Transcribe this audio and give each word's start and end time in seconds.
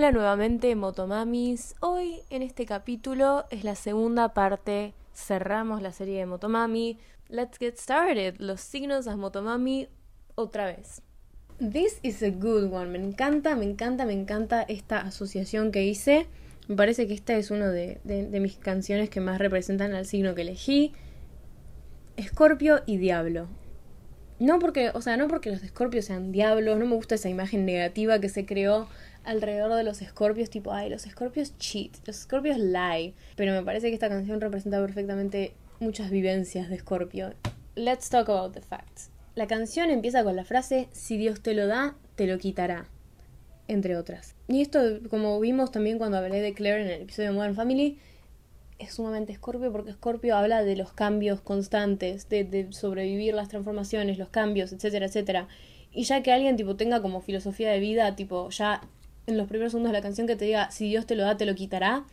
Hola 0.00 0.12
nuevamente 0.12 0.74
Motomamis. 0.76 1.74
Hoy 1.80 2.22
en 2.30 2.40
este 2.40 2.64
capítulo 2.64 3.44
es 3.50 3.64
la 3.64 3.74
segunda 3.74 4.32
parte. 4.32 4.94
Cerramos 5.12 5.82
la 5.82 5.92
serie 5.92 6.18
de 6.18 6.24
Motomami. 6.24 6.98
Let's 7.28 7.58
get 7.58 7.76
started. 7.76 8.36
Los 8.38 8.62
signos 8.62 9.04
de 9.04 9.14
Motomami 9.16 9.88
otra 10.36 10.64
vez. 10.64 11.02
This 11.58 11.98
is 12.02 12.22
a 12.22 12.30
good 12.30 12.72
one. 12.72 12.86
Me 12.86 12.96
encanta, 12.96 13.54
me 13.56 13.66
encanta, 13.66 14.06
me 14.06 14.14
encanta 14.14 14.62
esta 14.62 15.00
asociación 15.00 15.70
que 15.70 15.84
hice. 15.84 16.28
Me 16.66 16.76
parece 16.76 17.06
que 17.06 17.12
esta 17.12 17.36
es 17.36 17.50
una 17.50 17.68
de, 17.68 18.00
de 18.04 18.40
mis 18.40 18.56
canciones 18.56 19.10
que 19.10 19.20
más 19.20 19.38
representan 19.38 19.92
al 19.92 20.06
signo 20.06 20.34
que 20.34 20.40
elegí. 20.40 20.94
Escorpio 22.16 22.80
y 22.86 22.96
Diablo. 22.96 23.48
No 24.40 24.58
porque, 24.58 24.90
o 24.94 25.02
sea, 25.02 25.18
no 25.18 25.28
porque 25.28 25.50
los 25.50 25.62
escorpios 25.62 26.06
sean 26.06 26.32
diablos, 26.32 26.78
no 26.78 26.86
me 26.86 26.94
gusta 26.94 27.16
esa 27.16 27.28
imagen 27.28 27.66
negativa 27.66 28.18
que 28.20 28.30
se 28.30 28.46
creó 28.46 28.88
alrededor 29.22 29.74
de 29.74 29.84
los 29.84 30.00
escorpios, 30.00 30.48
tipo, 30.48 30.72
ay, 30.72 30.88
los 30.88 31.04
escorpios 31.04 31.58
cheat, 31.58 31.92
los 32.06 32.20
escorpios 32.20 32.56
lie. 32.56 33.12
Pero 33.36 33.52
me 33.52 33.62
parece 33.62 33.88
que 33.88 33.94
esta 33.94 34.08
canción 34.08 34.40
representa 34.40 34.80
perfectamente 34.80 35.52
muchas 35.78 36.10
vivencias 36.10 36.70
de 36.70 36.76
escorpio. 36.76 37.34
Let's 37.74 38.08
talk 38.08 38.30
about 38.30 38.54
the 38.54 38.62
facts. 38.62 39.10
La 39.34 39.46
canción 39.46 39.90
empieza 39.90 40.24
con 40.24 40.36
la 40.36 40.46
frase, 40.46 40.88
si 40.90 41.18
Dios 41.18 41.42
te 41.42 41.52
lo 41.52 41.66
da, 41.66 41.94
te 42.16 42.26
lo 42.26 42.38
quitará, 42.38 42.86
entre 43.68 43.98
otras. 43.98 44.36
Y 44.48 44.62
esto, 44.62 44.80
como 45.10 45.38
vimos 45.38 45.70
también 45.70 45.98
cuando 45.98 46.16
hablé 46.16 46.40
de 46.40 46.54
Claire 46.54 46.82
en 46.82 46.88
el 46.88 47.02
episodio 47.02 47.28
de 47.28 47.36
Modern 47.36 47.54
Family, 47.54 47.98
es 48.80 48.94
sumamente 48.94 49.32
Escorpio 49.32 49.70
porque 49.70 49.90
Escorpio 49.90 50.36
habla 50.36 50.64
de 50.64 50.74
los 50.74 50.92
cambios 50.92 51.40
constantes, 51.40 52.28
de, 52.28 52.68
sobrevivir 52.70 53.34
las 53.34 53.48
transformaciones, 53.48 54.18
los 54.18 54.28
cambios, 54.30 54.72
etcétera, 54.72 55.06
etcétera. 55.06 55.48
Y 55.92 56.04
ya 56.04 56.22
que 56.22 56.32
alguien 56.32 56.56
tipo 56.56 56.76
tenga 56.76 57.02
como 57.02 57.20
filosofía 57.20 57.70
de 57.70 57.78
vida, 57.78 58.16
tipo 58.16 58.48
ya 58.50 58.80
en 59.26 59.36
los 59.36 59.46
primeros 59.48 59.72
segundos 59.72 59.92
de 59.92 59.98
la 59.98 60.02
canción 60.02 60.26
que 60.26 60.36
te 60.36 60.46
diga 60.46 60.70
si 60.70 60.88
Dios 60.88 61.06
te 61.06 61.14
lo 61.14 61.24
da, 61.24 61.36
te 61.36 61.46
lo 61.46 61.54
quitará, 61.54 62.04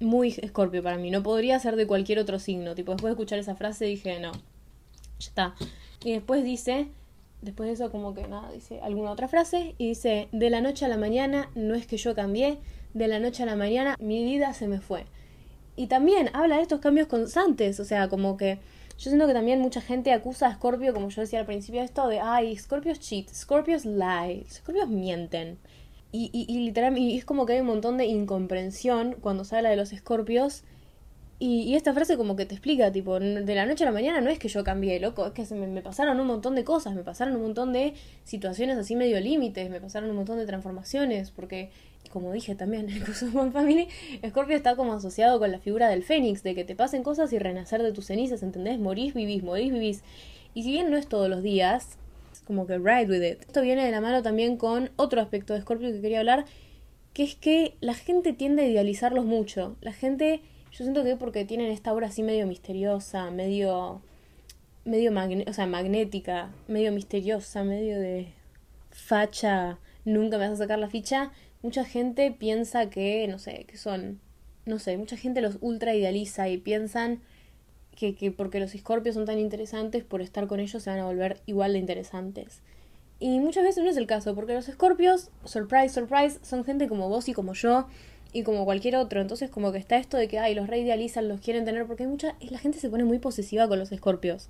muy 0.00 0.34
Escorpio 0.38 0.82
para 0.82 0.96
mí. 0.96 1.10
No 1.10 1.22
podría 1.22 1.58
ser 1.58 1.76
de 1.76 1.86
cualquier 1.86 2.18
otro 2.18 2.38
signo. 2.38 2.74
Tipo, 2.74 2.92
después 2.92 3.10
de 3.10 3.14
escuchar 3.14 3.38
esa 3.38 3.54
frase 3.54 3.84
dije, 3.84 4.18
no, 4.18 4.32
ya 4.32 5.28
está. 5.28 5.54
Y 6.04 6.12
después 6.12 6.42
dice, 6.42 6.88
después 7.42 7.66
de 7.68 7.74
eso 7.74 7.90
como 7.90 8.14
que 8.14 8.26
nada, 8.28 8.50
dice 8.52 8.80
alguna 8.80 9.10
otra 9.10 9.28
frase 9.28 9.74
y 9.78 9.88
dice, 9.88 10.28
de 10.32 10.50
la 10.50 10.60
noche 10.60 10.86
a 10.86 10.88
la 10.88 10.96
mañana 10.96 11.50
no 11.54 11.74
es 11.74 11.86
que 11.86 11.98
yo 11.98 12.14
cambié, 12.14 12.58
de 12.94 13.08
la 13.08 13.18
noche 13.18 13.42
a 13.42 13.46
la 13.46 13.56
mañana 13.56 13.96
mi 13.98 14.24
vida 14.24 14.54
se 14.54 14.68
me 14.68 14.80
fue 14.80 15.04
y 15.76 15.86
también 15.86 16.30
habla 16.32 16.56
de 16.56 16.62
estos 16.62 16.80
cambios 16.80 17.06
constantes, 17.06 17.78
o 17.80 17.84
sea, 17.84 18.08
como 18.08 18.36
que 18.36 18.58
yo 18.98 19.10
siento 19.10 19.26
que 19.26 19.34
también 19.34 19.60
mucha 19.60 19.80
gente 19.80 20.12
acusa 20.12 20.46
a 20.46 20.54
Scorpio, 20.54 20.94
como 20.94 21.10
yo 21.10 21.20
decía 21.20 21.40
al 21.40 21.46
principio, 21.46 21.82
esto 21.82 22.08
de, 22.08 22.20
ay, 22.20 22.56
Scorpios 22.56 22.98
cheat, 22.98 23.28
Scorpios 23.28 23.84
lie, 23.84 24.46
Scorpios 24.50 24.88
mienten. 24.88 25.58
Y, 26.12 26.30
y, 26.32 26.46
y 26.50 26.64
literalmente, 26.64 27.00
y 27.02 27.18
es 27.18 27.26
como 27.26 27.44
que 27.44 27.54
hay 27.54 27.60
un 27.60 27.66
montón 27.66 27.98
de 27.98 28.06
incomprensión 28.06 29.16
cuando 29.20 29.44
se 29.44 29.56
habla 29.56 29.68
de 29.68 29.76
los 29.76 29.90
Scorpios 29.90 30.64
y, 31.38 31.74
esta 31.74 31.92
frase 31.92 32.16
como 32.16 32.34
que 32.34 32.46
te 32.46 32.54
explica, 32.54 32.90
tipo, 32.90 33.20
de 33.20 33.54
la 33.54 33.66
noche 33.66 33.84
a 33.84 33.86
la 33.86 33.92
mañana 33.92 34.22
no 34.22 34.30
es 34.30 34.38
que 34.38 34.48
yo 34.48 34.64
cambié, 34.64 34.98
loco, 35.00 35.26
es 35.26 35.32
que 35.32 35.44
se 35.44 35.54
me, 35.54 35.82
pasaron 35.82 36.18
un 36.18 36.26
montón 36.26 36.54
de 36.54 36.64
cosas, 36.64 36.94
me 36.94 37.02
pasaron 37.02 37.36
un 37.36 37.42
montón 37.42 37.74
de 37.74 37.92
situaciones 38.24 38.78
así 38.78 38.96
medio 38.96 39.20
límites, 39.20 39.68
me 39.68 39.78
pasaron 39.78 40.08
un 40.08 40.16
montón 40.16 40.38
de 40.38 40.46
transformaciones, 40.46 41.30
porque, 41.30 41.70
como 42.08 42.32
dije 42.32 42.54
también 42.54 42.88
en 42.88 43.02
el 43.02 43.36
One 43.36 43.50
Family, 43.50 43.88
Scorpio 44.26 44.56
está 44.56 44.76
como 44.76 44.94
asociado 44.94 45.38
con 45.38 45.52
la 45.52 45.58
figura 45.58 45.88
del 45.88 46.02
Fénix, 46.02 46.42
de 46.42 46.54
que 46.54 46.64
te 46.64 46.74
pasen 46.74 47.02
cosas 47.02 47.32
y 47.32 47.38
renacer 47.38 47.82
de 47.82 47.92
tus 47.92 48.06
cenizas, 48.06 48.42
¿entendés? 48.42 48.78
Morís, 48.78 49.14
vivís, 49.14 49.42
morís, 49.42 49.72
vivís. 49.72 50.02
Y 50.54 50.62
si 50.62 50.70
bien 50.70 50.90
no 50.90 50.96
es 50.96 51.06
todos 51.06 51.28
los 51.28 51.42
días, 51.42 51.98
como 52.46 52.66
que 52.66 52.78
ride 52.78 53.06
with 53.06 53.22
it. 53.22 53.40
Esto 53.40 53.62
viene 53.62 53.84
de 53.84 53.90
la 53.90 54.00
mano 54.00 54.22
también 54.22 54.56
con 54.56 54.90
otro 54.96 55.20
aspecto 55.20 55.54
de 55.54 55.60
Scorpio 55.60 55.90
que 55.92 56.00
quería 56.00 56.20
hablar, 56.20 56.44
que 57.12 57.24
es 57.24 57.34
que 57.34 57.76
la 57.80 57.94
gente 57.94 58.32
tiende 58.32 58.62
a 58.62 58.66
idealizarlos 58.66 59.24
mucho. 59.24 59.76
La 59.80 59.92
gente 59.92 60.42
yo 60.76 60.84
siento 60.84 61.04
que 61.04 61.16
porque 61.16 61.46
tienen 61.46 61.72
esta 61.72 61.94
obra 61.94 62.08
así 62.08 62.22
medio 62.22 62.46
misteriosa, 62.46 63.30
medio. 63.30 64.02
medio 64.84 65.10
o 65.46 65.52
sea, 65.54 65.66
magnética, 65.66 66.50
medio 66.68 66.92
misteriosa, 66.92 67.64
medio 67.64 67.98
de 67.98 68.34
facha, 68.90 69.78
nunca 70.04 70.36
me 70.36 70.44
vas 70.44 70.60
a 70.60 70.64
sacar 70.64 70.78
la 70.78 70.90
ficha. 70.90 71.32
Mucha 71.62 71.84
gente 71.84 72.30
piensa 72.30 72.90
que, 72.90 73.26
no 73.28 73.38
sé, 73.38 73.64
que 73.66 73.76
son. 73.76 74.20
No 74.64 74.78
sé, 74.78 74.96
mucha 74.96 75.16
gente 75.16 75.40
los 75.40 75.58
ultra 75.60 75.94
idealiza 75.94 76.48
y 76.48 76.58
piensan 76.58 77.20
que, 77.94 78.14
que 78.14 78.32
porque 78.32 78.60
los 78.60 78.74
escorpios 78.74 79.14
son 79.14 79.24
tan 79.24 79.38
interesantes, 79.38 80.04
por 80.04 80.20
estar 80.20 80.46
con 80.48 80.60
ellos 80.60 80.82
se 80.82 80.90
van 80.90 80.98
a 80.98 81.06
volver 81.06 81.40
igual 81.46 81.72
de 81.72 81.78
interesantes. 81.78 82.62
Y 83.18 83.38
muchas 83.40 83.64
veces 83.64 83.82
no 83.82 83.90
es 83.90 83.96
el 83.96 84.06
caso, 84.06 84.34
porque 84.34 84.54
los 84.54 84.68
escorpios, 84.68 85.30
surprise, 85.44 85.88
surprise, 85.88 86.38
son 86.42 86.64
gente 86.64 86.86
como 86.88 87.08
vos 87.08 87.28
y 87.28 87.32
como 87.32 87.54
yo, 87.54 87.86
y 88.32 88.42
como 88.42 88.64
cualquier 88.66 88.96
otro. 88.96 89.20
Entonces 89.20 89.50
como 89.50 89.72
que 89.72 89.78
está 89.78 89.96
esto 89.96 90.16
de 90.18 90.28
que, 90.28 90.38
ay, 90.38 90.54
los 90.54 90.66
reidealizan, 90.66 91.28
los 91.28 91.40
quieren 91.40 91.64
tener, 91.64 91.86
porque 91.86 92.02
hay 92.02 92.08
mucha, 92.10 92.36
la 92.50 92.58
gente 92.58 92.78
se 92.78 92.90
pone 92.90 93.04
muy 93.04 93.18
posesiva 93.18 93.66
con 93.68 93.78
los 93.78 93.92
escorpios. 93.92 94.48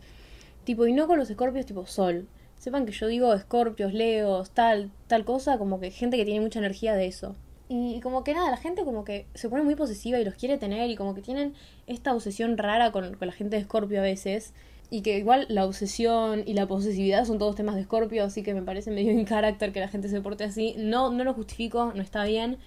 Tipo, 0.64 0.86
y 0.86 0.92
no 0.92 1.06
con 1.06 1.18
los 1.18 1.30
escorpios 1.30 1.66
tipo 1.66 1.86
sol. 1.86 2.26
Sepan 2.58 2.86
que 2.86 2.92
yo 2.92 3.06
digo 3.06 3.32
escorpios, 3.34 3.92
leos, 3.92 4.50
tal, 4.50 4.90
tal 5.06 5.24
cosa, 5.24 5.58
como 5.58 5.78
que 5.80 5.90
gente 5.90 6.16
que 6.16 6.24
tiene 6.24 6.40
mucha 6.40 6.58
energía 6.58 6.94
de 6.94 7.06
eso. 7.06 7.36
Y 7.68 8.00
como 8.00 8.24
que 8.24 8.34
nada, 8.34 8.50
la 8.50 8.56
gente 8.56 8.84
como 8.84 9.04
que 9.04 9.26
se 9.34 9.48
pone 9.48 9.62
muy 9.62 9.74
posesiva 9.74 10.18
y 10.18 10.24
los 10.24 10.34
quiere 10.34 10.56
tener 10.56 10.88
y 10.88 10.96
como 10.96 11.14
que 11.14 11.22
tienen 11.22 11.54
esta 11.86 12.14
obsesión 12.14 12.56
rara 12.58 12.92
con, 12.92 13.16
la 13.20 13.32
gente 13.32 13.56
de 13.56 13.62
escorpio 13.62 14.00
a 14.00 14.02
veces. 14.02 14.52
Y 14.88 15.02
que 15.02 15.18
igual 15.18 15.46
la 15.48 15.64
obsesión 15.64 16.44
y 16.46 16.54
la 16.54 16.66
posesividad 16.66 17.24
son 17.24 17.38
todos 17.38 17.56
temas 17.56 17.74
de 17.74 17.80
escorpio, 17.80 18.24
así 18.24 18.44
que 18.44 18.54
me 18.54 18.62
parece 18.62 18.90
medio 18.92 19.10
en 19.10 19.24
carácter 19.24 19.72
que 19.72 19.80
la 19.80 19.88
gente 19.88 20.08
se 20.08 20.20
porte 20.20 20.44
así. 20.44 20.74
No, 20.78 21.10
no 21.10 21.24
lo 21.24 21.34
justifico, 21.34 21.92
no 21.94 22.02
está 22.02 22.24
bien 22.24 22.58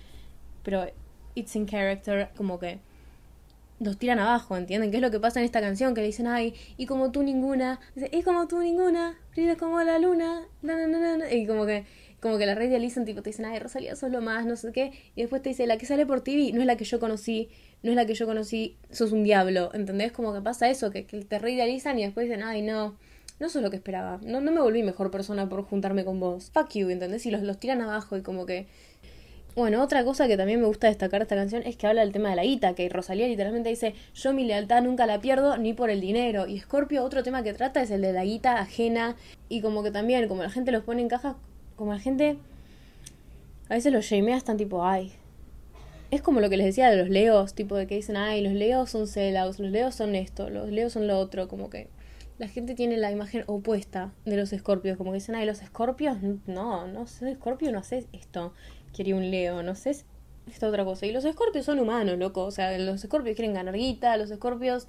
pero 0.63 0.85
it's 1.35 1.55
in 1.55 1.65
character, 1.65 2.29
como 2.35 2.59
que 2.59 2.79
los 3.79 3.97
tiran 3.97 4.19
abajo, 4.19 4.57
¿entienden? 4.57 4.91
¿Qué 4.91 4.97
es 4.97 5.01
lo 5.01 5.11
que 5.11 5.19
pasa 5.19 5.39
en 5.39 5.45
esta 5.45 5.61
canción? 5.61 5.93
Que 5.93 6.01
le 6.01 6.07
dicen, 6.07 6.27
ay, 6.27 6.53
y 6.77 6.85
como 6.85 7.11
tú 7.11 7.23
ninguna, 7.23 7.79
y 8.11 8.21
como 8.23 8.47
tú 8.47 8.59
ninguna, 8.59 9.17
brillas 9.31 9.57
como 9.57 9.81
la 9.81 9.99
luna, 9.99 10.47
y 11.31 11.45
como 11.45 11.65
que, 11.65 11.85
como 12.19 12.37
que 12.37 12.45
la 12.45 12.55
red 12.55 12.69
idealizan, 12.69 13.05
tipo, 13.05 13.21
te 13.21 13.29
dicen, 13.29 13.45
ay, 13.45 13.59
Rosalía, 13.59 13.95
sos 13.95 14.11
lo 14.11 14.21
más, 14.21 14.45
no 14.45 14.55
sé 14.55 14.71
qué, 14.71 14.91
y 15.15 15.21
después 15.21 15.41
te 15.41 15.49
dice, 15.49 15.65
la 15.67 15.77
que 15.77 15.85
sale 15.85 16.05
por 16.05 16.21
TV 16.21 16.51
no 16.53 16.61
es 16.61 16.67
la 16.67 16.75
que 16.75 16.85
yo 16.85 16.99
conocí, 16.99 17.49
no 17.81 17.91
es 17.91 17.95
la 17.95 18.05
que 18.05 18.13
yo 18.13 18.25
conocí, 18.25 18.75
sos 18.91 19.11
un 19.11 19.23
diablo, 19.23 19.71
¿entendés? 19.73 20.11
Como 20.11 20.33
que 20.33 20.41
pasa 20.41 20.69
eso, 20.69 20.91
que, 20.91 21.05
que 21.05 21.23
te 21.23 21.39
reidealizan 21.39 21.97
y 21.99 22.03
después 22.03 22.27
dicen, 22.27 22.43
ay, 22.43 22.61
no, 22.61 22.97
no 23.39 23.47
sos 23.47 23.61
lo 23.61 23.69
que 23.69 23.77
esperaba, 23.77 24.19
no, 24.21 24.41
no 24.41 24.51
me 24.51 24.59
volví 24.59 24.83
mejor 24.83 25.11
persona 25.11 25.47
por 25.47 25.63
juntarme 25.63 26.03
con 26.03 26.19
vos, 26.19 26.51
fuck 26.51 26.69
you, 26.73 26.89
¿entendés? 26.89 27.25
Y 27.25 27.31
los, 27.31 27.41
los 27.41 27.57
tiran 27.57 27.81
abajo 27.81 28.17
y 28.17 28.21
como 28.21 28.45
que 28.45 28.67
bueno, 29.55 29.83
otra 29.83 30.05
cosa 30.05 30.27
que 30.27 30.37
también 30.37 30.61
me 30.61 30.67
gusta 30.67 30.87
destacar 30.87 31.21
de 31.21 31.23
esta 31.23 31.35
canción 31.35 31.63
es 31.65 31.75
que 31.75 31.87
habla 31.87 32.01
del 32.01 32.11
tema 32.11 32.29
de 32.29 32.35
la 32.35 32.43
guita, 32.43 32.75
que 32.75 32.87
Rosalía 32.87 33.27
literalmente 33.27 33.69
dice, 33.69 33.95
yo 34.13 34.33
mi 34.33 34.45
lealtad 34.45 34.83
nunca 34.83 35.05
la 35.05 35.19
pierdo 35.19 35.57
ni 35.57 35.73
por 35.73 35.89
el 35.89 36.01
dinero. 36.01 36.47
Y 36.47 36.59
Scorpio, 36.59 37.03
otro 37.03 37.23
tema 37.23 37.43
que 37.43 37.53
trata 37.53 37.81
es 37.81 37.91
el 37.91 38.01
de 38.01 38.13
la 38.13 38.23
guita 38.23 38.59
ajena. 38.59 39.15
Y 39.49 39.61
como 39.61 39.83
que 39.83 39.91
también, 39.91 40.27
como 40.27 40.43
la 40.43 40.49
gente 40.49 40.71
los 40.71 40.83
pone 40.83 41.01
en 41.01 41.09
cajas, 41.09 41.35
como 41.75 41.93
la 41.93 41.99
gente 41.99 42.37
a 43.69 43.73
veces 43.73 43.91
los 43.91 44.05
shamea 44.05 44.37
están 44.37 44.57
tipo, 44.57 44.85
ay. 44.85 45.11
Es 46.11 46.21
como 46.21 46.39
lo 46.39 46.49
que 46.49 46.57
les 46.57 46.65
decía 46.65 46.89
de 46.89 46.97
los 46.97 47.09
leos, 47.09 47.53
tipo 47.53 47.75
de 47.75 47.85
que 47.85 47.95
dicen, 47.95 48.17
ay, 48.17 48.41
los 48.41 48.53
leos 48.53 48.89
son 48.89 49.07
sellouts, 49.07 49.59
los 49.59 49.71
leos 49.71 49.93
son 49.93 50.15
esto, 50.15 50.49
los 50.49 50.69
leos 50.69 50.93
son 50.93 51.05
lo 51.05 51.19
otro, 51.19 51.47
como 51.47 51.69
que 51.69 51.87
la 52.39 52.47
gente 52.47 52.73
tiene 52.73 52.97
la 52.97 53.11
imagen 53.11 53.43
opuesta 53.45 54.11
de 54.25 54.37
los 54.37 54.51
escorpios, 54.53 54.97
como 54.97 55.11
que 55.11 55.15
dicen, 55.15 55.35
ay, 55.35 55.45
los 55.45 55.61
escorpios, 55.61 56.17
no, 56.47 56.87
no 56.87 57.05
sé, 57.05 57.29
escorpio 57.29 57.71
no 57.71 57.79
hace 57.79 58.07
esto 58.11 58.53
quería 58.99 59.15
un 59.15 59.31
Leo, 59.31 59.63
no 59.63 59.75
sé, 59.75 59.95
esta 60.51 60.67
otra 60.67 60.83
cosa. 60.83 61.05
Y 61.05 61.13
los 61.13 61.23
escorpios 61.23 61.65
son 61.65 61.79
humanos, 61.79 62.17
loco, 62.17 62.43
o 62.43 62.51
sea, 62.51 62.77
los 62.77 63.01
escorpios 63.01 63.37
quieren 63.37 63.53
ganar 63.53 63.73
guita, 63.73 64.17
los 64.17 64.29
escorpios, 64.29 64.87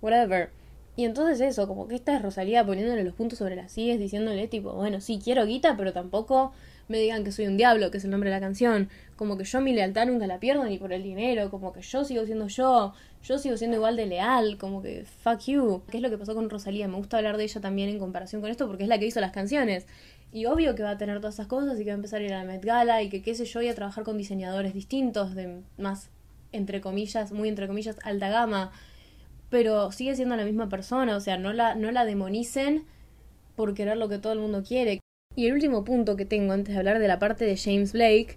whatever. 0.00 0.48
Y 0.96 1.04
entonces 1.04 1.42
eso, 1.42 1.68
como 1.68 1.86
que 1.86 1.94
esta 1.94 2.16
es 2.16 2.22
Rosalía 2.22 2.64
poniéndole 2.64 3.04
los 3.04 3.12
puntos 3.12 3.40
sobre 3.40 3.54
las 3.54 3.70
sillas, 3.70 3.98
diciéndole 3.98 4.48
tipo, 4.48 4.72
bueno, 4.72 5.02
sí, 5.02 5.20
quiero 5.22 5.44
guita, 5.44 5.76
pero 5.76 5.92
tampoco 5.92 6.52
me 6.88 6.98
digan 6.98 7.22
que 7.22 7.32
soy 7.32 7.46
un 7.46 7.58
diablo, 7.58 7.90
que 7.90 7.98
es 7.98 8.04
el 8.04 8.12
nombre 8.12 8.30
de 8.30 8.36
la 8.36 8.40
canción. 8.40 8.88
Como 9.16 9.36
que 9.36 9.44
yo 9.44 9.60
mi 9.60 9.74
lealtad 9.74 10.06
nunca 10.06 10.26
la 10.26 10.40
pierdo 10.40 10.64
ni 10.64 10.78
por 10.78 10.94
el 10.94 11.02
dinero, 11.02 11.50
como 11.50 11.74
que 11.74 11.82
yo 11.82 12.02
sigo 12.04 12.24
siendo 12.24 12.46
yo, 12.48 12.94
yo 13.22 13.36
sigo 13.38 13.58
siendo 13.58 13.76
igual 13.76 13.96
de 13.96 14.06
leal, 14.06 14.56
como 14.56 14.80
que 14.80 15.04
fuck 15.04 15.40
you. 15.40 15.82
¿Qué 15.90 15.98
es 15.98 16.02
lo 16.02 16.08
que 16.08 16.16
pasó 16.16 16.34
con 16.34 16.48
Rosalía? 16.48 16.88
Me 16.88 16.96
gusta 16.96 17.18
hablar 17.18 17.36
de 17.36 17.44
ella 17.44 17.60
también 17.60 17.90
en 17.90 17.98
comparación 17.98 18.40
con 18.40 18.50
esto 18.50 18.66
porque 18.66 18.84
es 18.84 18.88
la 18.88 18.98
que 18.98 19.04
hizo 19.04 19.20
las 19.20 19.32
canciones. 19.32 19.86
Y 20.34 20.46
obvio 20.46 20.74
que 20.74 20.82
va 20.82 20.90
a 20.90 20.98
tener 20.98 21.20
todas 21.20 21.34
esas 21.34 21.46
cosas 21.46 21.78
y 21.78 21.84
que 21.84 21.90
va 21.90 21.92
a 21.92 21.94
empezar 21.94 22.20
a 22.20 22.24
ir 22.24 22.34
a 22.34 22.38
la 22.38 22.44
Met 22.44 22.64
Gala 22.64 23.00
y 23.02 23.08
que 23.08 23.22
qué 23.22 23.36
sé 23.36 23.44
yo, 23.44 23.62
y 23.62 23.68
a 23.68 23.74
trabajar 23.76 24.02
con 24.02 24.18
diseñadores 24.18 24.74
distintos, 24.74 25.36
de 25.36 25.62
más, 25.78 26.10
entre 26.50 26.80
comillas, 26.80 27.30
muy 27.30 27.48
entre 27.48 27.68
comillas, 27.68 27.98
alta 28.02 28.28
gama. 28.30 28.72
Pero 29.48 29.92
sigue 29.92 30.16
siendo 30.16 30.34
la 30.34 30.44
misma 30.44 30.68
persona, 30.68 31.16
o 31.16 31.20
sea, 31.20 31.38
no 31.38 31.52
la, 31.52 31.76
no 31.76 31.92
la 31.92 32.04
demonicen 32.04 32.84
por 33.54 33.74
querer 33.74 33.96
lo 33.96 34.08
que 34.08 34.18
todo 34.18 34.32
el 34.32 34.40
mundo 34.40 34.64
quiere. 34.64 34.98
Y 35.36 35.46
el 35.46 35.52
último 35.52 35.84
punto 35.84 36.16
que 36.16 36.24
tengo 36.24 36.52
antes 36.52 36.74
de 36.74 36.80
hablar 36.80 36.98
de 36.98 37.06
la 37.06 37.20
parte 37.20 37.44
de 37.44 37.56
James 37.56 37.92
Blake 37.92 38.36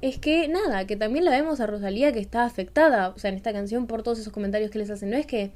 es 0.00 0.18
que 0.18 0.48
nada, 0.48 0.84
que 0.88 0.96
también 0.96 1.24
la 1.24 1.30
vemos 1.30 1.60
a 1.60 1.68
Rosalía 1.68 2.12
que 2.12 2.18
está 2.18 2.44
afectada, 2.44 3.10
o 3.10 3.20
sea, 3.20 3.30
en 3.30 3.36
esta 3.36 3.52
canción 3.52 3.86
por 3.86 4.02
todos 4.02 4.18
esos 4.18 4.32
comentarios 4.32 4.72
que 4.72 4.80
les 4.80 4.90
hacen. 4.90 5.10
No 5.10 5.16
es 5.16 5.26
que 5.26 5.52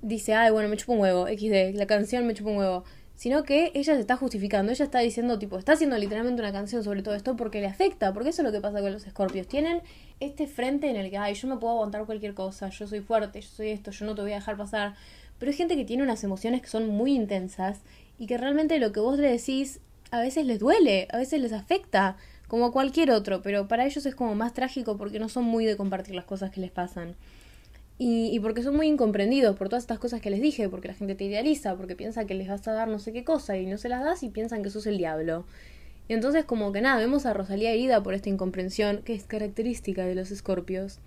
dice, 0.00 0.32
ay, 0.32 0.52
bueno, 0.52 0.70
me 0.70 0.78
chupo 0.78 0.94
un 0.94 1.00
huevo, 1.00 1.26
XD, 1.26 1.76
la 1.76 1.86
canción 1.86 2.26
me 2.26 2.32
chupa 2.32 2.48
un 2.48 2.56
huevo 2.56 2.84
sino 3.16 3.42
que 3.42 3.72
ella 3.74 3.94
se 3.94 4.00
está 4.00 4.16
justificando, 4.16 4.70
ella 4.70 4.84
está 4.84 5.00
diciendo, 5.00 5.38
tipo, 5.38 5.58
está 5.58 5.72
haciendo 5.72 5.96
literalmente 5.96 6.42
una 6.42 6.52
canción 6.52 6.84
sobre 6.84 7.02
todo 7.02 7.14
esto 7.14 7.34
porque 7.34 7.60
le 7.60 7.66
afecta, 7.66 8.12
porque 8.12 8.28
eso 8.28 8.42
es 8.42 8.46
lo 8.46 8.52
que 8.52 8.60
pasa 8.60 8.80
con 8.80 8.92
los 8.92 9.06
escorpios. 9.06 9.48
Tienen 9.48 9.80
este 10.20 10.46
frente 10.46 10.88
en 10.90 10.96
el 10.96 11.10
que, 11.10 11.18
ay, 11.18 11.34
yo 11.34 11.48
me 11.48 11.56
puedo 11.56 11.72
aguantar 11.72 12.04
cualquier 12.04 12.34
cosa, 12.34 12.68
yo 12.68 12.86
soy 12.86 13.00
fuerte, 13.00 13.40
yo 13.40 13.48
soy 13.48 13.70
esto, 13.70 13.90
yo 13.90 14.04
no 14.04 14.14
te 14.14 14.22
voy 14.22 14.32
a 14.32 14.36
dejar 14.36 14.56
pasar. 14.56 14.94
Pero 15.38 15.50
hay 15.50 15.56
gente 15.56 15.76
que 15.76 15.84
tiene 15.84 16.02
unas 16.02 16.22
emociones 16.24 16.60
que 16.60 16.68
son 16.68 16.88
muy 16.88 17.14
intensas 17.14 17.80
y 18.18 18.26
que 18.26 18.38
realmente 18.38 18.78
lo 18.78 18.92
que 18.92 19.00
vos 19.00 19.18
le 19.18 19.30
decís 19.30 19.80
a 20.10 20.20
veces 20.20 20.46
les 20.46 20.60
duele, 20.60 21.08
a 21.10 21.18
veces 21.18 21.40
les 21.40 21.52
afecta, 21.52 22.16
como 22.48 22.70
cualquier 22.70 23.10
otro, 23.10 23.42
pero 23.42 23.66
para 23.66 23.86
ellos 23.86 24.06
es 24.06 24.14
como 24.14 24.34
más 24.34 24.54
trágico 24.54 24.96
porque 24.96 25.18
no 25.18 25.28
son 25.28 25.44
muy 25.44 25.64
de 25.64 25.76
compartir 25.76 26.14
las 26.14 26.24
cosas 26.24 26.50
que 26.50 26.60
les 26.60 26.70
pasan. 26.70 27.16
Y, 27.98 28.38
porque 28.40 28.62
son 28.62 28.76
muy 28.76 28.88
incomprendidos 28.88 29.56
por 29.56 29.70
todas 29.70 29.84
estas 29.84 29.98
cosas 29.98 30.20
que 30.20 30.28
les 30.28 30.42
dije, 30.42 30.68
porque 30.68 30.88
la 30.88 30.94
gente 30.94 31.14
te 31.14 31.24
idealiza, 31.24 31.76
porque 31.76 31.96
piensa 31.96 32.26
que 32.26 32.34
les 32.34 32.46
vas 32.46 32.66
a 32.68 32.72
dar 32.72 32.88
no 32.88 32.98
sé 32.98 33.12
qué 33.12 33.24
cosa 33.24 33.56
y 33.56 33.64
no 33.64 33.78
se 33.78 33.88
las 33.88 34.04
das 34.04 34.22
y 34.22 34.28
piensan 34.28 34.62
que 34.62 34.68
sos 34.68 34.86
el 34.86 34.98
diablo. 34.98 35.46
Y 36.08 36.12
entonces 36.12 36.44
como 36.44 36.72
que 36.72 36.82
nada, 36.82 36.98
vemos 36.98 37.24
a 37.24 37.32
Rosalía 37.32 37.70
herida 37.70 38.02
por 38.02 38.12
esta 38.12 38.28
incomprensión 38.28 39.00
que 39.02 39.14
es 39.14 39.24
característica 39.24 40.04
de 40.04 40.14
los 40.14 40.30
escorpios. 40.30 41.00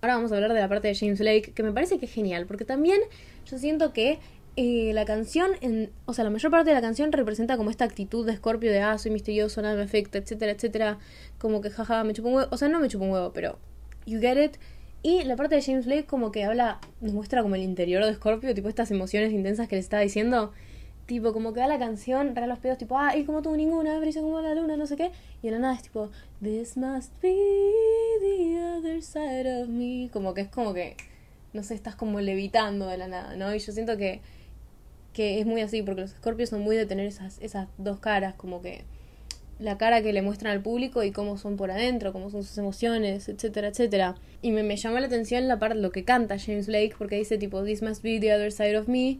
Ahora 0.00 0.16
vamos 0.16 0.32
a 0.32 0.36
hablar 0.36 0.54
de 0.54 0.60
la 0.60 0.68
parte 0.68 0.88
de 0.88 0.94
James 0.94 1.20
Lake, 1.20 1.52
que 1.54 1.62
me 1.62 1.70
parece 1.70 1.98
que 1.98 2.06
es 2.06 2.12
genial, 2.12 2.46
porque 2.46 2.64
también 2.64 3.00
yo 3.44 3.58
siento 3.58 3.92
que 3.92 4.18
eh, 4.56 4.92
la 4.94 5.04
canción, 5.04 5.52
en, 5.60 5.90
o 6.06 6.12
sea, 6.12 6.24
la 6.24 6.30
mayor 6.30 6.50
parte 6.50 6.70
de 6.70 6.74
la 6.74 6.82
canción 6.82 7.12
representa 7.12 7.56
como 7.56 7.70
esta 7.70 7.84
actitud 7.84 8.26
de 8.26 8.36
Scorpio 8.36 8.70
de, 8.72 8.80
ah, 8.80 8.98
soy 8.98 9.10
misterioso, 9.10 9.62
nada 9.62 9.76
me 9.76 9.82
afecta, 9.82 10.18
etcétera, 10.18 10.52
etcétera, 10.52 10.98
como 11.38 11.60
que 11.60 11.70
jaja, 11.70 12.04
me 12.04 12.12
chupo 12.12 12.28
un 12.28 12.34
huevo, 12.34 12.48
o 12.50 12.56
sea, 12.56 12.68
no 12.68 12.80
me 12.80 12.88
chupo 12.88 13.04
un 13.04 13.12
huevo, 13.12 13.32
pero, 13.32 13.58
you 14.04 14.20
get 14.20 14.42
it, 14.42 14.56
y 15.02 15.24
la 15.24 15.34
parte 15.34 15.56
de 15.56 15.62
James 15.62 15.86
Blake 15.86 16.06
como 16.06 16.30
que 16.30 16.44
habla, 16.44 16.78
nos 17.00 17.12
muestra 17.12 17.42
como 17.42 17.56
el 17.56 17.62
interior 17.62 18.04
de 18.04 18.14
Scorpio, 18.14 18.54
tipo 18.54 18.68
estas 18.68 18.90
emociones 18.92 19.32
intensas 19.32 19.68
que 19.68 19.74
le 19.74 19.80
estaba 19.80 20.02
diciendo. 20.02 20.52
Tipo, 21.06 21.32
como 21.32 21.52
que 21.52 21.58
da 21.58 21.66
la 21.66 21.80
canción, 21.80 22.32
da 22.32 22.46
los 22.46 22.60
pedos, 22.60 22.78
tipo, 22.78 22.96
ah, 22.96 23.16
y 23.16 23.24
como 23.24 23.42
tú 23.42 23.56
ninguna, 23.56 23.98
brilla 23.98 24.20
como 24.20 24.40
la 24.40 24.54
luna, 24.54 24.76
no 24.76 24.86
sé 24.86 24.96
qué. 24.96 25.10
Y 25.42 25.48
en 25.48 25.54
la 25.54 25.58
nada 25.58 25.74
es 25.74 25.82
tipo, 25.82 26.10
this 26.40 26.76
must 26.76 27.12
be 27.20 27.34
the 28.20 28.62
other 28.78 29.02
side 29.02 29.62
of 29.62 29.68
me. 29.68 30.08
Como 30.12 30.32
que 30.34 30.42
es 30.42 30.48
como 30.48 30.72
que, 30.72 30.96
no 31.52 31.64
sé, 31.64 31.74
estás 31.74 31.96
como 31.96 32.20
levitando 32.20 32.86
de 32.86 32.96
la 32.98 33.08
nada, 33.08 33.34
¿no? 33.36 33.52
Y 33.52 33.58
yo 33.58 33.72
siento 33.72 33.96
que, 33.96 34.20
que 35.12 35.40
es 35.40 35.46
muy 35.46 35.60
así, 35.62 35.82
porque 35.82 36.02
los 36.02 36.10
Scorpios 36.12 36.50
son 36.50 36.60
muy 36.60 36.76
de 36.76 36.86
tener 36.86 37.06
esas, 37.06 37.40
esas 37.40 37.68
dos 37.78 37.98
caras, 37.98 38.34
como 38.34 38.62
que 38.62 38.84
la 39.62 39.78
cara 39.78 40.02
que 40.02 40.12
le 40.12 40.22
muestran 40.22 40.52
al 40.52 40.62
público 40.62 41.02
y 41.02 41.10
cómo 41.10 41.38
son 41.38 41.56
por 41.56 41.70
adentro, 41.70 42.12
cómo 42.12 42.30
son 42.30 42.44
sus 42.44 42.56
emociones, 42.58 43.28
etcétera, 43.28 43.68
etcétera. 43.68 44.14
Y 44.42 44.50
me, 44.50 44.62
me 44.62 44.76
llamó 44.76 44.98
la 44.98 45.06
atención 45.06 45.48
la 45.48 45.58
parte 45.58 45.78
lo 45.78 45.90
que 45.90 46.04
canta 46.04 46.38
James 46.38 46.66
Blake 46.66 46.94
porque 46.98 47.16
dice 47.16 47.38
tipo 47.38 47.62
This 47.62 47.82
must 47.82 48.02
be 48.02 48.20
the 48.20 48.34
other 48.34 48.52
side 48.52 48.76
of 48.76 48.88
me. 48.88 49.18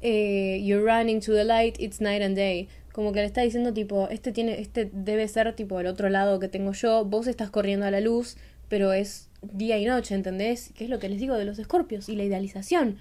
Eh, 0.00 0.60
you're 0.62 0.84
running 0.84 1.20
to 1.20 1.32
the 1.32 1.44
light, 1.44 1.76
it's 1.78 2.00
night 2.00 2.22
and 2.22 2.36
day. 2.36 2.68
Como 2.92 3.12
que 3.12 3.20
le 3.20 3.26
está 3.26 3.42
diciendo 3.42 3.72
tipo, 3.72 4.08
este 4.10 4.32
tiene, 4.32 4.60
este 4.60 4.90
debe 4.92 5.26
ser 5.28 5.54
tipo 5.54 5.78
el 5.80 5.86
otro 5.86 6.08
lado 6.08 6.38
que 6.38 6.48
tengo 6.48 6.72
yo, 6.72 7.04
vos 7.04 7.26
estás 7.26 7.50
corriendo 7.50 7.86
a 7.86 7.90
la 7.90 8.00
luz, 8.00 8.36
pero 8.68 8.92
es 8.92 9.28
día 9.42 9.78
y 9.78 9.84
noche, 9.84 10.14
¿entendés? 10.14 10.72
Que 10.76 10.84
es 10.84 10.90
lo 10.90 10.98
que 10.98 11.08
les 11.08 11.20
digo 11.20 11.36
de 11.36 11.44
los 11.44 11.58
escorpios 11.58 12.08
y 12.08 12.16
la 12.16 12.24
idealización. 12.24 12.98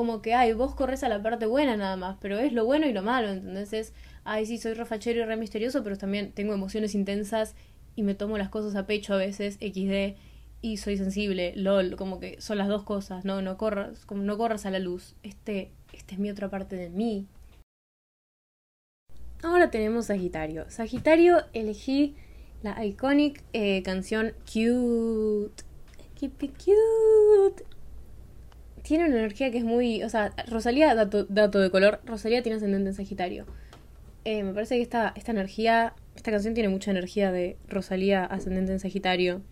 Como 0.00 0.22
que, 0.22 0.32
ay, 0.32 0.54
vos 0.54 0.74
corres 0.74 1.04
a 1.04 1.10
la 1.10 1.22
parte 1.22 1.44
buena 1.44 1.76
nada 1.76 1.94
más, 1.94 2.16
pero 2.22 2.38
es 2.38 2.54
lo 2.54 2.64
bueno 2.64 2.86
y 2.86 2.92
lo 2.94 3.02
malo, 3.02 3.28
¿entendés? 3.28 3.74
Es, 3.74 3.92
ay, 4.24 4.46
sí, 4.46 4.56
soy 4.56 4.72
refachero 4.72 5.20
y 5.20 5.24
re 5.24 5.36
misterioso, 5.36 5.84
pero 5.84 5.98
también 5.98 6.32
tengo 6.32 6.54
emociones 6.54 6.94
intensas 6.94 7.54
y 7.96 8.02
me 8.02 8.14
tomo 8.14 8.38
las 8.38 8.48
cosas 8.48 8.76
a 8.76 8.86
pecho 8.86 9.12
a 9.12 9.18
veces, 9.18 9.56
XD, 9.56 10.16
y 10.62 10.78
soy 10.78 10.96
sensible, 10.96 11.52
lol, 11.54 11.96
como 11.96 12.18
que 12.18 12.40
son 12.40 12.56
las 12.56 12.68
dos 12.68 12.82
cosas, 12.82 13.26
no, 13.26 13.42
no 13.42 13.58
corras, 13.58 14.06
como 14.06 14.22
no 14.22 14.38
corras 14.38 14.64
a 14.64 14.70
la 14.70 14.78
luz. 14.78 15.16
Este, 15.22 15.70
este 15.92 16.14
es 16.14 16.18
mi 16.18 16.30
otra 16.30 16.48
parte 16.48 16.76
de 16.76 16.88
mí. 16.88 17.26
Ahora 19.42 19.70
tenemos 19.70 20.06
Sagitario. 20.06 20.64
Sagitario 20.70 21.44
elegí 21.52 22.16
la 22.62 22.82
iconic 22.86 23.44
eh, 23.52 23.82
canción 23.82 24.32
Cute. 24.50 25.62
Keep 26.14 26.42
it 26.42 26.56
cute. 26.56 27.66
Tiene 28.90 29.04
una 29.04 29.18
energía 29.18 29.52
que 29.52 29.58
es 29.58 29.62
muy. 29.62 30.02
O 30.02 30.08
sea, 30.08 30.32
Rosalía, 30.48 30.92
dato, 30.96 31.24
dato 31.26 31.60
de 31.60 31.70
color, 31.70 32.00
Rosalía 32.04 32.42
tiene 32.42 32.56
ascendente 32.56 32.88
en 32.88 32.94
Sagitario. 32.96 33.46
Eh, 34.24 34.42
me 34.42 34.52
parece 34.52 34.74
que 34.74 34.82
esta, 34.82 35.12
esta 35.14 35.30
energía, 35.30 35.94
esta 36.16 36.32
canción 36.32 36.54
tiene 36.54 36.70
mucha 36.70 36.90
energía 36.90 37.30
de 37.30 37.56
Rosalía 37.68 38.24
ascendente 38.24 38.72
en 38.72 38.80
Sagitario. 38.80 39.42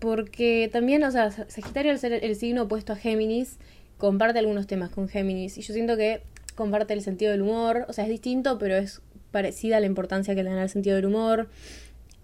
Porque 0.00 0.68
también, 0.72 1.04
o 1.04 1.10
sea, 1.12 1.30
Sagitario 1.30 1.92
al 1.92 2.00
ser 2.00 2.12
el 2.14 2.34
signo 2.34 2.62
opuesto 2.62 2.94
a 2.94 2.96
Géminis, 2.96 3.58
comparte 3.96 4.40
algunos 4.40 4.66
temas 4.66 4.90
con 4.90 5.08
Géminis. 5.08 5.56
Y 5.56 5.62
yo 5.62 5.72
siento 5.72 5.96
que 5.96 6.22
comparte 6.56 6.94
el 6.94 7.02
sentido 7.02 7.30
del 7.30 7.42
humor. 7.42 7.84
O 7.86 7.92
sea, 7.92 8.06
es 8.06 8.10
distinto, 8.10 8.58
pero 8.58 8.74
es 8.74 9.02
parecida 9.30 9.76
a 9.76 9.80
la 9.80 9.86
importancia 9.86 10.34
que 10.34 10.42
le 10.42 10.50
dan 10.50 10.58
al 10.58 10.68
sentido 10.68 10.96
del 10.96 11.06
humor. 11.06 11.48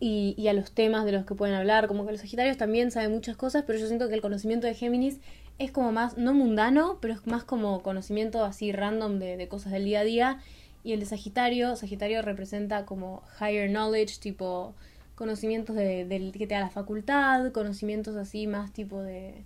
Y, 0.00 0.34
y, 0.36 0.48
a 0.48 0.52
los 0.52 0.72
temas 0.72 1.04
de 1.04 1.12
los 1.12 1.26
que 1.26 1.36
pueden 1.36 1.54
hablar. 1.54 1.86
Como 1.86 2.04
que 2.04 2.10
los 2.10 2.22
Sagitarios 2.22 2.56
también 2.56 2.90
saben 2.90 3.12
muchas 3.12 3.36
cosas, 3.36 3.62
pero 3.64 3.78
yo 3.78 3.86
siento 3.86 4.08
que 4.08 4.14
el 4.14 4.20
conocimiento 4.20 4.66
de 4.66 4.74
Géminis 4.74 5.20
es 5.58 5.70
como 5.70 5.92
más, 5.92 6.16
no 6.16 6.34
mundano, 6.34 6.98
pero 7.00 7.14
es 7.14 7.26
más 7.26 7.44
como 7.44 7.82
conocimiento 7.82 8.44
así 8.44 8.72
random 8.72 9.18
de, 9.18 9.36
de 9.36 9.48
cosas 9.48 9.72
del 9.72 9.84
día 9.84 10.00
a 10.00 10.04
día. 10.04 10.40
Y 10.82 10.92
el 10.92 11.00
de 11.00 11.06
Sagitario, 11.06 11.76
Sagitario 11.76 12.20
representa 12.22 12.84
como 12.84 13.22
higher 13.40 13.70
knowledge, 13.70 14.18
tipo 14.20 14.74
conocimientos 15.14 15.76
de, 15.76 16.04
del 16.04 16.32
que 16.32 16.46
te 16.46 16.54
da 16.54 16.60
la 16.60 16.70
facultad, 16.70 17.52
conocimientos 17.52 18.16
así 18.16 18.46
más 18.46 18.72
tipo 18.72 19.00
de 19.02 19.44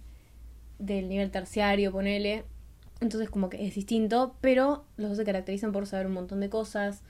del 0.79 1.09
nivel 1.09 1.31
terciario, 1.31 1.93
ponele. 1.93 2.45
Entonces 3.01 3.31
como 3.31 3.49
que 3.51 3.67
es 3.67 3.75
distinto, 3.75 4.35
pero 4.41 4.85
los 4.97 5.11
dos 5.11 5.19
se 5.19 5.25
caracterizan 5.25 5.73
por 5.73 5.87
saber 5.87 6.07
un 6.07 6.15
montón 6.15 6.41
de 6.41 6.49
cosas, 6.49 7.03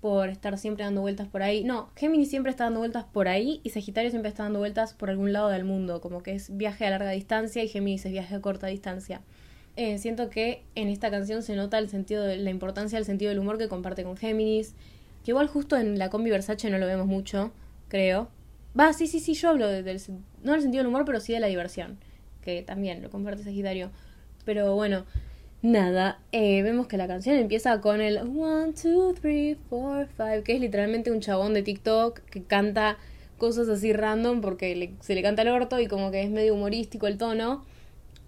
por 0.00 0.28
estar 0.28 0.56
siempre 0.58 0.84
dando 0.84 1.00
vueltas 1.00 1.28
por 1.28 1.42
ahí. 1.42 1.64
No, 1.64 1.90
Géminis 1.96 2.30
siempre 2.30 2.50
está 2.50 2.64
dando 2.64 2.80
vueltas 2.80 3.04
por 3.04 3.28
ahí 3.28 3.60
y 3.62 3.70
Sagitario 3.70 4.10
siempre 4.10 4.28
está 4.28 4.42
dando 4.42 4.58
vueltas 4.58 4.94
por 4.94 5.10
algún 5.10 5.32
lado 5.32 5.48
del 5.48 5.64
mundo, 5.64 6.00
como 6.00 6.22
que 6.22 6.34
es 6.34 6.56
viaje 6.56 6.86
a 6.86 6.90
larga 6.90 7.10
distancia 7.10 7.62
y 7.64 7.68
Géminis 7.68 8.04
es 8.06 8.12
viaje 8.12 8.34
a 8.34 8.40
corta 8.40 8.66
distancia. 8.66 9.22
Eh, 9.76 9.98
siento 9.98 10.30
que 10.30 10.62
en 10.74 10.88
esta 10.88 11.10
canción 11.10 11.42
se 11.42 11.54
nota 11.54 11.78
el 11.78 11.90
sentido 11.90 12.24
de 12.24 12.38
la 12.38 12.50
importancia 12.50 12.98
del 12.98 13.04
sentido 13.04 13.28
del 13.28 13.38
humor 13.38 13.58
que 13.58 13.68
comparte 13.68 14.04
con 14.04 14.16
Géminis. 14.16 14.74
Que 15.22 15.32
igual 15.32 15.48
justo 15.48 15.76
en 15.76 15.98
la 15.98 16.08
combi 16.08 16.30
Versace 16.30 16.70
no 16.70 16.78
lo 16.78 16.86
vemos 16.86 17.06
mucho, 17.06 17.52
creo. 17.88 18.28
Va, 18.78 18.92
sí, 18.92 19.06
sí, 19.06 19.20
sí, 19.20 19.34
yo 19.34 19.50
hablo 19.50 19.68
del, 19.68 20.00
no 20.42 20.52
del 20.52 20.62
sentido 20.62 20.82
del 20.82 20.88
humor, 20.88 21.04
pero 21.04 21.20
sí 21.20 21.32
de 21.32 21.40
la 21.40 21.46
diversión. 21.46 21.98
Que 22.42 22.62
también 22.62 23.02
lo 23.02 23.10
comparte 23.10 23.42
Sagitario. 23.42 23.90
Pero 24.44 24.74
bueno, 24.74 25.04
nada. 25.66 26.20
Eh, 26.32 26.62
vemos 26.62 26.86
que 26.86 26.96
la 26.96 27.06
canción 27.06 27.36
empieza 27.36 27.80
con 27.80 28.00
el 28.00 28.20
1, 28.22 28.72
2, 28.82 29.14
3, 29.20 29.56
4, 29.68 30.12
5, 30.16 30.44
que 30.44 30.54
es 30.54 30.60
literalmente 30.60 31.10
un 31.10 31.20
chabón 31.20 31.54
de 31.54 31.62
TikTok 31.62 32.20
que 32.20 32.42
canta 32.42 32.98
cosas 33.38 33.68
así 33.68 33.92
random 33.92 34.40
porque 34.40 34.94
se 35.00 35.14
le 35.14 35.22
canta 35.22 35.42
el 35.42 35.48
orto 35.48 35.78
y 35.80 35.88
como 35.88 36.10
que 36.10 36.22
es 36.22 36.30
medio 36.30 36.54
humorístico 36.54 37.06
el 37.06 37.18
tono. 37.18 37.64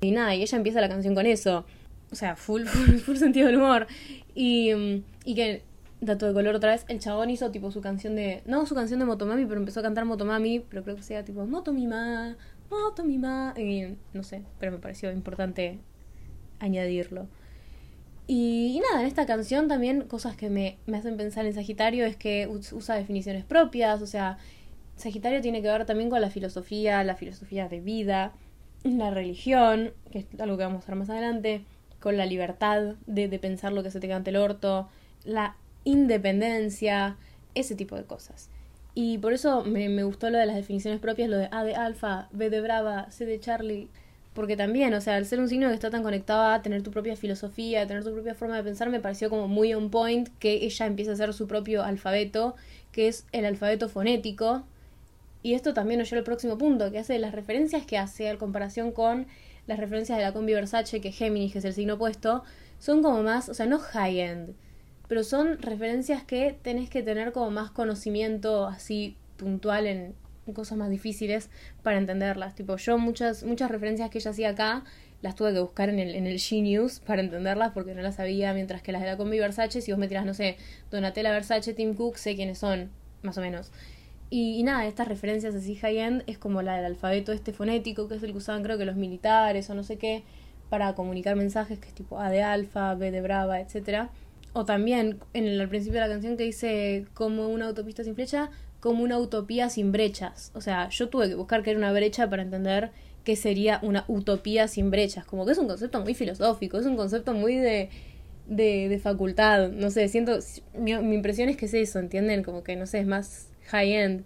Y 0.01 0.11
nada, 0.13 0.35
y 0.35 0.43
ella 0.43 0.57
empieza 0.57 0.81
la 0.81 0.89
canción 0.89 1.15
con 1.15 1.27
eso. 1.27 1.65
O 2.11 2.15
sea, 2.15 2.37
full, 2.37 2.65
full, 2.65 3.17
sentido 3.17 3.47
del 3.47 3.57
humor. 3.57 3.87
Y, 4.35 4.75
mm, 4.75 5.05
y 5.25 5.35
que, 5.35 5.63
dato 6.01 6.27
de 6.27 6.33
color 6.33 6.55
otra 6.57 6.73
vez, 6.73 6.85
el 6.89 6.99
chabón 7.01 7.31
hizo 7.31 7.51
tipo 7.51 7.71
su 7.71 7.81
canción 7.81 8.17
de. 8.17 8.43
No 8.47 8.67
su 8.67 8.75
canción 8.75 9.01
de 9.01 9.07
Motomami, 9.07 9.47
pero 9.47 9.61
empezó 9.61 9.81
a 9.81 9.83
cantar 9.83 10.05
Motomami, 10.05 10.61
pero 10.61 10.83
creo 10.83 10.97
que 10.97 11.03
sea 11.03 11.25
tipo 11.25 11.45
Motomima, 11.47 12.37
Motomima. 12.71 13.55
Y 13.57 13.97
no 14.13 14.23
sé, 14.23 14.43
pero 14.61 14.73
me 14.73 14.79
pareció 14.79 15.11
importante 15.13 15.79
añadirlo. 16.61 17.27
Y, 18.29 18.81
nada, 18.89 19.01
en 19.01 19.09
esta 19.09 19.27
canción 19.27 19.67
también 19.67 20.03
cosas 20.03 20.37
que 20.37 20.51
me, 20.51 20.79
me 20.87 20.99
hacen 20.99 21.17
pensar 21.17 21.47
en 21.47 21.55
Sagitario 21.55 22.07
es 22.07 22.17
que 22.17 22.47
usa 22.47 22.95
definiciones 22.95 23.45
propias, 23.45 24.03
o 24.03 24.07
sea, 24.07 24.39
Sagitario 24.97 25.41
tiene 25.41 25.63
que 25.63 25.69
ver 25.69 25.87
también 25.87 26.11
con 26.11 26.21
la 26.21 26.31
filosofía, 26.31 27.03
la 27.05 27.17
filosofía 27.17 27.69
de 27.69 27.81
vida 27.81 28.33
la 28.85 29.11
religión, 29.11 29.93
que 30.11 30.21
es 30.21 30.27
algo 30.39 30.57
que 30.57 30.65
vamos 30.65 30.85
a 30.85 30.87
ver 30.89 30.97
más 30.97 31.11
adelante, 31.11 31.65
con 32.01 32.17
la 32.17 32.27
libertad 32.27 32.95
de, 33.07 33.29
de 33.29 33.39
pensar 33.39 33.73
lo 33.73 33.83
que 33.83 33.91
se 33.91 34.01
te 34.01 34.09
cante 34.09 34.31
el 34.31 34.37
orto, 34.37 34.89
la 35.25 35.57
independencia, 35.85 37.17
ese 37.55 37.75
tipo 37.75 37.97
de 37.97 38.05
cosas. 38.05 38.51
Y 38.95 39.19
por 39.19 39.33
eso 39.33 39.65
me, 39.65 39.89
me, 39.89 40.05
gustó 40.05 40.31
lo 40.31 40.39
de 40.39 40.47
las 40.47 40.57
definiciones 40.57 41.01
propias, 41.01 41.29
lo 41.29 41.37
de 41.37 41.49
A 41.51 41.65
de 41.65 41.75
alfa, 41.75 42.29
B 42.33 42.51
de 42.51 42.61
brava, 42.61 43.11
C 43.11 43.27
de 43.27 43.41
Charlie, 43.41 43.89
porque 44.39 44.57
también, 44.57 44.95
o 44.95 45.01
sea, 45.01 45.17
al 45.17 45.27
ser 45.27 45.41
un 45.41 45.49
signo 45.49 45.67
que 45.67 45.75
está 45.75 45.91
tan 45.91 46.05
conectado 46.05 46.55
a 46.55 46.63
tener 46.63 46.85
tu 46.85 46.93
propia 46.93 47.17
filosofía, 47.17 47.83
a 47.83 47.87
tener 47.89 48.05
tu 48.05 48.13
propia 48.13 48.37
forma 48.37 48.57
de 48.57 48.63
pensar, 48.63 48.89
me 48.89 49.01
pareció 49.01 49.31
como 49.31 49.49
muy 49.49 49.75
on 49.75 49.91
point 49.91 50.29
que 50.39 50.65
ella 50.65 50.87
empiece 50.87 51.11
a 51.11 51.15
hacer 51.15 51.35
su 51.35 51.49
propio 51.49 51.83
alfabeto, 51.83 52.55
que 52.93 53.09
es 53.09 53.27
el 53.33 53.45
alfabeto 53.45 53.89
fonético, 53.89 54.63
y 55.43 55.55
esto 55.55 55.75
también 55.75 55.99
nos 55.99 56.09
lleva 56.09 56.21
al 56.21 56.25
próximo 56.25 56.57
punto, 56.57 56.93
que 56.93 57.01
hace 57.01 57.19
las 57.19 57.33
referencias 57.33 57.85
que 57.85 57.99
hace 57.99 58.29
en 58.29 58.37
comparación 58.37 58.93
con 58.93 59.27
las 59.67 59.81
referencias 59.81 60.17
de 60.17 60.23
la 60.23 60.33
combi 60.33 60.55
Versace, 60.55 61.01
que 61.01 61.11
Géminis, 61.11 61.53
que 61.53 61.59
es 61.59 61.65
el 61.65 61.75
signo 61.75 61.95
opuesto, 61.95 62.45
son 62.79 63.03
como 63.03 63.25
más, 63.25 63.49
o 63.49 63.55
sea, 63.55 63.67
no 63.67 63.81
high-end, 63.81 64.55
pero 65.09 65.25
son 65.25 65.61
referencias 65.61 66.23
que 66.23 66.57
tenés 66.63 66.89
que 66.91 67.03
tener 67.03 67.33
como 67.33 67.51
más 67.51 67.73
conocimiento 67.73 68.69
así 68.69 69.17
puntual 69.37 69.89
en 69.89 70.15
cosas 70.55 70.79
más 70.79 70.91
difíciles 70.91 71.51
para 71.83 71.99
entenderlas. 71.99 72.55
Tipo, 72.55 72.77
yo 72.77 72.99
muchas, 72.99 73.45
muchas 73.45 73.71
referencias 73.71 74.11
que 74.11 74.19
ella 74.19 74.31
hacía 74.31 74.51
acá 74.51 74.85
las 75.23 75.35
tuve 75.35 75.53
que 75.53 75.61
buscar 75.61 75.89
en 75.89 75.99
el, 75.99 76.15
en 76.15 76.27
el 76.27 76.39
G-News 76.39 77.01
para 77.01 77.21
entenderlas 77.21 77.73
porque 77.73 77.95
no 77.95 78.03
las 78.03 78.17
sabía, 78.17 78.55
mientras 78.55 78.83
que 78.83 78.93
las 78.93 79.03
de 79.03 79.09
la 79.09 79.17
combi 79.17 79.39
Versace, 79.39 79.81
si 79.81 79.91
vos 79.91 79.99
me 79.99 80.09
tirás, 80.09 80.25
no 80.25 80.35
sé, 80.35 80.57
Donatella 80.91 81.33
Versace, 81.33 81.75
Tim 81.75 81.95
Cook, 81.95 82.17
sé 82.17 82.37
quiénes 82.37 82.59
son, 82.59 82.91
más 83.23 83.37
o 83.39 83.41
menos. 83.41 83.73
Y, 84.31 84.63
nada, 84.63 84.87
estas 84.87 85.09
referencias 85.09 85.55
así 85.55 85.75
high-end 85.75 86.23
es 86.27 86.37
como 86.39 86.61
la 86.61 86.77
del 86.77 86.85
alfabeto 86.85 87.33
este 87.33 87.53
fonético, 87.53 88.09
que 88.09 88.17
es 88.17 88.23
el 88.23 88.33
que 88.33 88.39
usaban 88.39 88.63
creo 88.63 88.77
que 88.77 88.85
los 88.85 88.97
militares 88.97 89.71
o 89.71 89.75
no 89.75 89.83
sé 89.83 89.97
qué, 89.97 90.23
para 90.69 90.95
comunicar 90.95 91.35
mensajes, 91.35 91.79
que 91.79 91.89
es 91.89 91.95
tipo 91.95 92.21
A 92.21 92.31
de 92.31 92.43
alfa, 92.43 92.95
B 92.95 93.11
de 93.11 93.23
brava, 93.23 93.61
etcétera. 93.61 94.11
O 94.53 94.65
también 94.65 95.19
en 95.33 95.47
el, 95.47 95.69
principio 95.69 96.01
de 96.01 96.07
la 96.07 96.13
canción 96.13 96.37
que 96.37 96.45
dice 96.45 97.07
como 97.15 97.49
una 97.49 97.67
autopista 97.67 98.05
sin 98.05 98.15
flecha, 98.15 98.51
como 98.81 99.03
una 99.03 99.19
utopía 99.19 99.71
sin 99.71 99.93
brechas. 99.93 100.51
O 100.55 100.61
sea, 100.61 100.89
yo 100.91 101.09
tuve 101.09 101.29
que 101.29 101.35
buscar 101.35 101.63
que 101.63 101.71
era 101.71 101.79
una 101.79 101.93
brecha 101.93 102.29
para 102.31 102.43
entender 102.43 102.91
qué 103.25 103.37
sería 103.37 103.79
una 103.83 104.05
utopía 104.09 104.69
sin 104.69 104.91
brechas. 104.91 105.25
Como 105.25 105.45
que 105.45 105.53
es 105.53 105.59
un 105.59 105.67
concepto 105.67 106.01
muy 106.01 106.15
filosófico, 106.15 106.79
es 106.79 106.87
un 106.87 106.97
concepto 106.97 107.35
muy 107.35 107.57
de, 107.57 107.91
de, 108.47 109.01
facultad. 109.03 109.71
No 109.71 109.91
sé, 109.91 110.09
siento, 110.09 110.39
mi, 110.75 110.97
mi 110.99 111.17
impresión 111.17 111.49
es 111.49 111.57
que 111.57 111.67
es 111.67 111.75
eso, 111.75 111.99
¿entienden? 111.99 112.43
Como 112.43 112.63
que, 112.63 112.77
no 112.77 112.87
sé, 112.87 113.01
es 113.01 113.07
más 113.07 113.51
high-end. 113.67 114.25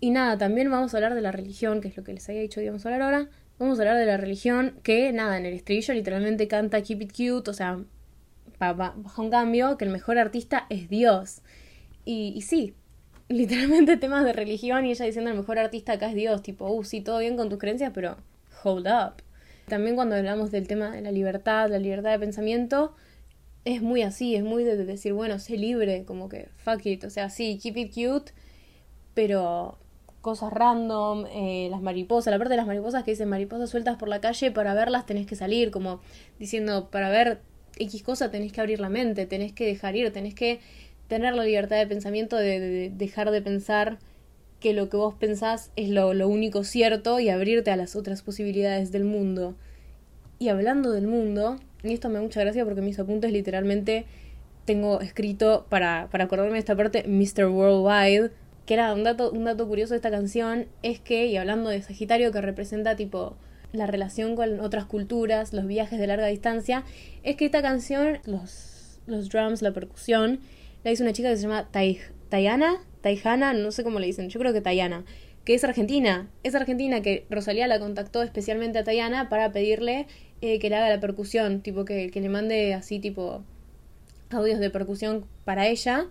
Y 0.00 0.10
nada, 0.10 0.38
también 0.38 0.70
vamos 0.70 0.94
a 0.94 0.96
hablar 0.96 1.14
de 1.14 1.20
la 1.20 1.32
religión, 1.32 1.80
que 1.80 1.88
es 1.88 1.96
lo 1.96 2.04
que 2.04 2.12
les 2.12 2.28
había 2.28 2.40
dicho 2.40 2.60
que 2.60 2.68
a 2.68 2.72
hablar 2.72 3.02
ahora. 3.02 3.28
Vamos 3.58 3.78
a 3.78 3.82
hablar 3.82 3.98
de 3.98 4.06
la 4.06 4.16
religión 4.16 4.74
que, 4.82 5.12
nada, 5.12 5.36
en 5.36 5.44
el 5.44 5.52
estribillo 5.54 5.92
literalmente 5.94 6.48
canta 6.48 6.82
Keep 6.82 7.02
It 7.02 7.12
Cute, 7.12 7.50
o 7.50 7.54
sea, 7.54 7.78
baja 8.58 9.22
un 9.22 9.30
cambio, 9.30 9.76
que 9.76 9.84
el 9.84 9.90
mejor 9.90 10.18
artista 10.18 10.66
es 10.70 10.88
Dios. 10.88 11.42
Y, 12.06 12.32
y 12.34 12.42
sí, 12.42 12.74
literalmente 13.30 13.96
temas 13.96 14.24
de 14.24 14.32
religión 14.32 14.84
y 14.84 14.90
ella 14.90 15.04
diciendo 15.06 15.30
el 15.30 15.36
mejor 15.36 15.58
artista 15.58 15.92
acá 15.92 16.08
es 16.08 16.14
Dios, 16.14 16.42
tipo, 16.42 16.68
uh, 16.68 16.84
sí, 16.84 17.00
todo 17.00 17.20
bien 17.20 17.36
con 17.36 17.48
tus 17.48 17.58
creencias, 17.58 17.92
pero 17.94 18.16
hold 18.64 18.88
up. 18.88 19.22
También 19.68 19.94
cuando 19.94 20.16
hablamos 20.16 20.50
del 20.50 20.66
tema 20.66 20.90
de 20.90 21.00
la 21.00 21.12
libertad, 21.12 21.70
la 21.70 21.78
libertad 21.78 22.10
de 22.10 22.18
pensamiento, 22.18 22.92
es 23.64 23.82
muy 23.82 24.02
así, 24.02 24.34
es 24.34 24.42
muy 24.42 24.64
de, 24.64 24.76
decir, 24.84 25.12
bueno, 25.12 25.38
sé 25.38 25.56
libre, 25.56 26.04
como 26.04 26.28
que 26.28 26.48
fuck 26.56 26.84
it, 26.86 27.04
o 27.04 27.10
sea, 27.10 27.30
sí, 27.30 27.60
keep 27.62 27.76
it 27.76 27.94
cute, 27.94 28.32
pero 29.14 29.78
cosas 30.22 30.52
random, 30.52 31.26
eh, 31.26 31.68
las 31.70 31.82
mariposas, 31.82 32.32
la 32.32 32.38
parte 32.38 32.50
de 32.50 32.56
las 32.56 32.66
mariposas 32.66 33.04
que 33.04 33.12
dicen 33.12 33.28
mariposas 33.28 33.70
sueltas 33.70 33.96
por 33.96 34.08
la 34.08 34.20
calle, 34.20 34.50
para 34.50 34.74
verlas 34.74 35.06
tenés 35.06 35.28
que 35.28 35.36
salir, 35.36 35.70
como 35.70 36.00
diciendo, 36.40 36.90
para 36.90 37.10
ver 37.10 37.42
X 37.78 38.02
cosa 38.02 38.30
tenés 38.32 38.52
que 38.52 38.60
abrir 38.60 38.80
la 38.80 38.88
mente, 38.88 39.24
tenés 39.26 39.52
que 39.52 39.66
dejar 39.66 39.94
ir, 39.94 40.12
tenés 40.12 40.34
que 40.34 40.58
tener 41.10 41.34
la 41.34 41.44
libertad 41.44 41.76
de 41.76 41.88
pensamiento 41.88 42.36
de, 42.36 42.92
dejar 42.94 43.32
de 43.32 43.42
pensar 43.42 43.98
que 44.60 44.72
lo 44.72 44.88
que 44.88 44.96
vos 44.96 45.14
pensás 45.14 45.72
es 45.74 45.88
lo, 45.88 46.08
único 46.28 46.62
cierto 46.62 47.18
y 47.18 47.28
abrirte 47.28 47.72
a 47.72 47.76
las 47.76 47.96
otras 47.96 48.22
posibilidades 48.22 48.92
del 48.92 49.04
mundo. 49.04 49.56
Y 50.38 50.50
hablando 50.50 50.92
del 50.92 51.08
mundo, 51.08 51.56
y 51.82 51.92
esto 51.92 52.08
me 52.08 52.14
da 52.14 52.22
mucha 52.22 52.40
gracia 52.40 52.64
porque 52.64 52.80
mis 52.80 52.98
apuntes 53.00 53.32
literalmente 53.32 54.04
tengo 54.64 55.00
escrito 55.00 55.66
para, 55.68 56.08
para 56.12 56.24
acordarme 56.24 56.52
de 56.52 56.60
esta 56.60 56.76
parte 56.76 57.02
Mr. 57.08 57.46
Worldwide, 57.46 58.30
que 58.64 58.74
era 58.74 58.94
un 58.94 59.02
dato, 59.02 59.32
un 59.32 59.44
dato 59.44 59.66
curioso 59.66 59.94
de 59.94 59.96
esta 59.96 60.12
canción, 60.12 60.66
es 60.84 61.00
que, 61.00 61.26
y 61.26 61.36
hablando 61.36 61.70
de 61.70 61.82
Sagitario, 61.82 62.30
que 62.30 62.40
representa 62.40 62.94
tipo 62.94 63.34
la 63.72 63.88
relación 63.88 64.36
con 64.36 64.60
otras 64.60 64.84
culturas, 64.84 65.52
los 65.52 65.66
viajes 65.66 65.98
de 65.98 66.06
larga 66.06 66.28
distancia, 66.28 66.84
es 67.24 67.34
que 67.34 67.46
esta 67.46 67.62
canción, 67.62 68.18
los, 68.26 69.00
los 69.06 69.28
drums, 69.28 69.60
la 69.60 69.72
percusión, 69.72 70.38
la 70.84 70.90
hizo 70.90 71.02
una 71.02 71.12
chica 71.12 71.28
que 71.30 71.36
se 71.36 71.42
llama 71.42 71.68
Tayana, 71.70 72.78
Tayana, 73.00 73.52
no 73.52 73.70
sé 73.72 73.84
cómo 73.84 73.98
le 73.98 74.06
dicen, 74.06 74.28
yo 74.28 74.40
creo 74.40 74.52
que 74.52 74.60
Tayana, 74.60 75.04
que 75.44 75.54
es 75.54 75.64
argentina. 75.64 76.28
Es 76.42 76.54
argentina 76.54 77.00
que 77.02 77.26
Rosalía 77.30 77.66
la 77.66 77.78
contactó 77.78 78.22
especialmente 78.22 78.78
a 78.78 78.84
Tayana 78.84 79.28
para 79.28 79.52
pedirle 79.52 80.06
eh, 80.40 80.58
que 80.58 80.68
le 80.70 80.76
haga 80.76 80.88
la 80.88 81.00
percusión, 81.00 81.60
tipo 81.62 81.84
que, 81.84 82.10
que 82.10 82.20
le 82.20 82.28
mande 82.28 82.74
así 82.74 82.98
tipo 82.98 83.42
audios 84.30 84.60
de 84.60 84.70
percusión 84.70 85.24
para 85.44 85.66
ella 85.66 86.06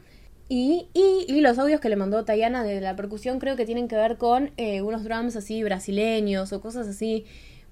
y, 0.51 0.87
y, 0.95 1.41
los 1.41 1.59
audios 1.59 1.79
que 1.79 1.89
le 1.89 1.95
mandó 1.95 2.25
Tayana 2.25 2.63
de 2.63 2.81
la 2.81 2.95
percusión 2.95 3.37
creo 3.37 3.55
que 3.55 3.65
tienen 3.65 3.87
que 3.87 3.95
ver 3.95 4.17
con 4.17 4.49
eh, 4.57 4.81
unos 4.81 5.03
drums 5.03 5.35
así 5.35 5.61
brasileños 5.61 6.51
o 6.51 6.59
cosas 6.59 6.87
así, 6.87 7.25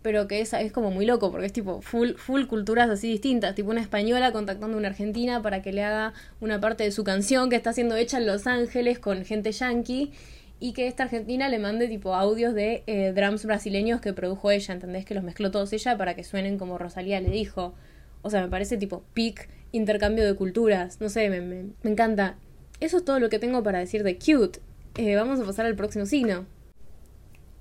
pero 0.07 0.25
que 0.25 0.39
es, 0.39 0.53
es 0.53 0.71
como 0.71 0.89
muy 0.89 1.05
loco 1.05 1.31
porque 1.31 1.47
es 1.47 1.51
tipo 1.51 1.81
full, 1.81 2.11
full 2.13 2.45
culturas 2.45 2.89
así 2.89 3.09
distintas, 3.09 3.55
tipo 3.55 3.71
una 3.71 3.81
española 3.81 4.31
contactando 4.31 4.77
a 4.77 4.79
una 4.79 4.87
argentina 4.87 5.41
para 5.41 5.61
que 5.61 5.73
le 5.73 5.83
haga 5.83 6.13
una 6.39 6.61
parte 6.61 6.85
de 6.85 6.91
su 6.91 7.03
canción 7.03 7.49
que 7.49 7.57
está 7.57 7.73
siendo 7.73 7.97
hecha 7.97 8.17
en 8.17 8.25
Los 8.25 8.47
Ángeles 8.47 8.99
con 8.99 9.25
gente 9.25 9.51
yankee 9.51 10.13
y 10.61 10.71
que 10.71 10.87
esta 10.87 11.03
argentina 11.03 11.49
le 11.49 11.59
mande 11.59 11.89
tipo 11.89 12.15
audios 12.15 12.53
de 12.53 12.85
eh, 12.87 13.11
drums 13.13 13.43
brasileños 13.43 13.99
que 13.99 14.13
produjo 14.13 14.49
ella, 14.49 14.73
¿entendés? 14.75 15.03
Que 15.03 15.13
los 15.13 15.25
mezcló 15.25 15.51
todos 15.51 15.73
ella 15.73 15.97
para 15.97 16.15
que 16.15 16.23
suenen 16.23 16.57
como 16.57 16.77
Rosalía 16.77 17.19
le 17.19 17.29
dijo. 17.29 17.73
O 18.21 18.29
sea, 18.29 18.41
me 18.41 18.47
parece 18.47 18.77
tipo 18.77 19.03
peak 19.13 19.49
intercambio 19.73 20.25
de 20.25 20.35
culturas, 20.35 21.01
no 21.01 21.09
sé, 21.09 21.29
me, 21.29 21.41
me, 21.41 21.65
me 21.83 21.91
encanta. 21.91 22.37
Eso 22.79 22.99
es 22.99 23.03
todo 23.03 23.19
lo 23.19 23.27
que 23.27 23.39
tengo 23.39 23.61
para 23.61 23.79
decir 23.79 24.03
de 24.03 24.17
cute. 24.17 24.61
Eh, 24.95 25.17
vamos 25.17 25.41
a 25.41 25.43
pasar 25.43 25.65
al 25.65 25.75
próximo 25.75 26.05
signo. 26.05 26.45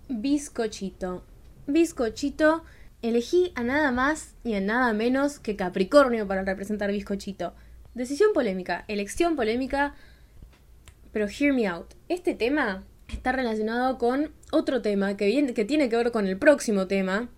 Bizcochito. 0.09 1.25
Bizcochito. 1.67 2.65
Elegí 3.03 3.53
a 3.55 3.63
nada 3.63 3.91
más 3.91 4.35
y 4.43 4.55
a 4.55 4.61
nada 4.61 4.93
menos 4.93 5.39
que 5.39 5.57
Capricornio 5.57 6.27
para 6.27 6.43
representar 6.43 6.91
bizcochito. 6.91 7.55
Decisión 7.95 8.33
polémica, 8.33 8.85
elección 8.89 9.37
polémica, 9.37 9.95
pero 11.13 11.27
hear 11.27 11.53
me 11.53 11.67
out. 11.67 11.95
Este 12.09 12.35
tema 12.35 12.85
está 13.09 13.33
relacionado 13.33 13.99
con 13.99 14.33
otro 14.51 14.83
tema 14.83 15.17
que, 15.17 15.27
viene, 15.27 15.55
que 15.55 15.65
tiene 15.65 15.89
que 15.89 15.97
ver 15.97 16.11
con 16.11 16.27
el 16.27 16.39
próximo 16.39 16.87
tema, 16.87 17.29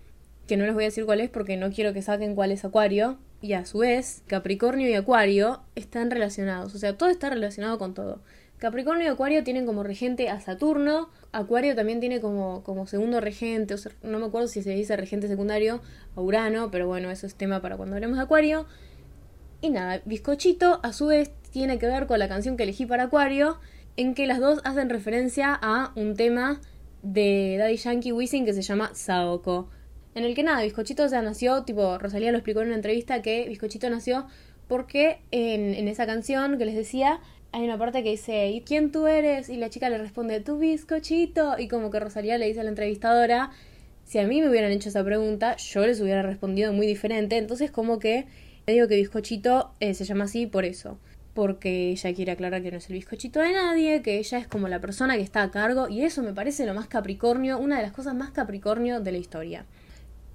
que 0.47 0.57
no 0.57 0.65
les 0.65 0.73
voy 0.73 0.83
a 0.83 0.87
decir 0.87 1.05
cuál 1.05 1.21
es 1.21 1.29
porque 1.29 1.57
no 1.57 1.71
quiero 1.71 1.93
que 1.93 2.01
saquen 2.01 2.35
cuál 2.35 2.51
es 2.51 2.65
Acuario, 2.65 3.17
y 3.41 3.53
a 3.53 3.65
su 3.65 3.79
vez 3.79 4.23
Capricornio 4.27 4.89
y 4.89 4.93
Acuario 4.93 5.61
están 5.75 6.11
relacionados, 6.11 6.75
o 6.75 6.77
sea, 6.77 6.97
todo 6.97 7.09
está 7.09 7.29
relacionado 7.29 7.77
con 7.77 7.93
todo. 7.93 8.21
Capricornio 8.59 9.05
y 9.05 9.09
Acuario 9.09 9.43
tienen 9.43 9.65
como 9.65 9.83
regente 9.83 10.29
a 10.29 10.39
Saturno, 10.39 11.09
Acuario 11.31 11.75
también 11.75 11.99
tiene 11.99 12.19
como, 12.19 12.63
como 12.63 12.87
segundo 12.87 13.21
regente, 13.21 13.73
o 13.73 13.77
no 14.03 14.19
me 14.19 14.25
acuerdo 14.25 14.47
si 14.47 14.61
se 14.61 14.71
dice 14.71 14.95
regente 14.95 15.27
secundario 15.27 15.81
a 16.15 16.21
Urano, 16.21 16.69
pero 16.69 16.87
bueno, 16.87 17.09
eso 17.09 17.25
es 17.25 17.35
tema 17.35 17.61
para 17.61 17.77
cuando 17.77 17.95
hablemos 17.95 18.17
de 18.17 18.23
Acuario. 18.23 18.65
Y 19.61 19.69
nada, 19.69 20.01
Bizcochito 20.05 20.79
a 20.83 20.93
su 20.93 21.07
vez 21.07 21.31
tiene 21.51 21.79
que 21.79 21.87
ver 21.87 22.05
con 22.05 22.19
la 22.19 22.27
canción 22.27 22.57
que 22.57 22.63
elegí 22.63 22.85
para 22.85 23.03
Acuario, 23.03 23.59
en 23.97 24.13
que 24.13 24.27
las 24.27 24.39
dos 24.39 24.61
hacen 24.63 24.89
referencia 24.89 25.57
a 25.61 25.91
un 25.95 26.15
tema 26.15 26.61
de 27.01 27.55
Daddy 27.57 27.77
Yankee 27.77 28.11
Wisin 28.11 28.45
que 28.45 28.53
se 28.53 28.61
llama 28.61 28.91
Saoko 28.93 29.69
en 30.15 30.25
el 30.25 30.35
que 30.35 30.43
nada, 30.43 30.63
Bizcochito 30.63 31.07
ya 31.07 31.21
nació, 31.21 31.63
tipo, 31.63 31.97
Rosalía 31.97 32.31
lo 32.31 32.37
explicó 32.37 32.61
en 32.61 32.67
una 32.67 32.75
entrevista 32.75 33.21
que 33.21 33.47
Bizcochito 33.47 33.89
nació 33.89 34.27
porque 34.67 35.21
en, 35.31 35.73
en 35.73 35.87
esa 35.87 36.05
canción 36.05 36.57
que 36.57 36.65
les 36.65 36.75
decía, 36.75 37.19
hay 37.51 37.63
una 37.63 37.77
parte 37.77 38.03
que 38.03 38.11
dice, 38.11 38.49
¿y 38.49 38.61
quién 38.61 38.91
tú 38.91 39.07
eres? 39.07 39.49
Y 39.49 39.57
la 39.57 39.69
chica 39.69 39.89
le 39.89 39.97
responde, 39.97 40.39
tu 40.39 40.57
bizcochito. 40.57 41.57
Y 41.57 41.67
como 41.67 41.91
que 41.91 41.99
Rosalía 41.99 42.37
le 42.37 42.47
dice 42.47 42.61
a 42.61 42.63
la 42.63 42.69
entrevistadora, 42.69 43.51
si 44.03 44.19
a 44.19 44.27
mí 44.27 44.41
me 44.41 44.49
hubieran 44.49 44.71
hecho 44.71 44.89
esa 44.89 45.03
pregunta, 45.03 45.55
yo 45.57 45.85
les 45.85 45.99
hubiera 46.01 46.21
respondido 46.21 46.73
muy 46.73 46.87
diferente. 46.87 47.37
Entonces 47.37 47.71
como 47.71 47.99
que 47.99 48.25
le 48.67 48.73
digo 48.73 48.87
que 48.87 48.95
bizcochito 48.95 49.71
eh, 49.79 49.93
se 49.93 50.05
llama 50.05 50.25
así 50.25 50.45
por 50.45 50.65
eso. 50.65 50.99
Porque 51.33 51.91
ella 51.91 52.13
quiere 52.13 52.31
aclarar 52.31 52.61
que 52.61 52.71
no 52.71 52.77
es 52.77 52.89
el 52.89 52.95
bizcochito 52.95 53.39
de 53.39 53.53
nadie, 53.53 54.01
que 54.01 54.17
ella 54.17 54.39
es 54.39 54.47
como 54.47 54.67
la 54.67 54.79
persona 54.79 55.15
que 55.15 55.21
está 55.21 55.43
a 55.43 55.51
cargo. 55.51 55.89
Y 55.89 56.03
eso 56.03 56.21
me 56.23 56.33
parece 56.33 56.65
lo 56.65 56.73
más 56.73 56.87
capricornio, 56.87 57.59
una 57.59 57.77
de 57.77 57.83
las 57.83 57.91
cosas 57.91 58.15
más 58.15 58.31
capricornio 58.31 58.99
de 58.99 59.11
la 59.11 59.17
historia 59.17 59.65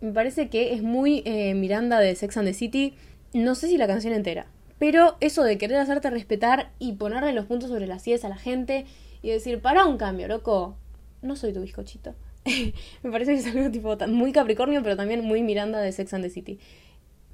me 0.04 0.12
parece 0.12 0.48
que 0.48 0.74
es 0.74 0.82
muy 0.82 1.22
eh, 1.24 1.54
Miranda 1.54 1.98
de 1.98 2.14
Sex 2.14 2.36
and 2.36 2.46
the 2.46 2.54
City. 2.54 2.94
No 3.32 3.54
sé 3.54 3.68
si 3.68 3.78
la 3.78 3.86
canción 3.86 4.12
entera. 4.12 4.46
Pero 4.78 5.16
eso 5.20 5.44
de 5.44 5.58
querer 5.58 5.78
hacerte 5.78 6.10
respetar 6.10 6.70
y 6.78 6.92
ponerle 6.92 7.32
los 7.32 7.46
puntos 7.46 7.70
sobre 7.70 7.86
las 7.86 8.02
sillas 8.02 8.24
a 8.24 8.28
la 8.28 8.36
gente 8.36 8.86
y 9.22 9.30
decir, 9.30 9.60
para 9.60 9.86
un 9.86 9.98
cambio, 9.98 10.28
loco. 10.28 10.76
No 11.22 11.36
soy 11.36 11.52
tu 11.52 11.62
bizcochito. 11.62 12.14
me 13.02 13.10
parece 13.10 13.32
que 13.32 13.38
es 13.38 13.46
algo 13.46 13.70
tipo 13.70 13.96
muy 14.08 14.32
Capricornio, 14.32 14.82
pero 14.82 14.96
también 14.96 15.24
muy 15.24 15.42
Miranda 15.42 15.80
de 15.80 15.92
Sex 15.92 16.12
and 16.14 16.24
the 16.24 16.30
City. 16.30 16.58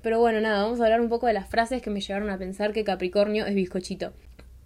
Pero 0.02 0.18
bueno, 0.20 0.40
nada, 0.40 0.62
vamos 0.62 0.80
a 0.80 0.84
hablar 0.84 1.00
un 1.00 1.08
poco 1.08 1.26
de 1.26 1.32
las 1.32 1.48
frases 1.48 1.82
que 1.82 1.90
me 1.90 2.00
llevaron 2.00 2.30
a 2.30 2.38
pensar 2.38 2.72
que 2.72 2.84
Capricornio 2.84 3.46
es 3.46 3.54
bizcochito. 3.54 4.12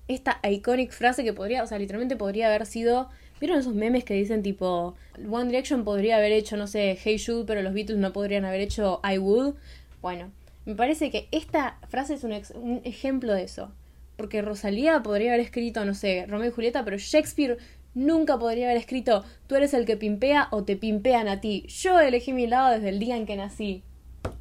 Esta 0.06 0.38
iconic 0.48 0.92
frase 0.92 1.24
que 1.24 1.32
podría, 1.32 1.62
o 1.62 1.66
sea, 1.66 1.78
literalmente 1.78 2.16
podría 2.16 2.48
haber 2.48 2.66
sido 2.66 3.08
¿Vieron 3.40 3.58
esos 3.58 3.74
memes 3.74 4.04
que 4.04 4.14
dicen 4.14 4.42
tipo, 4.42 4.94
One 5.28 5.46
Direction 5.46 5.84
podría 5.84 6.16
haber 6.16 6.32
hecho, 6.32 6.56
no 6.56 6.66
sé, 6.66 6.96
Hey 7.02 7.18
Jude, 7.18 7.44
pero 7.46 7.62
los 7.62 7.74
Beatles 7.74 7.98
no 7.98 8.12
podrían 8.12 8.44
haber 8.44 8.60
hecho 8.60 9.00
I 9.04 9.18
Would? 9.18 9.54
Bueno, 10.00 10.30
me 10.64 10.74
parece 10.74 11.10
que 11.10 11.28
esta 11.30 11.78
frase 11.88 12.14
es 12.14 12.24
un, 12.24 12.32
un 12.54 12.80
ejemplo 12.84 13.34
de 13.34 13.44
eso. 13.44 13.72
Porque 14.16 14.42
Rosalía 14.42 15.02
podría 15.02 15.32
haber 15.32 15.44
escrito, 15.44 15.84
no 15.84 15.94
sé, 15.94 16.26
Romeo 16.28 16.48
y 16.48 16.52
Julieta, 16.52 16.84
pero 16.84 16.96
Shakespeare 16.98 17.58
nunca 17.94 18.38
podría 18.38 18.66
haber 18.66 18.76
escrito, 18.76 19.24
tú 19.46 19.56
eres 19.56 19.74
el 19.74 19.86
que 19.86 19.96
pimpea 19.96 20.48
o 20.50 20.64
te 20.64 20.76
pimpean 20.76 21.28
a 21.28 21.40
ti. 21.40 21.66
Yo 21.68 21.98
elegí 21.98 22.32
mi 22.32 22.46
lado 22.46 22.72
desde 22.72 22.90
el 22.90 22.98
día 22.98 23.16
en 23.16 23.26
que 23.26 23.36
nací. 23.36 23.82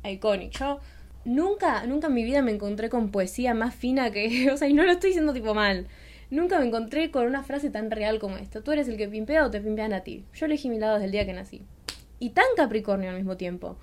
Iconic. 0.03 0.51
Yo 0.57 0.79
nunca, 1.25 1.85
nunca 1.85 2.07
en 2.07 2.13
mi 2.13 2.23
vida 2.23 2.41
me 2.41 2.51
encontré 2.51 2.89
con 2.89 3.09
poesía 3.09 3.53
más 3.53 3.75
fina 3.75 4.11
que, 4.11 4.51
o 4.53 4.57
sea, 4.57 4.67
y 4.67 4.73
no 4.73 4.83
lo 4.83 4.91
estoy 4.91 5.09
diciendo 5.09 5.33
tipo 5.33 5.53
mal. 5.53 5.87
Nunca 6.29 6.59
me 6.59 6.65
encontré 6.65 7.11
con 7.11 7.27
una 7.27 7.43
frase 7.43 7.69
tan 7.69 7.91
real 7.91 8.19
como 8.19 8.37
esta. 8.37 8.61
Tú 8.61 8.71
eres 8.71 8.87
el 8.87 8.97
que 8.97 9.07
pimpea 9.07 9.45
o 9.45 9.51
te 9.51 9.61
pimpean 9.61 9.93
a 9.93 10.01
ti. 10.01 10.25
Yo 10.33 10.47
elegí 10.47 10.67
mi 10.69 10.79
lado 10.79 10.95
desde 10.95 11.05
el 11.05 11.11
día 11.11 11.25
que 11.25 11.33
nací. 11.33 11.61
Y 12.19 12.31
tan 12.31 12.45
Capricornio 12.55 13.09
al 13.09 13.17
mismo 13.17 13.37
tiempo. 13.37 13.77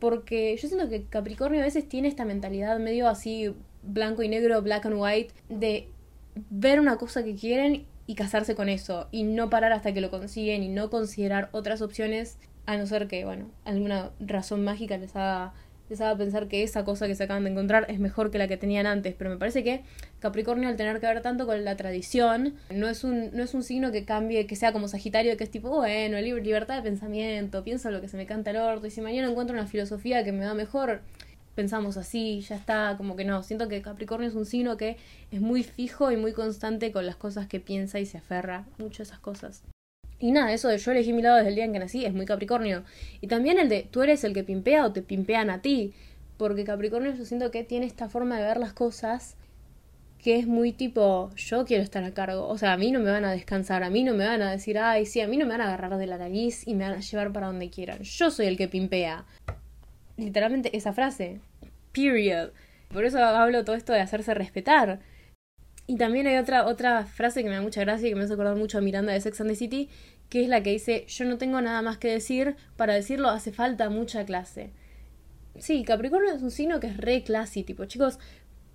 Porque 0.00 0.56
yo 0.60 0.68
siento 0.68 0.88
que 0.88 1.04
Capricornio 1.04 1.60
a 1.60 1.64
veces 1.64 1.88
tiene 1.88 2.08
esta 2.08 2.24
mentalidad 2.24 2.78
medio 2.80 3.08
así 3.08 3.54
blanco 3.82 4.22
y 4.22 4.28
negro, 4.28 4.60
black 4.62 4.86
and 4.86 4.96
white, 4.98 5.32
de 5.48 5.88
ver 6.50 6.80
una 6.80 6.96
cosa 6.96 7.22
que 7.22 7.34
quieren 7.34 7.86
y 8.06 8.14
casarse 8.14 8.56
con 8.56 8.68
eso 8.68 9.06
y 9.12 9.22
no 9.22 9.50
parar 9.50 9.72
hasta 9.72 9.94
que 9.94 10.00
lo 10.00 10.10
consiguen 10.10 10.62
y 10.62 10.68
no 10.68 10.90
considerar 10.90 11.48
otras 11.52 11.82
opciones 11.82 12.38
a 12.66 12.76
no 12.76 12.86
ser 12.86 13.06
que, 13.06 13.24
bueno, 13.24 13.50
alguna 13.64 14.10
razón 14.20 14.64
mágica 14.64 14.96
les 14.96 15.14
haga, 15.14 15.52
les 15.90 16.00
haga 16.00 16.16
pensar 16.16 16.46
que 16.46 16.62
esa 16.62 16.84
cosa 16.84 17.06
que 17.08 17.14
se 17.14 17.24
acaban 17.24 17.44
de 17.44 17.50
encontrar 17.50 17.84
es 17.88 17.98
mejor 17.98 18.30
que 18.30 18.38
la 18.38 18.48
que 18.48 18.56
tenían 18.56 18.86
antes. 18.86 19.14
Pero 19.14 19.28
me 19.28 19.36
parece 19.36 19.62
que 19.64 19.82
Capricornio, 20.20 20.68
al 20.68 20.76
tener 20.76 21.00
que 21.00 21.06
ver 21.06 21.20
tanto 21.20 21.46
con 21.46 21.64
la 21.64 21.76
tradición, 21.76 22.54
no 22.72 22.88
es 22.88 23.04
un, 23.04 23.30
no 23.32 23.42
es 23.42 23.54
un 23.54 23.62
signo 23.62 23.90
que 23.90 24.04
cambie, 24.04 24.46
que 24.46 24.56
sea 24.56 24.72
como 24.72 24.88
Sagitario, 24.88 25.36
que 25.36 25.44
es 25.44 25.50
tipo, 25.50 25.70
bueno, 25.70 26.18
libertad 26.20 26.76
de 26.76 26.82
pensamiento, 26.82 27.64
pienso 27.64 27.90
lo 27.90 28.00
que 28.00 28.08
se 28.08 28.16
me 28.16 28.26
canta 28.26 28.50
el 28.50 28.56
orto, 28.58 28.86
y 28.86 28.90
si 28.90 29.00
mañana 29.00 29.28
encuentro 29.28 29.54
una 29.54 29.66
filosofía 29.66 30.22
que 30.24 30.32
me 30.32 30.46
va 30.46 30.54
mejor, 30.54 31.02
pensamos 31.54 31.96
así, 31.96 32.40
ya 32.42 32.56
está, 32.56 32.94
como 32.96 33.16
que 33.16 33.24
no. 33.24 33.42
Siento 33.42 33.68
que 33.68 33.82
Capricornio 33.82 34.28
es 34.28 34.34
un 34.34 34.46
signo 34.46 34.76
que 34.76 34.96
es 35.30 35.40
muy 35.40 35.64
fijo 35.64 36.12
y 36.12 36.16
muy 36.16 36.32
constante 36.32 36.92
con 36.92 37.04
las 37.04 37.16
cosas 37.16 37.48
que 37.48 37.60
piensa 37.60 37.98
y 37.98 38.06
se 38.06 38.18
aferra 38.18 38.64
mucho 38.78 39.02
a 39.02 39.04
esas 39.04 39.18
cosas. 39.18 39.62
Y 40.20 40.32
nada, 40.32 40.52
eso 40.52 40.68
de 40.68 40.78
yo 40.78 40.92
elegí 40.92 41.12
mi 41.12 41.22
lado 41.22 41.36
desde 41.36 41.48
el 41.48 41.54
día 41.54 41.64
en 41.64 41.72
que 41.72 41.78
nací 41.78 42.04
es 42.04 42.12
muy 42.12 42.26
Capricornio. 42.26 42.84
Y 43.20 43.26
también 43.26 43.58
el 43.58 43.68
de 43.68 43.88
tú 43.90 44.02
eres 44.02 44.22
el 44.22 44.34
que 44.34 44.44
pimpea 44.44 44.84
o 44.84 44.92
te 44.92 45.02
pimpean 45.02 45.48
a 45.48 45.62
ti. 45.62 45.94
Porque 46.36 46.64
Capricornio 46.64 47.14
yo 47.14 47.24
siento 47.24 47.50
que 47.50 47.64
tiene 47.64 47.86
esta 47.86 48.08
forma 48.08 48.38
de 48.38 48.44
ver 48.44 48.58
las 48.58 48.72
cosas 48.72 49.36
que 50.22 50.38
es 50.38 50.46
muy 50.46 50.72
tipo, 50.72 51.30
yo 51.34 51.64
quiero 51.64 51.82
estar 51.82 52.04
a 52.04 52.12
cargo. 52.12 52.46
O 52.48 52.58
sea, 52.58 52.74
a 52.74 52.76
mí 52.76 52.92
no 52.92 53.00
me 53.00 53.10
van 53.10 53.24
a 53.24 53.32
descansar, 53.32 53.82
a 53.82 53.90
mí 53.90 54.04
no 54.04 54.14
me 54.14 54.26
van 54.26 54.42
a 54.42 54.50
decir, 54.50 54.78
ay, 54.78 55.06
sí, 55.06 55.20
a 55.20 55.28
mí 55.28 55.36
no 55.36 55.46
me 55.46 55.52
van 55.52 55.62
a 55.62 55.64
agarrar 55.64 55.96
de 55.96 56.06
la 56.06 56.18
nariz 56.18 56.66
y 56.66 56.74
me 56.74 56.84
van 56.84 56.98
a 56.98 57.00
llevar 57.00 57.32
para 57.32 57.46
donde 57.46 57.70
quieran. 57.70 58.02
Yo 58.02 58.30
soy 58.30 58.46
el 58.46 58.56
que 58.56 58.68
pimpea. 58.68 59.24
Literalmente 60.18 60.76
esa 60.76 60.92
frase. 60.92 61.40
Period. 61.92 62.50
Por 62.92 63.04
eso 63.04 63.18
hablo 63.24 63.64
todo 63.64 63.76
esto 63.76 63.92
de 63.92 64.00
hacerse 64.00 64.34
respetar. 64.34 65.00
Y 65.90 65.96
también 65.96 66.28
hay 66.28 66.36
otra, 66.36 66.68
otra 66.68 67.04
frase 67.04 67.42
que 67.42 67.48
me 67.48 67.56
da 67.56 67.62
mucha 67.62 67.80
gracia 67.80 68.06
y 68.06 68.10
que 68.12 68.14
me 68.14 68.22
hace 68.22 68.34
acordar 68.34 68.54
mucho 68.54 68.78
a 68.78 68.80
Miranda 68.80 69.12
de 69.12 69.20
Sex 69.20 69.40
and 69.40 69.50
the 69.50 69.56
City, 69.56 69.88
que 70.28 70.40
es 70.40 70.48
la 70.48 70.62
que 70.62 70.70
dice, 70.70 71.04
yo 71.08 71.24
no 71.24 71.36
tengo 71.36 71.60
nada 71.60 71.82
más 71.82 71.98
que 71.98 72.06
decir, 72.06 72.54
para 72.76 72.94
decirlo 72.94 73.28
hace 73.28 73.50
falta 73.50 73.90
mucha 73.90 74.24
clase. 74.24 74.70
Sí, 75.58 75.82
Capricornio 75.82 76.32
es 76.32 76.42
un 76.42 76.52
signo 76.52 76.78
que 76.78 76.86
es 76.86 76.96
re 76.96 77.24
classy, 77.24 77.64
tipo, 77.64 77.86
chicos, 77.86 78.20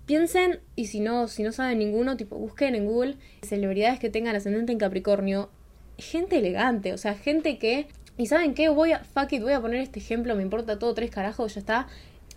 piensen, 0.04 0.60
y 0.74 0.88
si 0.88 1.00
no, 1.00 1.26
si 1.26 1.42
no 1.42 1.52
saben 1.52 1.78
ninguno, 1.78 2.18
tipo, 2.18 2.36
busquen 2.36 2.74
en 2.74 2.84
Google 2.84 3.16
celebridades 3.40 3.98
que 3.98 4.10
tengan 4.10 4.36
ascendente 4.36 4.72
en 4.72 4.78
Capricornio, 4.78 5.48
gente 5.96 6.36
elegante, 6.36 6.92
o 6.92 6.98
sea, 6.98 7.14
gente 7.14 7.56
que, 7.56 7.86
y 8.18 8.26
saben 8.26 8.52
qué, 8.52 8.68
voy 8.68 8.92
a, 8.92 9.04
fuck 9.04 9.32
it, 9.32 9.40
voy 9.40 9.54
a 9.54 9.60
poner 9.62 9.80
este 9.80 10.00
ejemplo, 10.00 10.36
me 10.36 10.42
importa 10.42 10.78
todo, 10.78 10.92
tres 10.92 11.10
carajos, 11.10 11.54
ya 11.54 11.60
está. 11.60 11.88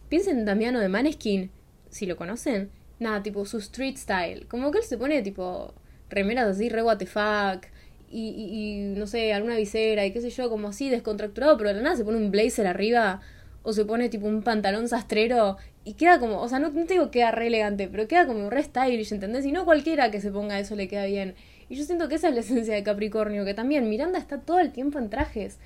Piensen 0.08 0.40
en 0.40 0.46
Damiano 0.46 0.80
de 0.80 0.88
Maneskin, 0.88 1.52
si 1.90 2.06
lo 2.06 2.16
conocen 2.16 2.79
nada, 3.00 3.24
tipo 3.24 3.46
su 3.46 3.58
street 3.58 3.98
style. 3.98 4.46
Como 4.48 4.72
que 4.72 4.80
él 4.80 4.84
se 4.84 4.98
pone 4.98 5.22
tipo 5.22 5.74
remeras 6.10 6.48
así, 6.48 6.70
re 6.70 6.84
what 6.84 6.98
the 6.98 7.06
fuck. 7.06 7.66
Y, 8.12 8.30
y, 8.30 8.98
no 8.98 9.06
sé, 9.06 9.34
alguna 9.34 9.56
visera 9.56 10.06
y 10.06 10.12
qué 10.12 10.22
sé 10.22 10.32
yo, 10.32 10.50
como 10.50 10.70
así 10.70 10.90
descontracturado, 10.90 11.58
pero 11.58 11.70
de 11.70 11.76
la 11.76 11.82
nada 11.84 11.96
se 11.96 12.04
pone 12.04 12.18
un 12.18 12.32
blazer 12.32 12.66
arriba 12.66 13.22
o 13.62 13.72
se 13.72 13.86
pone 13.86 14.10
tipo 14.10 14.26
un 14.26 14.42
pantalón 14.42 14.88
sastrero 14.88 15.58
y 15.86 15.94
queda 15.94 16.20
como, 16.20 16.42
o 16.42 16.48
sea, 16.48 16.60
no, 16.60 16.70
no 16.70 16.86
te 16.86 16.94
digo 16.94 17.06
que 17.06 17.20
queda 17.20 17.32
re 17.32 17.48
elegante, 17.48 17.88
pero 17.88 18.08
queda 18.08 18.26
como 18.26 18.50
re 18.50 18.64
stylish, 18.64 19.12
¿entendés? 19.14 19.46
Y 19.46 19.52
no 19.52 19.66
cualquiera 19.66 20.12
que 20.12 20.22
se 20.22 20.32
ponga 20.32 20.60
eso 20.60 20.76
le 20.76 20.88
queda 20.88 21.06
bien. 21.06 21.36
Y 21.70 21.76
yo 21.76 21.84
siento 21.84 22.10
que 22.10 22.16
esa 22.16 22.30
es 22.30 22.34
la 22.34 22.40
esencia 22.42 22.74
de 22.74 22.84
Capricornio, 22.84 23.46
que 23.46 23.54
también 23.54 23.90
Miranda 23.90 24.18
está 24.18 24.40
todo 24.40 24.60
el 24.60 24.72
tiempo 24.72 24.98
en 24.98 25.10
trajes. 25.10 25.60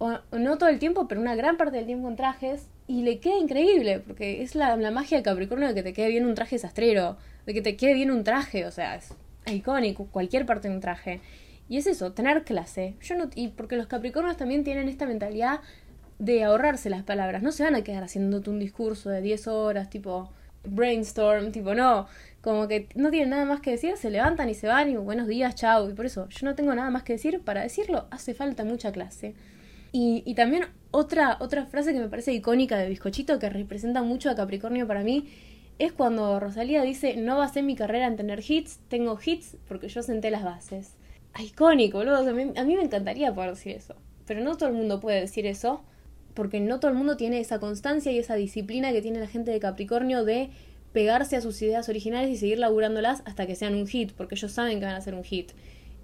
No 0.00 0.58
todo 0.58 0.68
el 0.68 0.78
tiempo, 0.78 1.08
pero 1.08 1.20
una 1.20 1.34
gran 1.34 1.56
parte 1.56 1.76
del 1.76 1.86
tiempo 1.86 2.08
en 2.08 2.16
trajes 2.16 2.68
y 2.86 3.02
le 3.02 3.18
queda 3.18 3.36
increíble, 3.36 4.00
porque 4.00 4.42
es 4.42 4.54
la, 4.54 4.76
magia 4.90 5.18
de 5.18 5.22
Capricornio 5.24 5.68
de 5.68 5.74
que 5.74 5.82
te 5.82 5.92
quede 5.92 6.08
bien 6.08 6.24
un 6.24 6.34
traje 6.34 6.58
sastrero, 6.58 7.16
de 7.46 7.54
que 7.54 7.62
te 7.62 7.76
quede 7.76 7.94
bien 7.94 8.10
un 8.10 8.22
traje, 8.22 8.64
o 8.64 8.70
sea, 8.70 8.94
es 8.94 9.12
icónico, 9.46 10.06
cualquier 10.06 10.46
parte 10.46 10.68
de 10.68 10.74
un 10.74 10.80
traje. 10.80 11.20
Y 11.68 11.76
es 11.78 11.86
eso, 11.86 12.12
tener 12.12 12.44
clase. 12.44 12.94
Yo 13.02 13.16
no, 13.16 13.28
y 13.34 13.48
porque 13.48 13.76
los 13.76 13.88
Capricornios 13.88 14.36
también 14.36 14.64
tienen 14.64 14.88
esta 14.88 15.04
mentalidad 15.04 15.60
de 16.18 16.44
ahorrarse 16.44 16.90
las 16.90 17.02
palabras. 17.02 17.42
No 17.42 17.52
se 17.52 17.64
van 17.64 17.74
a 17.74 17.82
quedar 17.82 18.04
haciéndote 18.04 18.50
un 18.50 18.58
discurso 18.58 19.10
de 19.10 19.20
10 19.20 19.48
horas, 19.48 19.90
tipo 19.90 20.30
brainstorm, 20.64 21.52
tipo 21.52 21.74
no. 21.74 22.06
Como 22.40 22.68
que 22.68 22.88
no 22.94 23.10
tienen 23.10 23.30
nada 23.30 23.44
más 23.44 23.60
que 23.60 23.72
decir, 23.72 23.96
se 23.96 24.10
levantan 24.10 24.48
y 24.48 24.54
se 24.54 24.66
van 24.66 24.90
y 24.90 24.96
buenos 24.96 25.26
días, 25.26 25.54
chao. 25.54 25.90
Y 25.90 25.92
por 25.92 26.06
eso 26.06 26.28
yo 26.28 26.46
no 26.46 26.54
tengo 26.54 26.74
nada 26.74 26.90
más 26.90 27.02
que 27.02 27.14
decir. 27.14 27.40
Para 27.40 27.62
decirlo 27.62 28.06
hace 28.10 28.34
falta 28.34 28.64
mucha 28.64 28.92
clase. 28.92 29.34
Y, 29.92 30.22
y 30.26 30.34
también 30.34 30.66
otra, 30.90 31.36
otra 31.40 31.66
frase 31.66 31.92
que 31.92 32.00
me 32.00 32.08
parece 32.08 32.32
icónica 32.32 32.76
de 32.76 32.88
Bizcochito, 32.88 33.38
que 33.38 33.48
representa 33.48 34.02
mucho 34.02 34.30
a 34.30 34.34
Capricornio 34.34 34.86
para 34.86 35.02
mí, 35.02 35.26
es 35.78 35.92
cuando 35.92 36.40
Rosalía 36.40 36.82
dice, 36.82 37.16
no 37.16 37.38
basé 37.38 37.62
mi 37.62 37.76
carrera 37.76 38.06
en 38.06 38.16
tener 38.16 38.42
hits, 38.46 38.80
tengo 38.88 39.18
hits 39.24 39.56
porque 39.68 39.88
yo 39.88 40.02
senté 40.02 40.30
las 40.30 40.44
bases. 40.44 40.94
Icónico, 41.38 41.98
boludo. 41.98 42.16
a, 42.16 42.32
mí, 42.32 42.52
a 42.56 42.64
me 42.64 42.82
encantaría 42.82 43.32
poder 43.32 43.50
decir 43.50 43.76
eso. 43.76 43.94
Pero 44.26 44.40
no 44.40 44.56
todo 44.56 44.68
el 44.68 44.74
mundo 44.74 44.98
puede 44.98 45.20
decir 45.20 45.46
eso, 45.46 45.82
porque 46.34 46.60
no 46.60 46.80
todo 46.80 46.90
el 46.90 46.96
mundo 46.96 47.16
tiene 47.16 47.38
esa 47.38 47.60
constancia 47.60 48.10
y 48.10 48.18
esa 48.18 48.34
disciplina 48.34 48.92
que 48.92 49.02
tiene 49.02 49.20
la 49.20 49.28
gente 49.28 49.50
de 49.50 49.60
Capricornio 49.60 50.24
de 50.24 50.50
pegarse 50.92 51.36
a 51.36 51.40
sus 51.40 51.60
ideas 51.62 51.88
originales 51.88 52.30
y 52.30 52.36
seguir 52.36 52.58
laburándolas 52.58 53.22
hasta 53.24 53.46
que 53.46 53.54
sean 53.54 53.74
un 53.74 53.86
hit, 53.86 54.12
porque 54.12 54.34
ellos 54.34 54.50
saben 54.50 54.80
que 54.80 54.86
van 54.86 54.94
a 54.94 55.00
ser 55.00 55.14
un 55.14 55.22
hit. 55.22 55.52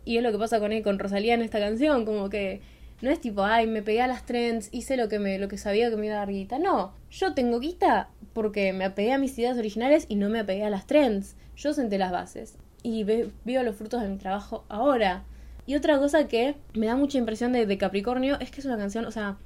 Y 0.04 0.18
es 0.18 0.22
lo 0.22 0.30
que 0.30 0.38
pasa 0.38 0.60
con 0.60 0.72
él, 0.72 0.82
con 0.82 0.98
Rosalía 0.98 1.34
en 1.34 1.42
esta 1.42 1.58
canción, 1.58 2.04
como 2.04 2.28
que 2.28 2.60
no 3.04 3.10
es 3.10 3.20
tipo, 3.20 3.44
ay, 3.44 3.66
me 3.66 3.82
pegué 3.82 4.00
a 4.00 4.06
las 4.06 4.24
trends, 4.24 4.70
hice 4.72 4.96
lo 4.96 5.10
que, 5.10 5.18
me, 5.18 5.38
lo 5.38 5.46
que 5.46 5.58
sabía 5.58 5.90
que 5.90 5.96
me 5.96 6.06
iba 6.06 6.14
a 6.14 6.20
dar 6.20 6.30
guita. 6.30 6.58
No, 6.58 6.94
yo 7.10 7.34
tengo 7.34 7.60
guita 7.60 8.08
porque 8.32 8.72
me 8.72 8.86
apegué 8.86 9.12
a 9.12 9.18
mis 9.18 9.38
ideas 9.38 9.58
originales 9.58 10.06
y 10.08 10.14
no 10.14 10.30
me 10.30 10.40
apegué 10.40 10.64
a 10.64 10.70
las 10.70 10.86
trends. 10.86 11.36
Yo 11.54 11.74
senté 11.74 11.98
las 11.98 12.12
bases 12.12 12.56
y 12.82 13.04
veo 13.04 13.62
los 13.62 13.76
frutos 13.76 14.00
de 14.00 14.08
mi 14.08 14.16
trabajo 14.16 14.64
ahora. 14.70 15.24
Y 15.66 15.74
otra 15.74 15.98
cosa 15.98 16.28
que 16.28 16.54
me 16.72 16.86
da 16.86 16.96
mucha 16.96 17.18
impresión 17.18 17.52
de, 17.52 17.76
Capricornio 17.76 18.40
es 18.40 18.50
que 18.50 18.60
es 18.60 18.66
una 18.66 18.78
canción, 18.78 19.04
o 19.04 19.10
sea, 19.10 19.36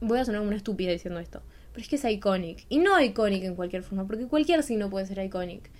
voy 0.00 0.20
a 0.20 0.24
sonar 0.24 0.42
una 0.42 0.54
estúpida 0.54 0.92
diciendo 0.92 1.18
esto, 1.18 1.42
pero 1.72 1.82
es 1.82 1.88
que 1.88 1.96
es 1.96 2.04
iconic. 2.04 2.66
Y 2.68 2.78
no 2.78 3.00
iconic 3.00 3.42
en 3.42 3.56
cualquier 3.56 3.82
forma, 3.82 4.06
porque 4.06 4.28
cualquier 4.28 4.62
signo 4.62 4.90
puede 4.90 5.06
ser 5.06 5.18
iconic. 5.24 5.72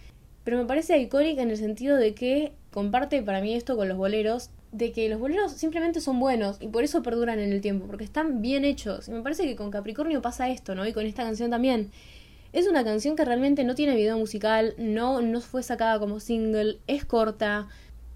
Pero 0.47 0.59
me 0.59 0.65
parece 0.65 0.97
iconic 1.01 1.39
en 1.39 1.51
el 1.51 1.57
sentido 1.57 1.97
de 1.97 2.15
que 2.15 2.53
comparte 2.71 3.21
para 3.21 3.41
mí 3.41 3.57
esto 3.57 3.77
con 3.77 3.89
los 3.89 3.99
boleros, 3.99 4.51
de 4.71 4.93
que 4.93 5.09
los 5.09 5.19
boleros 5.19 5.51
simplemente 5.51 6.01
son 6.01 6.21
buenos 6.21 6.59
y 6.61 6.69
por 6.69 6.85
eso 6.85 7.03
perduran 7.03 7.41
en 7.41 7.53
el 7.53 7.61
tiempo, 7.61 7.89
porque 7.89 8.05
están 8.05 8.43
bien 8.43 8.65
hechos. 8.65 9.09
Y 9.09 9.11
me 9.11 9.23
parece 9.23 9.43
que 9.43 9.57
con 9.57 9.73
Capricornio 9.73 10.23
pasa 10.23 10.49
esto, 10.49 10.77
¿no? 10.77 10.87
Y 10.87 10.93
con 10.93 11.05
esta 11.05 11.25
canción 11.25 11.51
también. 11.51 11.91
Es 12.53 12.69
una 12.69 12.85
canción 12.85 13.17
que 13.17 13.25
realmente 13.25 13.65
no 13.65 13.75
tiene 13.75 13.97
video 13.97 14.17
musical, 14.19 14.75
no, 14.79 15.21
no 15.21 15.41
fue 15.41 15.65
sacada 15.65 15.99
como 15.99 16.21
single, 16.21 16.79
es 16.87 17.05
corta 17.05 17.67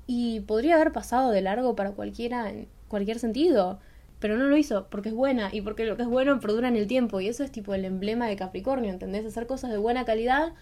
y 0.06 0.38
podría 0.38 0.76
haber 0.76 0.92
pasado 0.92 1.32
de 1.32 1.40
largo 1.40 1.74
para 1.74 1.90
cualquiera 1.90 2.48
en 2.48 2.68
cualquier 2.86 3.18
sentido. 3.18 3.80
Pero 4.20 4.36
no 4.36 4.44
lo 4.44 4.56
hizo, 4.56 4.86
porque 4.88 5.08
es 5.08 5.16
buena 5.16 5.48
y 5.52 5.62
porque 5.62 5.84
lo 5.84 5.96
que 5.96 6.02
es 6.02 6.08
bueno 6.08 6.38
perdura 6.38 6.68
en 6.68 6.76
el 6.76 6.86
tiempo. 6.86 7.20
Y 7.20 7.26
eso 7.26 7.42
es 7.42 7.50
tipo 7.50 7.74
el 7.74 7.84
emblema 7.84 8.28
de 8.28 8.36
Capricornio, 8.36 8.92
¿entendés? 8.92 9.26
Hacer 9.26 9.48
cosas 9.48 9.72
de 9.72 9.78
buena 9.78 10.04
calidad 10.04 10.52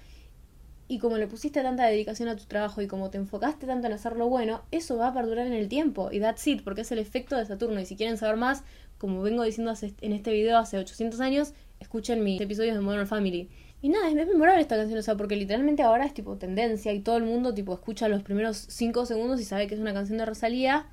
y 0.88 0.98
como 0.98 1.18
le 1.18 1.26
pusiste 1.26 1.62
tanta 1.62 1.86
dedicación 1.86 2.30
a 2.30 2.36
tu 2.36 2.44
trabajo 2.44 2.80
y 2.80 2.86
como 2.86 3.10
te 3.10 3.18
enfocaste 3.18 3.66
tanto 3.66 3.86
en 3.86 3.92
hacerlo 3.92 4.28
bueno, 4.28 4.62
eso 4.70 4.96
va 4.96 5.08
a 5.08 5.14
perdurar 5.14 5.46
en 5.46 5.52
el 5.52 5.68
tiempo. 5.68 6.08
Y 6.10 6.18
that's 6.18 6.46
it, 6.46 6.64
porque 6.64 6.80
es 6.80 6.90
el 6.90 6.98
efecto 6.98 7.36
de 7.36 7.44
Saturno. 7.44 7.78
Y 7.78 7.84
si 7.84 7.94
quieren 7.94 8.16
saber 8.16 8.36
más, 8.36 8.64
como 8.96 9.20
vengo 9.20 9.42
diciendo 9.42 9.74
en 10.00 10.12
este 10.12 10.32
video 10.32 10.56
hace 10.56 10.78
800 10.78 11.20
años, 11.20 11.52
escuchen 11.78 12.24
mis 12.24 12.40
episodios 12.40 12.74
de 12.74 12.80
Modern 12.80 13.06
Family. 13.06 13.50
Y 13.82 13.90
nada, 13.90 14.08
es 14.08 14.14
memorable 14.14 14.60
esta 14.60 14.76
canción, 14.76 14.98
o 14.98 15.02
sea, 15.02 15.16
porque 15.16 15.36
literalmente 15.36 15.82
ahora 15.82 16.04
es 16.06 16.14
tipo 16.14 16.36
tendencia 16.36 16.92
y 16.92 17.00
todo 17.00 17.18
el 17.18 17.24
mundo 17.24 17.54
tipo 17.54 17.74
escucha 17.74 18.08
los 18.08 18.22
primeros 18.22 18.56
5 18.68 19.06
segundos 19.06 19.40
y 19.40 19.44
sabe 19.44 19.68
que 19.68 19.74
es 19.74 19.80
una 19.80 19.92
canción 19.92 20.18
de 20.18 20.24
Rosalía. 20.24 20.86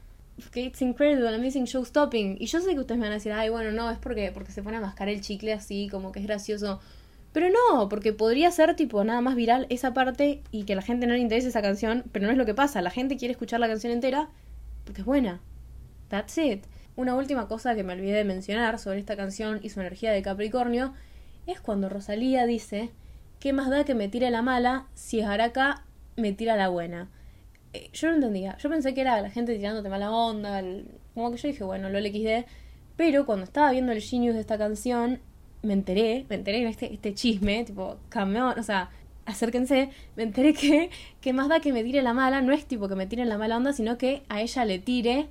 Que 0.51 0.65
it's 0.65 0.81
incredible, 0.81 1.33
amazing 1.33 1.65
show 1.65 1.85
stopping. 1.85 2.35
Y 2.37 2.47
yo 2.47 2.59
sé 2.59 2.73
que 2.73 2.81
ustedes 2.81 2.99
me 2.99 3.05
van 3.05 3.13
a 3.13 3.15
decir, 3.15 3.31
ay, 3.31 3.47
bueno, 3.47 3.71
no, 3.71 3.89
es 3.89 3.97
porque, 3.97 4.31
porque 4.33 4.51
se 4.51 4.61
pone 4.61 4.75
a 4.75 4.81
mascar 4.81 5.07
el 5.07 5.21
chicle 5.21 5.53
así, 5.53 5.87
como 5.89 6.11
que 6.11 6.19
es 6.19 6.25
gracioso. 6.25 6.81
Pero 7.35 7.49
no, 7.49 7.89
porque 7.89 8.13
podría 8.13 8.49
ser 8.49 8.77
tipo 8.77 9.03
nada 9.03 9.19
más 9.19 9.35
viral 9.35 9.67
esa 9.69 9.93
parte 9.93 10.41
y 10.51 10.63
que 10.63 10.73
la 10.73 10.81
gente 10.81 11.05
no 11.05 11.15
le 11.15 11.19
interese 11.19 11.49
esa 11.49 11.61
canción, 11.61 12.05
pero 12.13 12.27
no 12.27 12.31
es 12.31 12.37
lo 12.37 12.45
que 12.45 12.53
pasa. 12.53 12.81
La 12.81 12.91
gente 12.91 13.17
quiere 13.17 13.33
escuchar 13.33 13.59
la 13.59 13.67
canción 13.67 13.91
entera 13.91 14.29
porque 14.85 15.01
es 15.01 15.05
buena. 15.05 15.41
That's 16.07 16.37
it. 16.37 16.63
Una 16.95 17.13
última 17.13 17.49
cosa 17.49 17.75
que 17.75 17.83
me 17.83 17.91
olvidé 17.91 18.13
de 18.13 18.23
mencionar 18.23 18.79
sobre 18.79 18.99
esta 18.99 19.17
canción 19.17 19.59
y 19.61 19.69
su 19.69 19.81
energía 19.81 20.13
de 20.13 20.21
Capricornio 20.21 20.93
es 21.45 21.59
cuando 21.59 21.89
Rosalía 21.89 22.45
dice, 22.45 22.91
¿qué 23.41 23.51
más 23.51 23.69
da 23.69 23.83
que 23.83 23.95
me 23.95 24.07
tire 24.07 24.31
la 24.31 24.41
mala 24.41 24.87
si 24.93 25.19
es 25.19 25.25
Araca 25.25 25.83
me 26.15 26.31
tira 26.31 26.55
la 26.55 26.69
buena? 26.69 27.09
Eh, 27.73 27.89
yo 27.91 28.07
no 28.07 28.15
entendía, 28.15 28.57
yo 28.59 28.69
pensé 28.69 28.93
que 28.93 29.01
era 29.01 29.19
la 29.19 29.29
gente 29.29 29.57
tirándote 29.57 29.89
mala 29.89 30.09
onda, 30.09 30.63
como 31.13 31.31
que 31.31 31.37
yo 31.37 31.49
dije, 31.49 31.65
bueno, 31.65 31.89
lo 31.89 31.99
XD, 31.99 32.47
pero 32.95 33.25
cuando 33.25 33.43
estaba 33.43 33.71
viendo 33.71 33.91
el 33.91 33.99
genius 33.99 34.35
de 34.35 34.39
esta 34.39 34.57
canción, 34.57 35.19
me 35.65 35.73
enteré, 35.73 36.25
me 36.29 36.35
enteré 36.35 36.61
en 36.61 36.67
este, 36.67 36.93
este 36.93 37.13
chisme, 37.13 37.63
tipo, 37.63 37.97
camión, 38.09 38.57
o 38.57 38.63
sea, 38.63 38.89
acérquense, 39.25 39.89
me 40.15 40.23
enteré 40.23 40.53
que, 40.53 40.89
que 41.21 41.33
más 41.33 41.49
da 41.49 41.59
que 41.59 41.73
me 41.73 41.83
tire 41.83 42.01
la 42.01 42.13
mala, 42.13 42.41
no 42.41 42.53
es 42.53 42.65
tipo 42.65 42.87
que 42.87 42.95
me 42.95 43.07
tire 43.07 43.25
la 43.25 43.37
mala 43.37 43.57
onda, 43.57 43.73
sino 43.73 43.97
que 43.97 44.23
a 44.29 44.41
ella 44.41 44.65
le 44.65 44.79
tire 44.79 45.27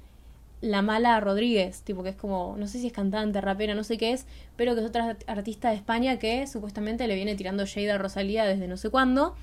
la 0.61 0.81
mala 0.83 1.21
Rodríguez, 1.21 1.83
tipo 1.83 2.03
que 2.03 2.09
es 2.11 2.17
como, 2.17 2.57
no 2.59 2.67
sé 2.67 2.79
si 2.79 2.87
es 2.87 2.93
cantante, 2.93 3.41
rapera, 3.41 3.75
no 3.75 3.85
sé 3.85 3.99
qué 3.99 4.13
es, 4.13 4.27
pero 4.57 4.75
que 4.75 4.81
es 4.81 4.87
otra 4.87 5.17
artista 5.27 5.69
de 5.69 5.77
España 5.77 6.19
que 6.19 6.47
supuestamente 6.47 7.07
le 7.07 7.15
viene 7.17 7.35
tirando 7.37 7.67
shade 7.67 7.93
a 7.93 7.99
Rosalía 7.99 8.45
desde 8.45 8.67
no 8.67 8.77
sé 8.77 8.89
cuándo. 8.91 9.35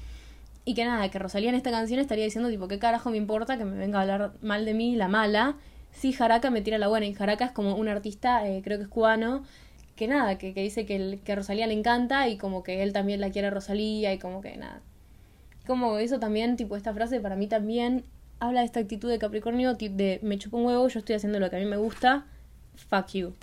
Y 0.63 0.73
que 0.75 0.85
nada, 0.85 1.09
que 1.09 1.19
Rosalía 1.19 1.49
en 1.49 1.55
esta 1.55 1.71
canción 1.71 1.99
estaría 1.99 2.23
diciendo 2.23 2.49
tipo, 2.49 2.67
¿qué 2.67 2.79
carajo 2.79 3.09
me 3.09 3.17
importa 3.17 3.57
que 3.57 3.65
me 3.65 3.77
venga 3.77 3.99
a 3.99 4.01
hablar 4.01 4.33
mal 4.41 4.65
de 4.65 4.73
mí, 4.73 4.95
la 4.95 5.07
mala? 5.07 5.57
Si 5.91 6.13
Jaraka 6.13 6.51
me 6.51 6.61
tira 6.61 6.77
la 6.77 6.87
buena. 6.87 7.05
Y 7.07 7.13
Jaraka 7.13 7.45
es 7.45 7.51
como 7.51 7.75
un 7.75 7.87
artista, 7.87 8.47
eh, 8.47 8.61
creo 8.63 8.77
que 8.77 8.83
es 8.83 8.89
cubano, 8.89 9.43
que 9.95 10.07
nada, 10.07 10.37
que, 10.37 10.53
que 10.53 10.61
dice 10.61 10.85
que, 10.85 10.95
el, 10.95 11.21
que 11.23 11.35
Rosalía 11.35 11.67
le 11.67 11.73
encanta 11.73 12.27
y 12.27 12.37
como 12.37 12.63
que 12.63 12.83
él 12.83 12.93
también 12.93 13.21
la 13.21 13.31
quiere 13.31 13.49
a 13.49 13.51
Rosalía 13.51 14.13
y 14.13 14.19
como 14.19 14.41
que 14.41 14.57
nada. 14.57 14.81
Como 15.67 15.97
eso 15.97 16.19
también, 16.19 16.57
tipo, 16.57 16.75
esta 16.75 16.93
frase 16.93 17.19
para 17.19 17.35
mí 17.35 17.47
también 17.47 18.03
habla 18.39 18.61
de 18.61 18.65
esta 18.65 18.79
actitud 18.79 19.09
de 19.09 19.19
Capricornio, 19.19 19.75
de 19.75 20.19
me 20.23 20.37
chupo 20.37 20.57
un 20.57 20.65
huevo, 20.65 20.87
yo 20.87 20.99
estoy 20.99 21.15
haciendo 21.15 21.39
lo 21.39 21.49
que 21.49 21.57
a 21.57 21.59
mí 21.59 21.65
me 21.65 21.77
gusta, 21.77 22.25
fuck 22.75 23.07
you. 23.13 23.33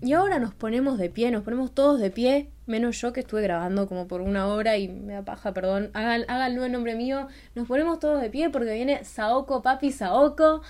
Y 0.00 0.12
ahora 0.12 0.38
nos 0.38 0.54
ponemos 0.54 0.98
de 0.98 1.08
pie, 1.08 1.30
nos 1.30 1.44
ponemos 1.44 1.72
todos 1.72 2.00
de 2.00 2.10
pie, 2.10 2.50
menos 2.66 3.00
yo 3.00 3.12
que 3.12 3.20
estuve 3.20 3.42
grabando 3.42 3.86
como 3.86 4.06
por 4.08 4.20
una 4.20 4.46
hora 4.48 4.76
y 4.76 4.88
me 4.88 5.14
da 5.14 5.22
paja, 5.22 5.52
perdón, 5.54 5.90
háganlo 5.94 6.64
en 6.64 6.72
nombre 6.72 6.94
mío. 6.94 7.28
Nos 7.54 7.68
ponemos 7.68 8.00
todos 8.00 8.20
de 8.20 8.28
pie 8.28 8.50
porque 8.50 8.74
viene 8.74 9.04
Saoko, 9.04 9.62
papi 9.62 9.92
Saoko. 9.92 10.62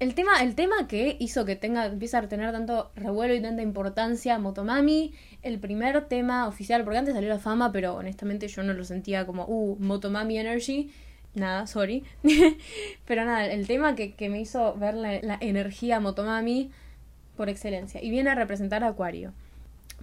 El 0.00 0.14
tema, 0.14 0.42
el 0.42 0.54
tema 0.54 0.86
que 0.86 1.16
hizo 1.18 1.44
que 1.44 1.56
tenga, 1.56 1.86
empiece 1.86 2.16
a 2.16 2.28
tener 2.28 2.52
tanto 2.52 2.92
revuelo 2.94 3.34
y 3.34 3.42
tanta 3.42 3.62
importancia 3.62 4.38
Motomami, 4.38 5.12
el 5.42 5.58
primer 5.58 6.04
tema 6.06 6.46
oficial, 6.46 6.84
porque 6.84 6.98
antes 6.98 7.14
salió 7.14 7.28
la 7.28 7.40
fama, 7.40 7.72
pero 7.72 7.96
honestamente 7.96 8.46
yo 8.46 8.62
no 8.62 8.74
lo 8.74 8.84
sentía 8.84 9.26
como, 9.26 9.44
uh, 9.46 9.76
Motomami 9.80 10.38
Energy, 10.38 10.92
nada, 11.34 11.66
sorry. 11.66 12.04
pero 13.06 13.24
nada, 13.24 13.46
el 13.46 13.66
tema 13.66 13.96
que, 13.96 14.14
que 14.14 14.28
me 14.28 14.40
hizo 14.40 14.76
ver 14.76 14.94
la, 14.94 15.36
energía 15.40 15.98
Motomami 15.98 16.70
por 17.36 17.48
excelencia. 17.48 18.00
Y 18.00 18.10
viene 18.10 18.30
a 18.30 18.36
representar 18.36 18.84
a 18.84 18.88
Acuario. 18.88 19.32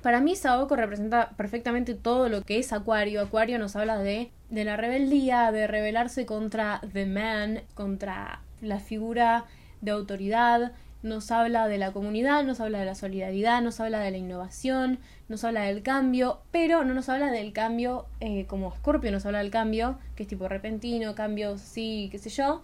Para 0.02 0.20
mí 0.20 0.36
Saoko 0.36 0.76
representa 0.76 1.30
perfectamente 1.38 1.96
todo 1.96 2.28
lo 2.28 2.42
que 2.42 2.60
es 2.60 2.74
Acuario. 2.74 3.22
Acuario 3.22 3.60
nos 3.60 3.78
habla 3.78 3.98
de, 4.00 4.30
de 4.50 4.66
la 4.66 4.76
rebeldía, 4.76 5.54
de 5.54 5.68
rebelarse 5.68 6.26
contra 6.26 6.82
The 6.92 7.06
Man, 7.06 7.62
contra 7.76 8.42
la 8.62 8.80
figura 8.80 9.46
de 9.86 9.92
autoridad, 9.92 10.74
nos 11.06 11.32
habla 11.32 11.68
de 11.68 11.78
la 11.78 11.92
comunidad, 11.92 12.44
nos 12.44 12.60
habla 12.60 12.80
de 12.80 12.86
la 12.86 12.96
solidaridad, 12.96 13.62
nos 13.62 13.80
habla 13.80 14.00
de 14.00 14.10
la 14.10 14.18
innovación, 14.18 14.98
nos 15.30 15.44
habla 15.44 15.62
del 15.62 15.84
cambio, 15.84 16.42
pero 16.52 16.84
no 16.84 16.96
nos 16.96 17.10
habla 17.10 17.32
del 17.32 17.54
cambio 17.54 18.08
eh, 18.20 18.46
como 18.48 18.76
Scorpio 18.76 19.12
nos 19.12 19.26
habla 19.26 19.40
del 19.40 19.52
cambio, 19.52 20.00
que 20.16 20.24
es 20.24 20.30
tipo 20.30 20.48
repentino, 20.48 21.14
cambios 21.14 21.62
sí, 21.62 22.10
qué 22.12 22.18
sé 22.18 22.32
yo, 22.32 22.64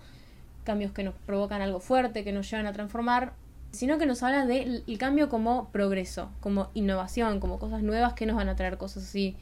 cambios 0.63 0.91
que 0.91 1.03
nos 1.03 1.13
provocan 1.13 1.61
algo 1.61 1.79
fuerte, 1.79 2.23
que 2.23 2.31
nos 2.31 2.49
llevan 2.49 2.65
a 2.65 2.73
transformar, 2.73 3.33
sino 3.71 3.99
que 3.99 4.07
nos 4.07 4.23
habla 4.23 4.47
del 4.47 4.83
cambio 4.97 5.29
como 5.29 5.69
progreso, 5.69 6.31
como 6.39 6.69
innovación, 6.73 7.39
como 7.39 7.59
cosas 7.59 7.83
nuevas 7.83 8.13
que 8.13 8.25
nos 8.25 8.35
van 8.35 8.49
a 8.49 8.55
traer 8.55 8.77
cosas 8.77 9.03
así, 9.03 9.35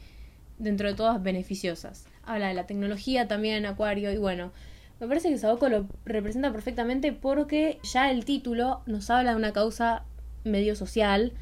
dentro 0.58 0.88
de 0.88 0.94
todas 0.94 1.22
beneficiosas. 1.22 2.06
Habla 2.24 2.48
de 2.48 2.54
la 2.54 2.66
tecnología 2.66 3.26
también 3.28 3.56
en 3.56 3.66
Acuario 3.66 4.12
y 4.12 4.18
bueno, 4.18 4.52
me 5.00 5.08
parece 5.08 5.30
que 5.30 5.38
Saoko 5.38 5.68
lo 5.70 5.86
representa 6.04 6.52
perfectamente 6.52 7.12
porque 7.12 7.78
ya 7.82 8.10
el 8.10 8.26
título 8.26 8.82
nos 8.84 9.08
habla 9.08 9.30
de 9.30 9.36
una 9.36 9.52
causa 9.52 10.04
medio 10.44 10.76
social, 10.76 11.32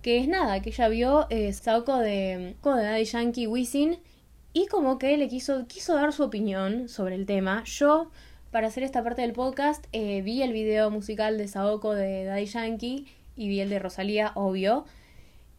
que 0.00 0.18
es 0.18 0.26
nada, 0.26 0.60
que 0.60 0.70
ella 0.70 0.88
vio 0.88 1.26
eh, 1.28 1.52
Saoko 1.52 1.98
de, 1.98 2.56
de 2.62 2.82
Daddy 2.82 3.04
Yankee 3.04 3.46
Wisin 3.46 3.98
y 4.54 4.66
como 4.66 4.98
que 4.98 5.16
le 5.18 5.28
quiso, 5.28 5.66
quiso 5.66 5.94
dar 5.94 6.14
su 6.14 6.22
opinión 6.22 6.88
sobre 6.88 7.14
el 7.14 7.26
tema. 7.26 7.62
Yo 7.64 8.10
para 8.50 8.68
hacer 8.68 8.82
esta 8.82 9.04
parte 9.04 9.20
del 9.20 9.32
podcast 9.32 9.84
eh, 9.92 10.22
vi 10.22 10.42
el 10.42 10.52
video 10.52 10.90
musical 10.90 11.36
de 11.36 11.46
Saoko 11.46 11.92
de 11.92 12.24
Daddy 12.24 12.46
Yankee 12.46 13.06
y 13.36 13.48
vi 13.48 13.60
el 13.60 13.68
de 13.68 13.80
Rosalía, 13.80 14.32
obvio. 14.34 14.86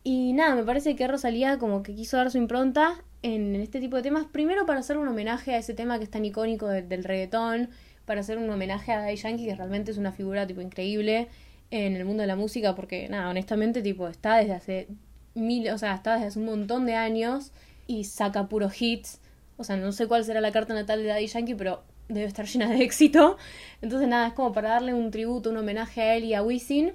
Y 0.04 0.34
nada, 0.34 0.56
me 0.56 0.64
parece 0.64 0.96
que 0.96 1.08
Rosalía 1.08 1.60
como 1.60 1.84
que 1.84 1.94
quiso 1.94 2.18
dar 2.18 2.32
su 2.32 2.40
impronta 2.40 3.04
en, 3.22 3.56
este 3.56 3.80
tipo 3.80 3.98
de 3.98 4.04
temas. 4.04 4.26
Primero 4.26 4.66
para 4.66 4.80
hacer 4.80 4.98
un 4.98 5.08
homenaje 5.08 5.54
a 5.54 5.58
ese 5.58 5.74
tema 5.74 5.98
que 5.98 6.06
es 6.06 6.12
tan 6.12 6.26
icónico 6.26 6.68
del 6.68 7.04
reggaetón, 7.04 7.70
para 8.06 8.22
hacer 8.22 8.38
un 8.38 8.50
homenaje 8.50 8.92
a 8.92 9.00
Daddy 9.00 9.16
Yankee, 9.16 9.46
que 9.46 9.56
realmente 9.56 9.92
es 9.92 9.98
una 9.98 10.12
figura 10.12 10.46
tipo 10.46 10.62
increíble 10.62 11.28
en 11.72 11.96
el 11.96 12.06
mundo 12.06 12.22
de 12.22 12.28
la 12.28 12.36
música, 12.36 12.76
porque 12.76 13.10
nada, 13.10 13.30
honestamente 13.30 13.82
tipo 13.82 14.08
está 14.08 14.38
desde 14.38 14.54
hace 14.54 14.88
mil, 15.34 15.68
o 15.70 15.78
sea, 15.78 15.96
está 15.96 16.14
desde 16.14 16.28
hace 16.28 16.40
un 16.40 16.46
montón 16.46 16.86
de 16.86 16.96
años 16.96 17.52
y 17.88 18.06
saca 18.06 18.48
puros 18.48 18.80
hits. 18.80 19.20
O 19.58 19.64
sea, 19.64 19.78
no 19.78 19.92
sé 19.92 20.08
cuál 20.08 20.24
será 20.24 20.42
la 20.42 20.52
carta 20.52 20.74
natal 20.74 21.02
de 21.02 21.08
Daddy 21.08 21.28
Yankee, 21.28 21.56
pero 21.56 21.84
debe 22.08 22.26
estar 22.26 22.46
llena 22.46 22.70
de 22.70 22.84
éxito. 22.84 23.38
Entonces 23.82 24.08
nada, 24.08 24.28
es 24.28 24.34
como 24.34 24.52
para 24.54 24.70
darle 24.70 24.94
un 24.94 25.12
tributo, 25.12 25.50
un 25.50 25.58
homenaje 25.58 26.02
a 26.02 26.16
él 26.16 26.26
y 26.26 26.34
a 26.34 26.44
Wisin. 26.44 26.94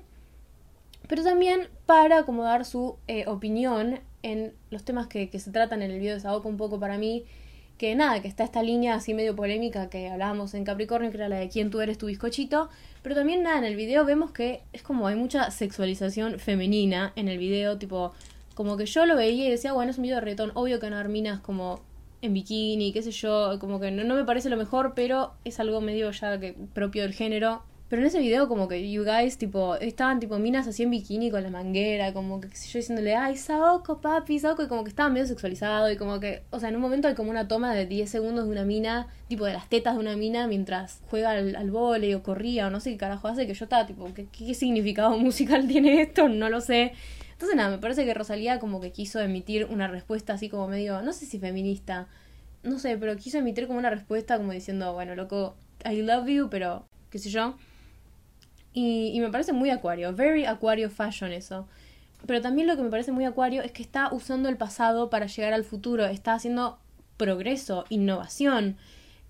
Pero 1.09 1.25
también 1.25 1.69
para 1.87 2.23
como 2.23 2.45
dar 2.45 2.65
su 2.65 2.97
eh, 3.09 3.27
opinión 3.27 4.01
en 4.23 4.53
los 4.71 4.85
temas 4.85 5.07
que, 5.07 5.29
se 5.39 5.51
tratan 5.51 5.83
en 5.83 5.91
el 5.91 6.01
video 6.01 6.15
de 6.15 6.21
Saoko 6.21 6.49
un 6.49 6.57
poco 6.57 6.79
para 6.79 6.99
mí. 6.99 7.25
Que 7.79 7.95
nada, 7.95 8.21
que 8.21 8.29
está 8.29 8.45
esta 8.45 8.63
línea 8.63 8.95
así 8.95 9.15
medio 9.15 9.35
polémica 9.35 9.89
que 9.89 10.09
hablábamos 10.11 10.53
en 10.53 10.65
Capricornio, 10.65 11.11
que 11.11 11.17
era 11.17 11.31
la 11.31 11.37
de 11.37 11.49
quién 11.49 11.71
tú 11.71 11.81
eres 11.81 11.97
tu 11.97 12.07
bizcochito. 12.07 12.69
Pero 13.03 13.15
también 13.15 13.43
nada, 13.43 13.59
en 13.59 13.65
el 13.65 13.77
video 13.77 14.05
vemos 14.05 14.33
que 14.33 14.61
es 14.75 14.83
como 14.83 15.07
hay 15.07 15.17
mucha 15.17 15.51
sexualización 15.51 16.39
femenina 16.39 17.13
en 17.17 17.29
el 17.29 17.39
video, 17.39 17.79
tipo, 17.79 18.13
como 18.55 18.77
que 18.77 18.85
yo 18.85 19.07
lo 19.07 19.17
veía 19.17 19.47
y 19.47 19.51
decía, 19.51 19.73
bueno, 19.73 19.91
es 19.91 19.97
un 19.97 20.03
video 20.03 20.17
de 20.17 20.23
retón, 20.23 20.53
obvio 20.55 20.79
que 20.79 20.91
no 20.91 20.99
arminas 20.99 21.41
como 21.41 21.81
en 22.23 22.35
bikini, 22.35 22.93
qué 22.93 23.03
sé 23.03 23.13
yo, 23.13 23.59
como 23.59 23.81
que 23.81 23.91
no, 23.91 24.05
no, 24.05 24.15
me 24.15 24.25
parece 24.25 24.51
lo 24.51 24.59
mejor, 24.59 24.93
pero 24.95 25.33
es 25.45 25.59
algo 25.61 25.81
medio 25.81 26.11
ya 26.11 26.39
que 26.39 26.55
propio 26.75 27.03
del 27.03 27.15
género. 27.15 27.63
Pero 27.91 28.03
en 28.03 28.07
ese 28.07 28.21
video 28.21 28.47
como 28.47 28.69
que 28.69 28.89
you 28.89 29.05
guys, 29.05 29.37
tipo, 29.37 29.75
estaban 29.75 30.21
tipo 30.21 30.39
minas 30.39 30.69
así 30.69 30.85
en 30.85 30.91
bikini 30.91 31.29
con 31.29 31.43
la 31.43 31.51
manguera, 31.51 32.13
como 32.13 32.41
que 32.41 32.49
qué 32.49 32.55
sé 32.55 32.69
yo 32.69 32.79
diciéndole, 32.79 33.17
ay, 33.17 33.37
Saoko, 33.37 34.01
papi, 34.01 34.39
Saoko, 34.39 34.63
y 34.63 34.69
como 34.69 34.85
que 34.85 34.91
estaba 34.91 35.09
medio 35.09 35.27
sexualizado 35.27 35.91
y 35.91 35.97
como 35.97 36.21
que, 36.21 36.45
o 36.51 36.61
sea, 36.61 36.69
en 36.69 36.77
un 36.77 36.83
momento 36.83 37.09
hay 37.09 37.17
como 37.17 37.31
una 37.31 37.49
toma 37.49 37.75
de 37.75 37.87
10 37.87 38.09
segundos 38.09 38.45
de 38.45 38.53
una 38.53 38.65
mina, 38.65 39.09
tipo 39.27 39.45
de 39.45 39.55
las 39.55 39.69
tetas 39.69 39.95
de 39.95 40.01
una 40.01 40.15
mina 40.15 40.47
mientras 40.47 41.01
juega 41.11 41.33
al, 41.33 41.57
al 41.57 41.73
vole 41.73 42.15
o 42.15 42.23
corría 42.23 42.69
o 42.69 42.71
no 42.71 42.79
sé 42.79 42.93
qué 42.93 42.97
carajo 42.97 43.27
hace, 43.27 43.49
que 43.49 43.55
yo 43.55 43.65
estaba 43.65 43.89
tipo, 43.89 44.15
¿qué, 44.15 44.27
qué 44.27 44.55
significado 44.55 45.19
musical 45.19 45.67
tiene 45.69 46.01
esto? 46.01 46.29
No 46.29 46.49
lo 46.49 46.61
sé. 46.61 46.93
Entonces 47.33 47.57
nada, 47.57 47.71
me 47.71 47.79
parece 47.79 48.05
que 48.05 48.15
Rosalía 48.15 48.61
como 48.61 48.81
que 48.81 48.93
quiso 48.93 49.19
emitir 49.19 49.65
una 49.65 49.89
respuesta 49.89 50.35
así 50.35 50.49
como 50.49 50.69
medio, 50.69 51.03
no 51.03 51.13
sé 51.13 51.27
si 51.27 51.41
feminista, 51.41 52.07
no 52.63 52.79
sé, 52.79 52.97
pero 52.99 53.17
quiso 53.17 53.39
emitir 53.39 53.67
como 53.67 53.81
una 53.81 53.91
respuesta 53.91 54.37
como 54.37 54.53
diciendo, 54.53 54.93
bueno, 54.93 55.17
loco, 55.17 55.57
I 55.85 56.03
love 56.03 56.29
you, 56.29 56.49
pero 56.51 56.85
qué 57.11 57.19
sé 57.19 57.31
yo. 57.31 57.57
Y, 58.73 59.11
y 59.15 59.21
me 59.21 59.31
parece 59.31 59.53
muy 59.53 59.71
acuario, 59.71 60.15
very 60.15 60.45
acuario 60.45 60.91
fashion 60.91 61.33
eso. 61.33 61.67
Pero 62.27 62.41
también 62.41 62.67
lo 62.67 62.77
que 62.77 62.83
me 62.83 62.91
parece 62.91 63.13
muy 63.13 63.25
acuario 63.25 63.63
es 63.63 63.73
que 63.73 63.83
está 63.83 64.13
usando 64.13 64.49
el 64.49 64.57
pasado 64.57 65.11
para 65.11 65.27
llegar 65.27 65.53
al 65.53 65.65
futuro, 65.65 66.05
está 66.07 66.35
haciendo 66.35 66.79
progreso, 67.17 67.85
innovación. 67.89 68.77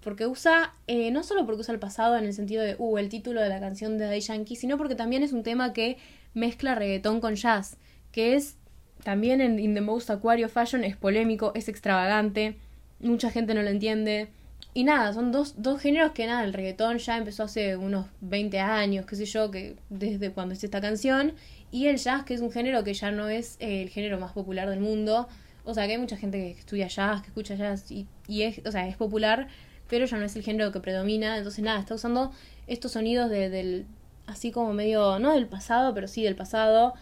Porque 0.03 0.26
usa, 0.26 0.74
eh, 0.87 1.11
no 1.11 1.22
solo 1.22 1.46
porque 1.46 1.61
usa 1.61 1.74
el 1.74 1.81
pasado 1.81 2.16
en 2.16 2.24
el 2.24 2.33
sentido 2.33 2.62
de, 2.62 2.74
uh, 2.79 2.98
el 2.98 3.09
título 3.09 3.40
de 3.40 3.48
la 3.48 3.61
canción 3.61 3.98
de 3.98 4.07
Daddy 4.07 4.20
Yankee, 4.20 4.57
sino 4.57 4.79
porque 4.79 4.94
también 4.94 5.22
es 5.22 5.33
un 5.33 5.42
tema 5.42 5.72
que 5.72 5.98
mezcla 6.35 6.74
reggaetón 6.74 7.20
con 7.20 7.35
jazz 7.35 7.76
que 8.12 8.35
es 8.35 8.57
también 9.05 9.40
en 9.40 9.74
the 9.74 9.81
Most 9.81 10.11
Aquario 10.11 10.48
Fashion 10.48 10.85
es 10.85 10.96
polémico, 10.96 11.53
es 11.55 11.68
extravagante, 11.68 12.57
mucha 13.00 13.31
gente 13.31 13.55
no 13.55 13.62
lo 13.62 13.70
entiende. 13.70 14.29
Y 14.73 14.85
nada, 14.85 15.13
son 15.13 15.33
dos, 15.33 15.55
dos 15.57 15.81
géneros 15.81 16.13
que 16.13 16.27
nada, 16.27 16.45
el 16.45 16.53
reggaetón 16.53 16.99
ya 16.99 17.17
empezó 17.17 17.43
hace 17.45 17.77
unos 17.77 18.07
20 18.21 18.61
años, 18.61 19.05
qué 19.05 19.17
sé 19.17 19.25
yo, 19.25 19.51
que 19.51 19.77
desde 19.89 20.31
cuando 20.31 20.55
es 20.55 20.63
esta 20.63 20.81
canción, 20.81 21.33
y 21.73 21.87
el 21.87 21.97
jazz, 21.97 22.25
que 22.25 22.35
es 22.35 22.41
un 22.41 22.53
género 22.53 22.85
que 22.85 22.95
ya 22.95 23.11
no 23.11 23.29
es 23.29 23.57
el 23.59 23.89
género 23.91 24.19
más 24.19 24.33
popular 24.33 24.69
del 24.69 24.81
mundo. 24.81 25.29
O 25.65 25.75
sea, 25.75 25.87
que 25.87 25.93
hay 25.93 25.99
mucha 25.99 26.17
gente 26.17 26.39
que 26.39 26.51
estudia 26.59 26.89
jazz, 26.89 27.23
que 27.23 27.29
escucha 27.29 27.55
jazz, 27.55 27.91
y, 27.91 28.07
y 28.29 28.43
es, 28.43 28.61
o 28.65 28.73
sea, 28.73 28.89
es 28.89 28.97
popular, 28.97 29.49
pero 29.89 30.07
ya 30.07 30.17
no 30.17 30.25
es 30.25 30.37
el 30.37 30.43
género 30.43 30.73
que 30.73 30.81
predomina. 30.81 31.37
Entonces, 31.37 31.63
nada, 31.65 31.81
está 31.81 31.95
usando 31.95 32.33
estos 32.67 32.93
sonidos 32.93 33.31
de, 33.31 33.51
del, 33.51 33.87
así 34.27 34.51
como 34.53 34.73
medio, 34.73 35.19
no 35.19 35.33
del 35.35 35.47
pasado, 35.47 35.95
pero 35.95 36.09
sí 36.09 36.23
del 36.23 36.37
pasado, 36.37 36.95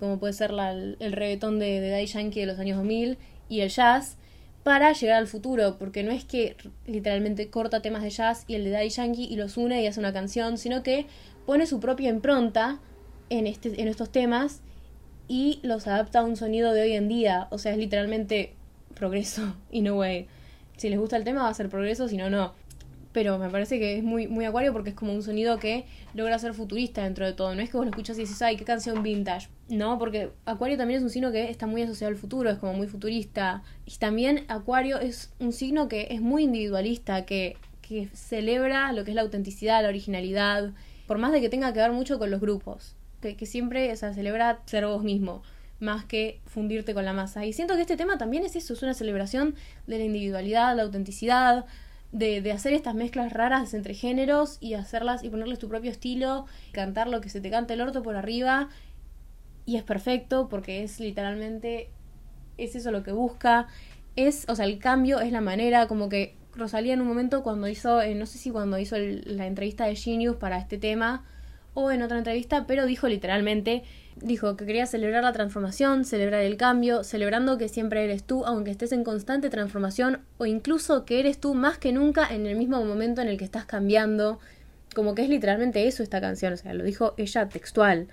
como 0.00 0.18
puede 0.18 0.32
ser 0.32 0.52
la, 0.52 0.72
el, 0.72 1.12
reggaetón 1.12 1.58
de, 1.58 1.80
de 1.80 1.90
Daddy 1.90 2.06
Yankee 2.06 2.40
de 2.40 2.46
los 2.46 2.58
años 2.58 2.76
2000 2.76 3.18
y 3.48 3.60
el 3.60 3.68
jazz, 3.68 4.16
para 4.62 4.92
llegar 4.92 5.16
al 5.16 5.26
futuro, 5.26 5.76
porque 5.78 6.02
no 6.02 6.10
es 6.10 6.24
que 6.24 6.56
literalmente 6.86 7.48
corta 7.48 7.80
temas 7.80 8.02
de 8.02 8.10
jazz 8.10 8.44
y 8.46 8.54
el 8.54 8.64
de 8.64 8.70
Daddy 8.70 8.90
Yankee 8.90 9.24
y 9.24 9.36
los 9.36 9.56
une 9.56 9.82
y 9.82 9.86
hace 9.86 10.00
una 10.00 10.12
canción, 10.12 10.58
sino 10.58 10.82
que 10.82 11.06
pone 11.46 11.66
su 11.66 11.80
propia 11.80 12.10
impronta 12.10 12.78
en, 13.30 13.46
este, 13.46 13.80
en 13.80 13.88
estos 13.88 14.10
temas 14.10 14.60
y 15.26 15.60
los 15.62 15.86
adapta 15.86 16.20
a 16.20 16.24
un 16.24 16.36
sonido 16.36 16.72
de 16.72 16.82
hoy 16.82 16.92
en 16.92 17.08
día. 17.08 17.48
O 17.50 17.58
sea, 17.58 17.72
es 17.72 17.78
literalmente 17.78 18.54
progreso, 18.94 19.54
in 19.70 19.88
a 19.88 19.94
way. 19.94 20.26
Si 20.76 20.88
les 20.88 20.98
gusta 20.98 21.16
el 21.16 21.24
tema 21.24 21.42
va 21.42 21.48
a 21.48 21.54
ser 21.54 21.68
progreso, 21.68 22.08
si 22.08 22.16
no, 22.16 22.30
no 22.30 22.52
pero 23.12 23.38
me 23.38 23.48
parece 23.48 23.78
que 23.78 23.96
es 23.96 24.04
muy, 24.04 24.28
muy 24.28 24.44
acuario 24.44 24.72
porque 24.72 24.90
es 24.90 24.96
como 24.96 25.12
un 25.12 25.22
sonido 25.22 25.58
que 25.58 25.86
logra 26.14 26.38
ser 26.38 26.54
futurista 26.54 27.04
dentro 27.04 27.24
de 27.24 27.32
todo. 27.32 27.54
No 27.54 27.62
es 27.62 27.70
que 27.70 27.76
vos 27.76 27.86
lo 27.86 27.90
escuchas 27.90 28.18
y 28.18 28.22
dices, 28.22 28.40
ay, 28.42 28.56
qué 28.56 28.64
canción 28.64 29.02
vintage. 29.02 29.48
No, 29.68 29.98
porque 29.98 30.30
Acuario 30.44 30.76
también 30.76 30.98
es 30.98 31.04
un 31.04 31.10
signo 31.10 31.32
que 31.32 31.50
está 31.50 31.66
muy 31.66 31.82
asociado 31.82 32.10
al 32.10 32.16
futuro, 32.16 32.50
es 32.50 32.58
como 32.58 32.74
muy 32.74 32.86
futurista. 32.86 33.62
Y 33.86 33.96
también 33.96 34.44
Acuario 34.48 34.98
es 34.98 35.32
un 35.38 35.52
signo 35.52 35.88
que 35.88 36.08
es 36.10 36.20
muy 36.20 36.44
individualista, 36.44 37.24
que, 37.24 37.56
que 37.80 38.08
celebra 38.12 38.92
lo 38.92 39.04
que 39.04 39.12
es 39.12 39.14
la 39.14 39.22
autenticidad, 39.22 39.82
la 39.82 39.88
originalidad, 39.88 40.72
por 41.06 41.18
más 41.18 41.32
de 41.32 41.40
que 41.40 41.48
tenga 41.48 41.72
que 41.72 41.80
ver 41.80 41.92
mucho 41.92 42.18
con 42.18 42.30
los 42.30 42.40
grupos, 42.40 42.94
que, 43.22 43.36
que 43.36 43.46
siempre, 43.46 43.90
o 43.92 43.96
sea, 43.96 44.12
celebra 44.12 44.60
ser 44.66 44.86
vos 44.86 45.02
mismo 45.02 45.42
más 45.80 46.04
que 46.04 46.40
fundirte 46.46 46.94
con 46.94 47.04
la 47.04 47.12
masa. 47.12 47.46
Y 47.46 47.52
siento 47.52 47.74
que 47.74 47.82
este 47.82 47.96
tema 47.96 48.18
también 48.18 48.44
es 48.44 48.56
eso, 48.56 48.74
es 48.74 48.82
una 48.82 48.94
celebración 48.94 49.54
de 49.86 49.98
la 49.98 50.04
individualidad, 50.04 50.76
la 50.76 50.82
autenticidad, 50.82 51.66
de, 52.12 52.40
de, 52.40 52.52
hacer 52.52 52.72
estas 52.72 52.94
mezclas 52.94 53.32
raras 53.32 53.74
entre 53.74 53.94
géneros 53.94 54.58
y 54.60 54.74
hacerlas 54.74 55.22
y 55.24 55.30
ponerles 55.30 55.58
tu 55.58 55.68
propio 55.68 55.90
estilo, 55.90 56.46
cantar 56.72 57.08
lo 57.08 57.20
que 57.20 57.28
se 57.28 57.40
te 57.40 57.50
cante 57.50 57.74
el 57.74 57.80
orto 57.80 58.02
por 58.02 58.16
arriba. 58.16 58.68
Y 59.66 59.76
es 59.76 59.82
perfecto 59.82 60.48
porque 60.48 60.82
es 60.82 61.00
literalmente, 61.00 61.90
es 62.56 62.74
eso 62.74 62.90
lo 62.90 63.02
que 63.02 63.12
busca. 63.12 63.66
Es, 64.16 64.46
o 64.48 64.56
sea, 64.56 64.64
el 64.64 64.78
cambio 64.78 65.20
es 65.20 65.32
la 65.32 65.40
manera, 65.40 65.86
como 65.86 66.08
que 66.08 66.34
Rosalía 66.54 66.94
en 66.94 67.00
un 67.00 67.06
momento 67.06 67.42
cuando 67.42 67.68
hizo, 67.68 68.02
eh, 68.02 68.14
no 68.14 68.26
sé 68.26 68.38
si 68.38 68.50
cuando 68.50 68.78
hizo 68.78 68.96
la 68.98 69.46
entrevista 69.46 69.86
de 69.86 69.94
Genius 69.94 70.36
para 70.36 70.58
este 70.58 70.76
tema 70.76 71.24
o 71.78 71.90
en 71.90 72.02
otra 72.02 72.18
entrevista, 72.18 72.66
pero 72.66 72.86
dijo 72.86 73.08
literalmente 73.08 73.84
Dijo 74.20 74.56
que 74.56 74.66
quería 74.66 74.86
celebrar 74.86 75.22
la 75.22 75.32
transformación, 75.32 76.04
celebrar 76.04 76.42
el 76.42 76.56
cambio, 76.56 77.04
celebrando 77.04 77.56
que 77.56 77.68
siempre 77.68 78.02
eres 78.02 78.24
tú, 78.24 78.44
aunque 78.44 78.72
estés 78.72 78.90
en 78.90 79.04
constante 79.04 79.48
transformación, 79.48 80.22
o 80.38 80.46
incluso 80.46 81.04
que 81.04 81.20
eres 81.20 81.38
tú 81.38 81.54
más 81.54 81.78
que 81.78 81.92
nunca 81.92 82.26
en 82.28 82.46
el 82.46 82.56
mismo 82.56 82.84
momento 82.84 83.20
en 83.20 83.28
el 83.28 83.38
que 83.38 83.44
estás 83.44 83.64
cambiando. 83.64 84.40
Como 84.94 85.14
que 85.14 85.22
es 85.22 85.28
literalmente 85.28 85.86
eso 85.86 86.02
esta 86.02 86.20
canción, 86.20 86.52
o 86.52 86.56
sea, 86.56 86.74
lo 86.74 86.82
dijo 86.82 87.14
ella 87.16 87.48
textual. 87.48 88.08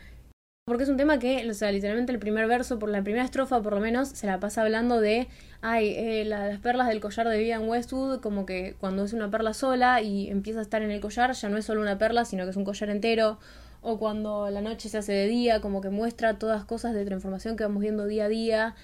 Porque 0.68 0.82
es 0.82 0.90
un 0.90 0.98
tema 0.98 1.20
que, 1.20 1.48
o 1.48 1.54
sea, 1.54 1.72
literalmente 1.72 2.12
el 2.12 2.18
primer 2.18 2.48
verso, 2.48 2.80
por 2.80 2.90
la 2.90 3.04
primera 3.04 3.24
estrofa 3.24 3.62
por 3.62 3.74
lo 3.74 3.80
menos, 3.80 4.10
se 4.10 4.26
la 4.26 4.40
pasa 4.40 4.64
hablando 4.64 5.00
de, 5.00 5.28
ay, 5.62 5.94
eh, 5.96 6.26
las 6.26 6.60
perlas 6.60 6.88
del 6.88 7.00
collar 7.00 7.28
de 7.30 7.38
Vivian 7.38 7.70
Westwood, 7.70 8.20
como 8.20 8.48
que 8.48 8.74
cuando 8.80 9.04
es 9.04 9.14
una 9.14 9.30
perla 9.30 9.54
sola 9.54 10.02
y 10.02 10.28
empieza 10.28 10.58
a 10.58 10.62
estar 10.64 10.82
en 10.82 10.90
el 10.90 11.02
collar, 11.02 11.34
ya 11.34 11.50
no 11.50 11.58
es 11.58 11.66
solo 11.66 11.82
una 11.82 12.00
perla, 12.00 12.26
sino 12.26 12.46
que 12.46 12.50
es 12.50 12.56
un 12.56 12.64
collar 12.64 12.90
entero 12.90 13.38
o 13.84 14.00
cuando 14.00 14.50
la 14.50 14.62
noche 14.62 14.90
se 14.90 14.98
hace 14.98 15.12
de 15.12 15.28
día, 15.28 15.62
como 15.62 15.82
que 15.82 15.92
muestra 15.92 16.40
todas 16.40 16.66
cosas 16.66 16.96
de 16.96 17.06
transformación 17.06 17.58
que 17.58 17.64
vamos 17.64 17.84
viendo 17.84 18.08
día 18.08 18.26
a 18.26 18.30
día 18.30 18.76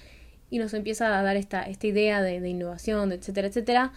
y 0.52 0.60
nos 0.60 0.76
empieza 0.76 1.18
a 1.18 1.24
dar 1.24 1.36
esta, 1.36 1.64
esta 1.64 1.88
idea 1.88 2.22
de, 2.22 2.48
innovación, 2.48 3.10
de 3.10 3.16
etcétera, 3.16 3.48
etcétera. 3.48 3.92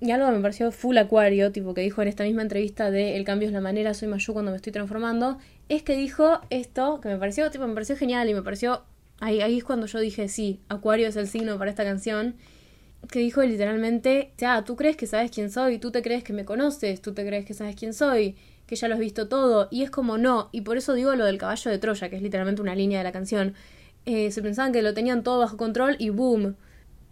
Y 0.00 0.10
algo 0.10 0.30
me 0.30 0.40
pareció 0.40 0.70
full 0.72 0.98
acuario, 0.98 1.52
tipo 1.52 1.72
que 1.72 1.80
dijo 1.80 2.02
en 2.02 2.08
esta 2.08 2.24
misma 2.24 2.42
entrevista 2.42 2.90
de 2.90 3.16
El 3.16 3.24
cambio 3.24 3.48
es 3.48 3.54
la 3.54 3.62
manera, 3.62 3.94
soy 3.94 4.08
más 4.08 4.26
cuando 4.26 4.50
me 4.50 4.58
estoy 4.58 4.72
transformando, 4.72 5.38
es 5.68 5.82
que 5.82 5.96
dijo 5.96 6.40
esto, 6.50 7.00
que 7.00 7.08
me 7.08 7.16
pareció, 7.16 7.50
tipo, 7.50 7.66
me 7.66 7.74
pareció 7.74 7.96
genial 7.96 8.28
y 8.28 8.34
me 8.34 8.42
pareció, 8.42 8.82
ahí, 9.20 9.40
ahí 9.40 9.58
es 9.58 9.64
cuando 9.64 9.86
yo 9.86 9.98
dije, 9.98 10.28
sí, 10.28 10.60
acuario 10.68 11.08
es 11.08 11.16
el 11.16 11.28
signo 11.28 11.58
para 11.58 11.70
esta 11.70 11.84
canción, 11.84 12.36
que 13.10 13.20
dijo 13.20 13.42
literalmente, 13.42 14.32
ya, 14.38 14.64
tú 14.64 14.76
crees 14.76 14.96
que 14.96 15.06
sabes 15.06 15.30
quién 15.30 15.50
soy, 15.50 15.78
tú 15.78 15.90
te 15.90 16.02
crees 16.02 16.24
que 16.24 16.32
me 16.32 16.44
conoces, 16.44 17.00
tú 17.00 17.12
te 17.14 17.26
crees 17.26 17.44
que 17.44 17.54
sabes 17.54 17.76
quién 17.76 17.94
soy, 17.94 18.36
que 18.66 18.76
ya 18.76 18.88
lo 18.88 18.94
has 18.94 19.00
visto 19.00 19.28
todo, 19.28 19.68
y 19.70 19.82
es 19.82 19.90
como 19.90 20.18
no, 20.18 20.48
y 20.52 20.62
por 20.62 20.76
eso 20.76 20.94
digo 20.94 21.14
lo 21.14 21.24
del 21.24 21.38
caballo 21.38 21.70
de 21.70 21.78
Troya, 21.78 22.08
que 22.08 22.16
es 22.16 22.22
literalmente 22.22 22.62
una 22.62 22.74
línea 22.74 22.98
de 22.98 23.04
la 23.04 23.12
canción. 23.12 23.54
Eh, 24.04 24.30
se 24.30 24.42
pensaban 24.42 24.72
que 24.72 24.82
lo 24.82 24.94
tenían 24.94 25.22
todo 25.22 25.38
bajo 25.38 25.56
control 25.56 25.96
y 25.98 26.10
boom, 26.10 26.56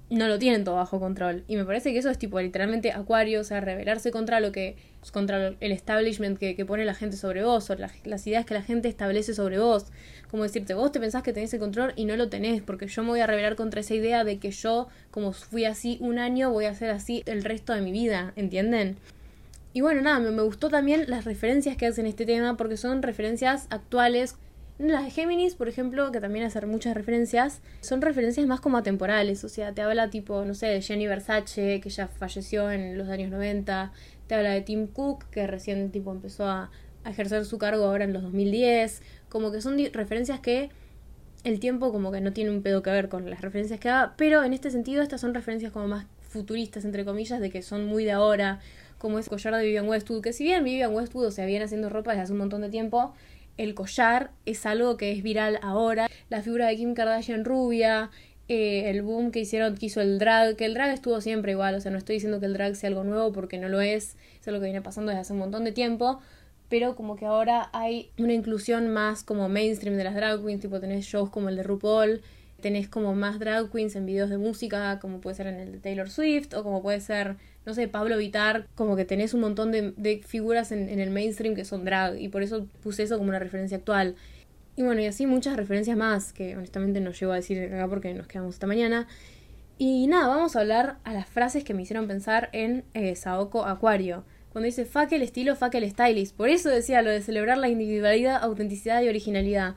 no 0.08 0.28
lo 0.28 0.38
tienen 0.38 0.64
todo 0.64 0.76
bajo 0.76 1.00
control. 1.00 1.44
Y 1.48 1.56
me 1.56 1.64
parece 1.64 1.92
que 1.92 1.98
eso 1.98 2.10
es 2.10 2.18
tipo 2.18 2.40
literalmente 2.40 2.92
acuario, 2.92 3.40
o 3.40 3.44
sea, 3.44 3.60
rebelarse 3.60 4.10
contra 4.10 4.40
lo 4.40 4.52
que, 4.52 4.76
contra 5.12 5.54
el 5.58 5.72
establishment 5.72 6.38
que, 6.38 6.64
pone 6.64 6.84
la 6.84 6.94
gente 6.94 7.16
sobre 7.16 7.42
vos, 7.42 7.68
o 7.70 7.76
las 7.76 8.26
ideas 8.26 8.46
que 8.46 8.54
la 8.54 8.62
gente 8.62 8.88
establece 8.88 9.34
sobre 9.34 9.58
vos. 9.58 9.86
Como 10.30 10.44
decirte, 10.44 10.74
vos 10.74 10.92
te 10.92 11.00
pensás 11.00 11.22
que 11.22 11.32
tenés 11.32 11.52
el 11.54 11.60
control 11.60 11.92
y 11.96 12.04
no 12.04 12.16
lo 12.16 12.28
tenés, 12.28 12.62
porque 12.62 12.86
yo 12.86 13.02
me 13.02 13.10
voy 13.10 13.20
a 13.20 13.26
rebelar 13.26 13.56
contra 13.56 13.80
esa 13.80 13.94
idea 13.94 14.24
de 14.24 14.38
que 14.38 14.50
yo, 14.50 14.88
como 15.10 15.32
fui 15.32 15.64
así 15.64 15.98
un 16.00 16.18
año, 16.18 16.50
voy 16.50 16.66
a 16.66 16.74
ser 16.74 16.90
así 16.90 17.22
el 17.26 17.42
resto 17.42 17.72
de 17.72 17.80
mi 17.80 17.92
vida, 17.92 18.32
¿entienden? 18.36 18.96
Y 19.76 19.82
bueno, 19.82 20.00
nada, 20.00 20.20
me, 20.20 20.40
gustó 20.40 20.70
también 20.70 21.04
las 21.06 21.26
referencias 21.26 21.76
que 21.76 21.84
hacen 21.84 22.06
este 22.06 22.24
tema 22.24 22.56
porque 22.56 22.78
son 22.78 23.02
referencias 23.02 23.66
actuales. 23.68 24.36
Las 24.78 25.04
de 25.04 25.10
Géminis, 25.10 25.54
por 25.54 25.68
ejemplo, 25.68 26.12
que 26.12 26.20
también 26.20 26.44
hacen 26.44 26.68
muchas 26.68 26.94
referencias, 26.94 27.62
son 27.80 28.02
referencias 28.02 28.46
más 28.46 28.60
como 28.60 28.76
atemporales. 28.76 29.42
O 29.42 29.48
sea, 29.48 29.72
te 29.72 29.80
habla 29.80 30.10
tipo, 30.10 30.44
no 30.44 30.52
sé, 30.52 30.66
de 30.66 30.82
Jenny 30.82 31.06
Versace, 31.06 31.80
que 31.80 31.88
ya 31.88 32.08
falleció 32.08 32.70
en 32.70 32.98
los 32.98 33.08
años 33.08 33.30
90. 33.30 33.92
Te 34.26 34.34
habla 34.34 34.50
de 34.50 34.60
Tim 34.60 34.86
Cook, 34.86 35.24
que 35.30 35.46
recién 35.46 35.90
tipo 35.90 36.12
empezó 36.12 36.46
a, 36.46 36.70
ejercer 37.06 37.44
su 37.44 37.56
cargo 37.56 37.84
ahora 37.84 38.04
en 38.04 38.12
los 38.12 38.22
2010. 38.22 39.00
Como 39.28 39.52
que 39.52 39.60
son 39.62 39.78
referencias 39.92 40.40
que 40.40 40.70
el 41.44 41.60
tiempo 41.60 41.92
como 41.92 42.10
que 42.10 42.20
no 42.20 42.32
tiene 42.32 42.50
un 42.50 42.62
pedo 42.62 42.82
que 42.82 42.90
ver 42.90 43.08
con 43.08 43.30
las 43.30 43.40
referencias 43.40 43.78
que 43.78 43.88
da, 43.88 44.14
pero 44.16 44.42
en 44.42 44.52
este 44.52 44.72
sentido 44.72 45.02
estas 45.02 45.20
son 45.20 45.32
referencias 45.32 45.70
como 45.70 45.86
más 45.86 46.06
futuristas, 46.28 46.84
entre 46.84 47.04
comillas, 47.04 47.40
de 47.40 47.50
que 47.50 47.62
son 47.62 47.86
muy 47.86 48.04
de 48.04 48.10
ahora, 48.10 48.58
como 48.98 49.20
ese 49.20 49.30
collar 49.30 49.54
de 49.54 49.64
Vivian 49.64 49.88
Westwood, 49.88 50.22
que 50.22 50.32
si 50.32 50.42
bien 50.42 50.64
Vivian 50.64 50.92
Westwood 50.92 51.26
o 51.26 51.30
sea, 51.30 51.46
haciendo 51.64 51.88
ropa 51.88 52.10
desde 52.10 52.24
hace 52.24 52.32
un 52.32 52.38
montón 52.38 52.62
de 52.62 52.68
tiempo, 52.68 53.14
el 53.56 53.74
collar 53.74 54.30
es 54.44 54.66
algo 54.66 54.96
que 54.96 55.12
es 55.12 55.22
viral 55.22 55.58
ahora. 55.62 56.08
La 56.28 56.42
figura 56.42 56.66
de 56.66 56.76
Kim 56.76 56.94
Kardashian 56.94 57.44
rubia, 57.44 58.10
eh, 58.48 58.90
el 58.90 59.02
boom 59.02 59.32
que 59.32 59.40
hicieron, 59.40 59.76
que 59.76 59.86
hizo 59.86 60.00
el 60.00 60.18
drag, 60.18 60.56
que 60.56 60.66
el 60.66 60.74
drag 60.74 60.90
estuvo 60.92 61.20
siempre 61.20 61.52
igual, 61.52 61.74
o 61.74 61.80
sea, 61.80 61.90
no 61.90 61.98
estoy 61.98 62.16
diciendo 62.16 62.38
que 62.38 62.46
el 62.46 62.52
drag 62.52 62.76
sea 62.76 62.88
algo 62.88 63.02
nuevo 63.02 63.32
porque 63.32 63.58
no 63.58 63.68
lo 63.68 63.80
es, 63.80 64.16
es 64.40 64.48
algo 64.48 64.60
que 64.60 64.66
viene 64.66 64.82
pasando 64.82 65.10
desde 65.10 65.22
hace 65.22 65.32
un 65.32 65.40
montón 65.40 65.64
de 65.64 65.72
tiempo, 65.72 66.20
pero 66.68 66.94
como 66.94 67.16
que 67.16 67.26
ahora 67.26 67.70
hay 67.72 68.10
una 68.18 68.34
inclusión 68.34 68.88
más 68.88 69.24
como 69.24 69.48
mainstream 69.48 69.96
de 69.96 70.04
las 70.04 70.14
drag 70.14 70.44
queens, 70.44 70.60
tipo 70.60 70.78
tenés 70.78 71.06
shows 71.06 71.30
como 71.30 71.48
el 71.48 71.56
de 71.56 71.64
RuPaul, 71.64 72.22
tenés 72.60 72.88
como 72.88 73.14
más 73.14 73.38
drag 73.40 73.70
queens 73.70 73.96
en 73.96 74.06
videos 74.06 74.30
de 74.30 74.38
música, 74.38 75.00
como 75.00 75.20
puede 75.20 75.36
ser 75.36 75.48
en 75.48 75.56
el 75.56 75.72
de 75.72 75.78
Taylor 75.78 76.08
Swift, 76.08 76.54
o 76.54 76.62
como 76.62 76.82
puede 76.82 77.00
ser 77.00 77.36
no 77.66 77.74
sé, 77.74 77.88
Pablo 77.88 78.16
Vitar, 78.16 78.68
como 78.76 78.94
que 78.94 79.05
tenés 79.05 79.35
un 79.35 79.40
montón 79.40 79.72
de, 79.72 80.22
figuras 80.24 80.70
en, 80.70 80.88
el 80.88 81.11
mainstream 81.11 81.57
que 81.57 81.64
son 81.64 81.85
drag, 81.85 82.18
y 82.18 82.29
por 82.29 82.42
eso 82.44 82.66
puse 82.81 83.02
eso 83.02 83.18
como 83.18 83.29
una 83.29 83.40
referencia 83.40 83.76
actual. 83.76 84.14
Y 84.76 84.83
bueno, 84.83 85.00
y 85.00 85.07
así 85.07 85.26
muchas 85.26 85.57
referencias 85.57 85.96
más, 85.96 86.33
que 86.33 86.57
honestamente 86.57 87.00
no 87.00 87.11
llego 87.11 87.33
a 87.33 87.37
decir 87.37 87.61
acá 87.74 87.88
porque 87.88 88.14
nos 88.14 88.29
quedamos 88.29 88.55
esta 88.55 88.68
mañana. 88.68 89.09
Y 89.79 90.07
nada, 90.07 90.29
vamos 90.29 90.55
a 90.55 90.61
hablar 90.61 90.98
a 91.02 91.12
las 91.12 91.26
frases 91.29 91.64
que 91.64 91.74
me 91.74 91.83
hicieron 91.83 92.07
pensar 92.07 92.50
en 92.52 92.85
eh, 92.94 93.16
Saoko 93.16 93.64
Acuario. 93.64 94.24
Cuando 94.52 94.66
dice 94.66 94.85
fuck 94.85 95.11
el 95.12 95.22
estilo, 95.22 95.57
fuck 95.57 95.74
el 95.74 95.90
stylist. 95.90 96.37
Por 96.37 96.48
eso 96.48 96.70
decía 96.70 97.02
lo 97.02 97.11
de 97.11 97.20
celebrar 97.20 97.59
la 97.59 97.68
individualidad, 97.68 98.42
autenticidad 98.42 99.02
y 99.02 99.09
originalidad. 99.09 99.74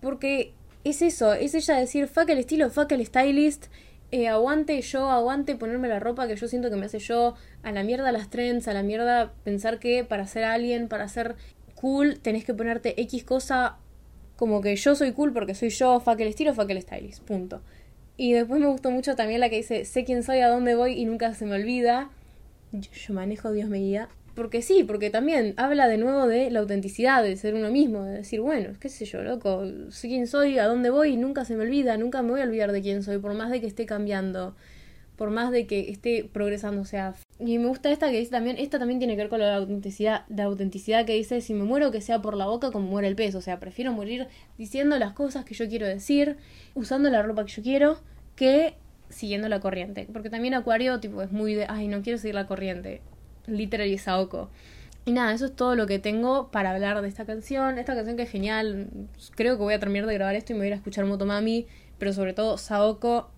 Porque 0.00 0.52
es 0.84 1.02
eso, 1.02 1.32
es 1.32 1.54
ella 1.54 1.76
decir 1.76 2.06
fuck 2.06 2.28
el 2.28 2.38
estilo, 2.38 2.70
fuck 2.70 2.92
el 2.92 3.04
stylist 3.04 3.66
eh, 4.10 4.28
aguante 4.28 4.80
yo, 4.80 5.10
aguante 5.10 5.56
ponerme 5.56 5.88
la 5.88 6.00
ropa 6.00 6.28
que 6.28 6.36
yo 6.36 6.48
siento 6.48 6.70
que 6.70 6.76
me 6.76 6.86
hace 6.86 6.98
yo, 6.98 7.34
a 7.62 7.72
la 7.72 7.82
mierda 7.82 8.12
las 8.12 8.30
trends, 8.30 8.68
a 8.68 8.72
la 8.72 8.82
mierda 8.82 9.32
pensar 9.44 9.78
que 9.78 10.04
para 10.04 10.26
ser 10.26 10.44
alguien, 10.44 10.88
para 10.88 11.08
ser 11.08 11.36
cool, 11.74 12.18
tenés 12.20 12.44
que 12.44 12.54
ponerte 12.54 13.00
X 13.00 13.24
cosa 13.24 13.78
como 14.36 14.60
que 14.60 14.76
yo 14.76 14.94
soy 14.94 15.12
cool 15.12 15.32
porque 15.32 15.54
soy 15.54 15.70
yo, 15.70 15.98
fuck 16.00 16.20
el 16.20 16.28
estilo, 16.28 16.54
fuck 16.54 16.70
el 16.70 16.80
stylist, 16.82 17.22
punto. 17.22 17.62
Y 18.16 18.32
después 18.32 18.60
me 18.60 18.66
gustó 18.66 18.90
mucho 18.90 19.16
también 19.16 19.40
la 19.40 19.50
que 19.50 19.56
dice, 19.56 19.84
sé 19.84 20.04
quién 20.04 20.22
soy, 20.22 20.40
a 20.40 20.48
dónde 20.48 20.74
voy 20.74 20.92
y 20.92 21.04
nunca 21.04 21.34
se 21.34 21.44
me 21.46 21.54
olvida. 21.54 22.10
Yo, 22.72 23.14
manejo, 23.14 23.52
Dios 23.52 23.68
me 23.68 23.78
guía. 23.78 24.08
Porque 24.36 24.60
sí, 24.60 24.84
porque 24.84 25.08
también 25.08 25.54
habla 25.56 25.88
de 25.88 25.96
nuevo 25.96 26.26
de 26.26 26.50
la 26.50 26.60
autenticidad, 26.60 27.22
de 27.22 27.36
ser 27.36 27.54
uno 27.54 27.70
mismo, 27.70 28.04
de 28.04 28.18
decir, 28.18 28.42
bueno, 28.42 28.74
qué 28.78 28.90
sé 28.90 29.06
yo, 29.06 29.22
loco, 29.22 29.64
sé 29.88 30.08
quién 30.08 30.26
soy, 30.26 30.58
a 30.58 30.66
dónde 30.66 30.90
voy 30.90 31.16
nunca 31.16 31.46
se 31.46 31.56
me 31.56 31.62
olvida, 31.64 31.96
nunca 31.96 32.20
me 32.20 32.32
voy 32.32 32.42
a 32.42 32.44
olvidar 32.44 32.70
de 32.70 32.82
quién 32.82 33.02
soy, 33.02 33.16
por 33.16 33.32
más 33.32 33.50
de 33.50 33.62
que 33.62 33.66
esté 33.66 33.86
cambiando, 33.86 34.54
por 35.16 35.30
más 35.30 35.50
de 35.50 35.66
que 35.66 35.90
esté 35.90 36.28
progresando, 36.30 36.82
o 36.82 36.84
sea. 36.84 37.14
Y 37.40 37.56
me 37.56 37.68
gusta 37.68 37.90
esta 37.90 38.10
que 38.10 38.18
dice 38.18 38.30
también, 38.30 38.58
esta 38.58 38.78
también 38.78 38.98
tiene 38.98 39.14
que 39.14 39.22
ver 39.22 39.30
con 39.30 39.40
la 39.40 39.56
autenticidad, 39.56 40.26
la 40.28 40.44
autenticidad 40.44 41.06
que 41.06 41.14
dice, 41.14 41.40
si 41.40 41.54
me 41.54 41.64
muero 41.64 41.90
que 41.90 42.02
sea 42.02 42.20
por 42.20 42.36
la 42.36 42.44
boca 42.44 42.70
como 42.70 42.88
muere 42.88 43.08
el 43.08 43.16
peso, 43.16 43.38
o 43.38 43.42
sea, 43.42 43.58
prefiero 43.58 43.94
morir 43.94 44.28
diciendo 44.58 44.98
las 44.98 45.14
cosas 45.14 45.46
que 45.46 45.54
yo 45.54 45.66
quiero 45.66 45.86
decir, 45.86 46.36
usando 46.74 47.08
la 47.08 47.22
ropa 47.22 47.46
que 47.46 47.52
yo 47.52 47.62
quiero, 47.62 48.00
que 48.34 48.74
siguiendo 49.08 49.48
la 49.48 49.60
corriente. 49.60 50.06
Porque 50.12 50.28
también 50.28 50.52
Acuario, 50.52 51.00
tipo, 51.00 51.22
es 51.22 51.32
muy 51.32 51.54
de, 51.54 51.64
ay, 51.70 51.88
no 51.88 52.02
quiero 52.02 52.18
seguir 52.18 52.34
la 52.34 52.46
corriente 52.46 53.00
Literally 53.46 53.98
Saoko. 53.98 54.50
Y 55.04 55.12
nada, 55.12 55.32
eso 55.32 55.46
es 55.46 55.54
todo 55.54 55.76
lo 55.76 55.86
que 55.86 56.00
tengo 56.00 56.50
para 56.50 56.72
hablar 56.72 57.00
de 57.00 57.08
esta 57.08 57.24
canción. 57.24 57.78
Esta 57.78 57.94
canción 57.94 58.16
que 58.16 58.24
es 58.24 58.30
genial. 58.30 58.88
Creo 59.36 59.56
que 59.56 59.62
voy 59.62 59.74
a 59.74 59.78
terminar 59.78 60.06
de 60.06 60.14
grabar 60.14 60.34
esto 60.34 60.52
y 60.52 60.54
me 60.54 60.60
voy 60.60 60.66
a 60.66 60.68
ir 60.68 60.72
a 60.72 60.76
escuchar 60.76 61.04
Motomami. 61.04 61.66
Pero 61.98 62.12
sobre 62.12 62.32
todo 62.32 62.58
Saoko. 62.58 63.30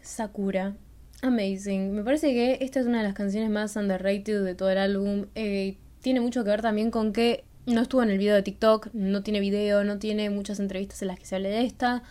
Sakura. 0.00 0.76
Amazing. 1.22 1.92
Me 1.92 2.04
parece 2.04 2.32
que 2.32 2.58
esta 2.60 2.80
es 2.80 2.86
una 2.86 2.98
de 2.98 3.04
las 3.04 3.14
canciones 3.14 3.50
más 3.50 3.74
underrated 3.76 4.44
de 4.44 4.54
todo 4.54 4.70
el 4.70 4.78
álbum. 4.78 5.26
Eh, 5.34 5.76
tiene 6.02 6.20
mucho 6.20 6.44
que 6.44 6.50
ver 6.50 6.62
también 6.62 6.90
con 6.90 7.12
que 7.12 7.44
no 7.66 7.80
estuvo 7.80 8.02
en 8.02 8.10
el 8.10 8.18
video 8.18 8.34
de 8.34 8.42
TikTok, 8.42 8.90
no 8.92 9.22
tiene 9.22 9.40
video, 9.40 9.84
no 9.84 9.98
tiene 9.98 10.28
muchas 10.30 10.60
entrevistas 10.60 11.00
en 11.02 11.08
las 11.08 11.18
que 11.18 11.26
se 11.26 11.34
hable 11.34 11.48
de 11.48 11.64
esta. 11.64 12.02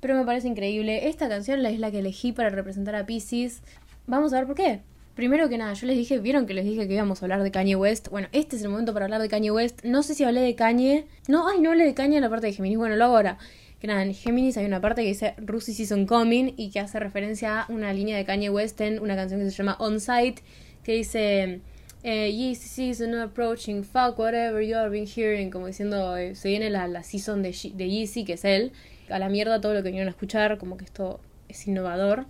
Pero 0.00 0.14
me 0.14 0.24
parece 0.24 0.48
increíble. 0.48 1.08
Esta 1.08 1.28
canción 1.28 1.66
es 1.66 1.78
la 1.80 1.90
que 1.90 1.98
elegí 1.98 2.32
para 2.32 2.50
representar 2.50 2.94
a 2.94 3.04
Pisces. 3.04 3.62
Vamos 4.06 4.32
a 4.32 4.36
ver 4.36 4.46
por 4.46 4.54
qué. 4.54 4.80
Primero 5.16 5.48
que 5.48 5.56
nada, 5.56 5.72
yo 5.72 5.86
les 5.86 5.96
dije, 5.96 6.18
vieron 6.18 6.44
que 6.44 6.52
les 6.52 6.66
dije 6.66 6.86
que 6.86 6.92
íbamos 6.92 7.22
a 7.22 7.24
hablar 7.24 7.42
de 7.42 7.50
Kanye 7.50 7.74
West. 7.74 8.08
Bueno, 8.08 8.28
este 8.32 8.56
es 8.56 8.62
el 8.62 8.68
momento 8.68 8.92
para 8.92 9.06
hablar 9.06 9.22
de 9.22 9.30
Kanye 9.30 9.50
West. 9.50 9.82
No 9.82 10.02
sé 10.02 10.14
si 10.14 10.24
hablé 10.24 10.42
de 10.42 10.54
Kanye. 10.54 11.06
No, 11.26 11.48
ay, 11.48 11.58
no 11.62 11.70
hablé 11.70 11.86
de 11.86 11.94
Kanye 11.94 12.16
en 12.16 12.22
la 12.22 12.28
parte 12.28 12.48
de 12.48 12.52
Géminis. 12.52 12.76
Bueno, 12.76 12.96
lo 12.96 13.04
hago 13.06 13.16
ahora. 13.16 13.38
Que 13.80 13.86
nada, 13.86 14.02
en 14.02 14.12
Géminis 14.12 14.58
hay 14.58 14.66
una 14.66 14.82
parte 14.82 15.00
que 15.00 15.08
dice 15.08 15.32
Rusty 15.38 15.72
Season 15.72 16.04
Coming 16.04 16.52
y 16.58 16.70
que 16.70 16.80
hace 16.80 17.00
referencia 17.00 17.62
a 17.62 17.72
una 17.72 17.94
línea 17.94 18.18
de 18.18 18.26
Kanye 18.26 18.50
West 18.50 18.78
en 18.82 19.00
una 19.00 19.16
canción 19.16 19.40
que 19.40 19.48
se 19.48 19.56
llama 19.56 19.78
On 19.80 20.00
Site, 20.00 20.42
que 20.84 20.92
dice 20.92 21.62
eh, 22.02 22.30
Yeezy 22.30 22.68
season 22.68 23.14
approaching, 23.14 23.84
fuck 23.84 24.18
whatever 24.18 24.60
you 24.60 24.76
have 24.76 24.90
been 24.90 25.06
hearing, 25.06 25.50
como 25.50 25.66
diciendo, 25.66 26.14
eh, 26.18 26.34
se 26.34 26.50
viene 26.50 26.68
la, 26.68 26.88
la 26.88 27.02
season 27.02 27.42
de, 27.42 27.56
de 27.74 27.88
Yeezy, 27.88 28.26
que 28.26 28.34
es 28.34 28.44
él, 28.44 28.72
a 29.08 29.18
la 29.18 29.30
mierda 29.30 29.62
todo 29.62 29.72
lo 29.72 29.82
que 29.82 29.88
vinieron 29.88 30.08
a 30.08 30.10
escuchar, 30.10 30.58
como 30.58 30.76
que 30.76 30.84
esto 30.84 31.20
es 31.48 31.66
innovador. 31.66 32.26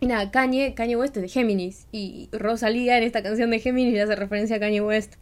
Y 0.00 0.06
nada, 0.06 0.30
Kanye, 0.30 0.74
Kanye 0.74 0.96
West 0.96 1.16
es 1.18 1.22
de 1.22 1.28
Géminis, 1.28 1.86
y 1.92 2.30
Rosalía 2.32 2.96
en 2.96 3.04
esta 3.04 3.22
canción 3.22 3.50
de 3.50 3.60
Géminis 3.60 3.92
le 3.92 4.00
hace 4.00 4.16
referencia 4.16 4.56
a 4.56 4.60
Kanye 4.60 4.80
West. 4.80 5.14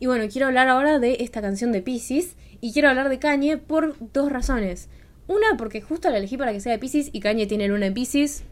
Y 0.00 0.06
bueno, 0.06 0.24
quiero 0.30 0.48
hablar 0.48 0.68
ahora 0.68 0.98
de 0.98 1.18
esta 1.20 1.40
canción 1.40 1.70
de 1.70 1.80
Pisces, 1.80 2.34
y 2.60 2.72
quiero 2.72 2.88
hablar 2.88 3.08
de 3.08 3.20
Kanye 3.20 3.56
por 3.56 3.96
dos 4.12 4.32
razones. 4.32 4.88
Una, 5.28 5.56
porque 5.56 5.80
justo 5.80 6.10
la 6.10 6.18
elegí 6.18 6.36
para 6.36 6.52
que 6.52 6.60
sea 6.60 6.72
de 6.72 6.78
Pisces, 6.80 7.10
y 7.12 7.20
Kanye 7.20 7.46
tiene 7.46 7.68
luna 7.68 7.86
en 7.86 7.94
Pisces, 7.94 8.42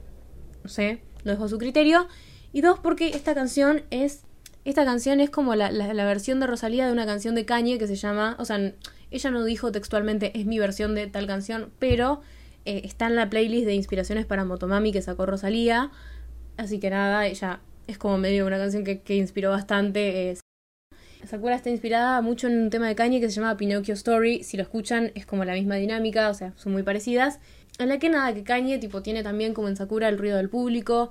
no 0.62 0.71
sé, 0.71 1.01
lo 1.25 1.33
dejo 1.33 1.44
a 1.44 1.49
su 1.49 1.59
criterio. 1.59 2.07
Y 2.53 2.61
dos, 2.61 2.79
porque 2.79 3.09
esta 3.09 3.35
canción 3.35 3.83
es 3.90 4.23
esta 4.64 4.85
canción 4.85 5.21
es 5.21 5.31
como 5.31 5.55
la, 5.55 5.71
la, 5.71 6.05
versión 6.05 6.40
de 6.40 6.47
Rosalía 6.47 6.87
de 6.87 6.92
una 6.92 7.07
canción 7.07 7.35
de 7.35 7.47
Kanye 7.47 7.79
que 7.79 7.87
se 7.87 7.97
llama, 7.97 8.37
o 8.38 8.44
sea, 8.44 8.75
ella 9.11 9.31
no 9.31 9.42
dijo 9.44 9.73
textualmente 9.73 10.38
es 10.38 10.44
mi 10.44 10.59
versión 10.59 10.94
de 10.94 11.07
tal 11.07 11.27
canción, 11.27 11.71
pero 11.79 12.21
eh, 12.64 12.83
está 12.85 13.07
en 13.07 13.16
la 13.16 13.31
playlist 13.31 13.66
de 13.66 13.75
inspiraciones 13.75 14.27
para 14.27 14.44
Motomami 14.44 14.92
que 14.92 15.03
sacó 15.03 15.27
Rosalía. 15.27 15.90
Así 16.57 16.81
que 16.81 16.90
nada, 16.90 17.27
ella 17.27 17.61
es 17.87 17.99
como 17.99 18.18
medio 18.18 18.47
una 18.47 18.59
canción 18.59 18.85
que, 18.85 19.01
que 19.01 19.16
inspiró 19.16 19.51
bastante. 19.51 20.37
Sakura 21.27 21.57
está 21.57 21.71
inspirada 21.71 22.21
mucho 22.21 22.47
en 22.47 22.62
un 22.62 22.71
tema 22.71 22.87
de 22.87 22.94
Kanye 22.94 23.21
que 23.21 23.29
se 23.29 23.40
llama 23.40 23.57
Pinocchio 23.57 23.94
Story. 23.94 24.42
Si 24.42 24.57
lo 24.57 24.62
escuchan, 24.62 25.11
es 25.14 25.27
como 25.27 25.44
la 25.44 25.55
misma 25.55 25.77
dinámica, 25.77 26.31
o 26.31 26.35
sea, 26.35 26.53
son 26.57 26.73
muy 26.73 26.83
parecidas. 26.83 27.40
En 27.79 27.88
la 27.88 27.99
que 27.99 28.09
nada, 28.09 28.33
que 28.35 28.44
Kanye 28.44 28.79
tipo 28.79 29.03
tiene 29.03 29.23
también 29.23 29.55
como 29.55 29.68
en 29.68 29.77
Sakura 29.77 30.09
el 30.09 30.18
ruido 30.18 30.37
del 30.37 30.49
público, 30.49 31.11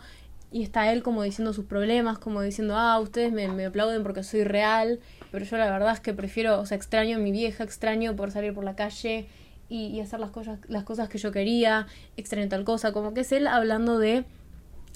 y 0.51 0.63
está 0.63 0.91
él 0.91 1.03
como 1.03 1.23
diciendo 1.23 1.53
sus 1.53 1.65
problemas, 1.65 2.19
como 2.19 2.41
diciendo, 2.41 2.75
ah, 2.77 2.99
ustedes 2.99 3.33
me, 3.33 3.47
me, 3.49 3.65
aplauden 3.65 4.03
porque 4.03 4.23
soy 4.23 4.43
real, 4.43 4.99
pero 5.31 5.45
yo 5.45 5.57
la 5.57 5.69
verdad 5.69 5.93
es 5.93 5.99
que 5.99 6.13
prefiero, 6.13 6.59
o 6.59 6.65
sea, 6.65 6.77
extraño 6.77 7.17
a 7.17 7.19
mi 7.19 7.31
vieja, 7.31 7.63
extraño 7.63 8.15
por 8.15 8.31
salir 8.31 8.53
por 8.53 8.63
la 8.63 8.75
calle 8.75 9.27
y, 9.69 9.99
hacer 9.99 10.19
las 10.19 10.31
cosas, 10.31 10.59
las 10.67 10.83
cosas 10.83 11.09
que 11.09 11.17
yo 11.17 11.31
quería, 11.31 11.87
extraño 12.15 12.47
tal 12.47 12.63
cosa, 12.63 12.91
como 12.91 13.13
que 13.13 13.21
es 13.21 13.31
él 13.31 13.47
hablando 13.47 13.99
de 13.99 14.25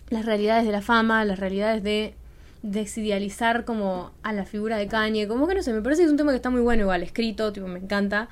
las 0.10 0.26
realidades 0.26 0.66
de 0.66 0.72
la 0.72 0.82
fama, 0.82 1.26
las 1.26 1.40
realidades 1.40 1.84
de 1.84 2.16
desidealizar 2.64 3.66
como 3.66 4.12
a 4.24 4.34
la 4.34 4.46
figura 4.46 4.78
de 4.78 4.88
Kanye, 4.88 5.28
como 5.28 5.48
que 5.48 5.56
no 5.56 5.64
sé, 5.64 5.74
me 5.74 5.82
parece 5.82 6.02
que 6.02 6.06
es 6.06 6.12
un 6.12 6.18
tema 6.18 6.32
que 6.32 6.38
está 6.38 6.50
muy 6.50 6.62
bueno 6.62 6.84
igual, 6.84 7.04
escrito, 7.04 7.52
tipo, 7.52 7.68
me 7.68 7.80
encanta. 7.80 8.30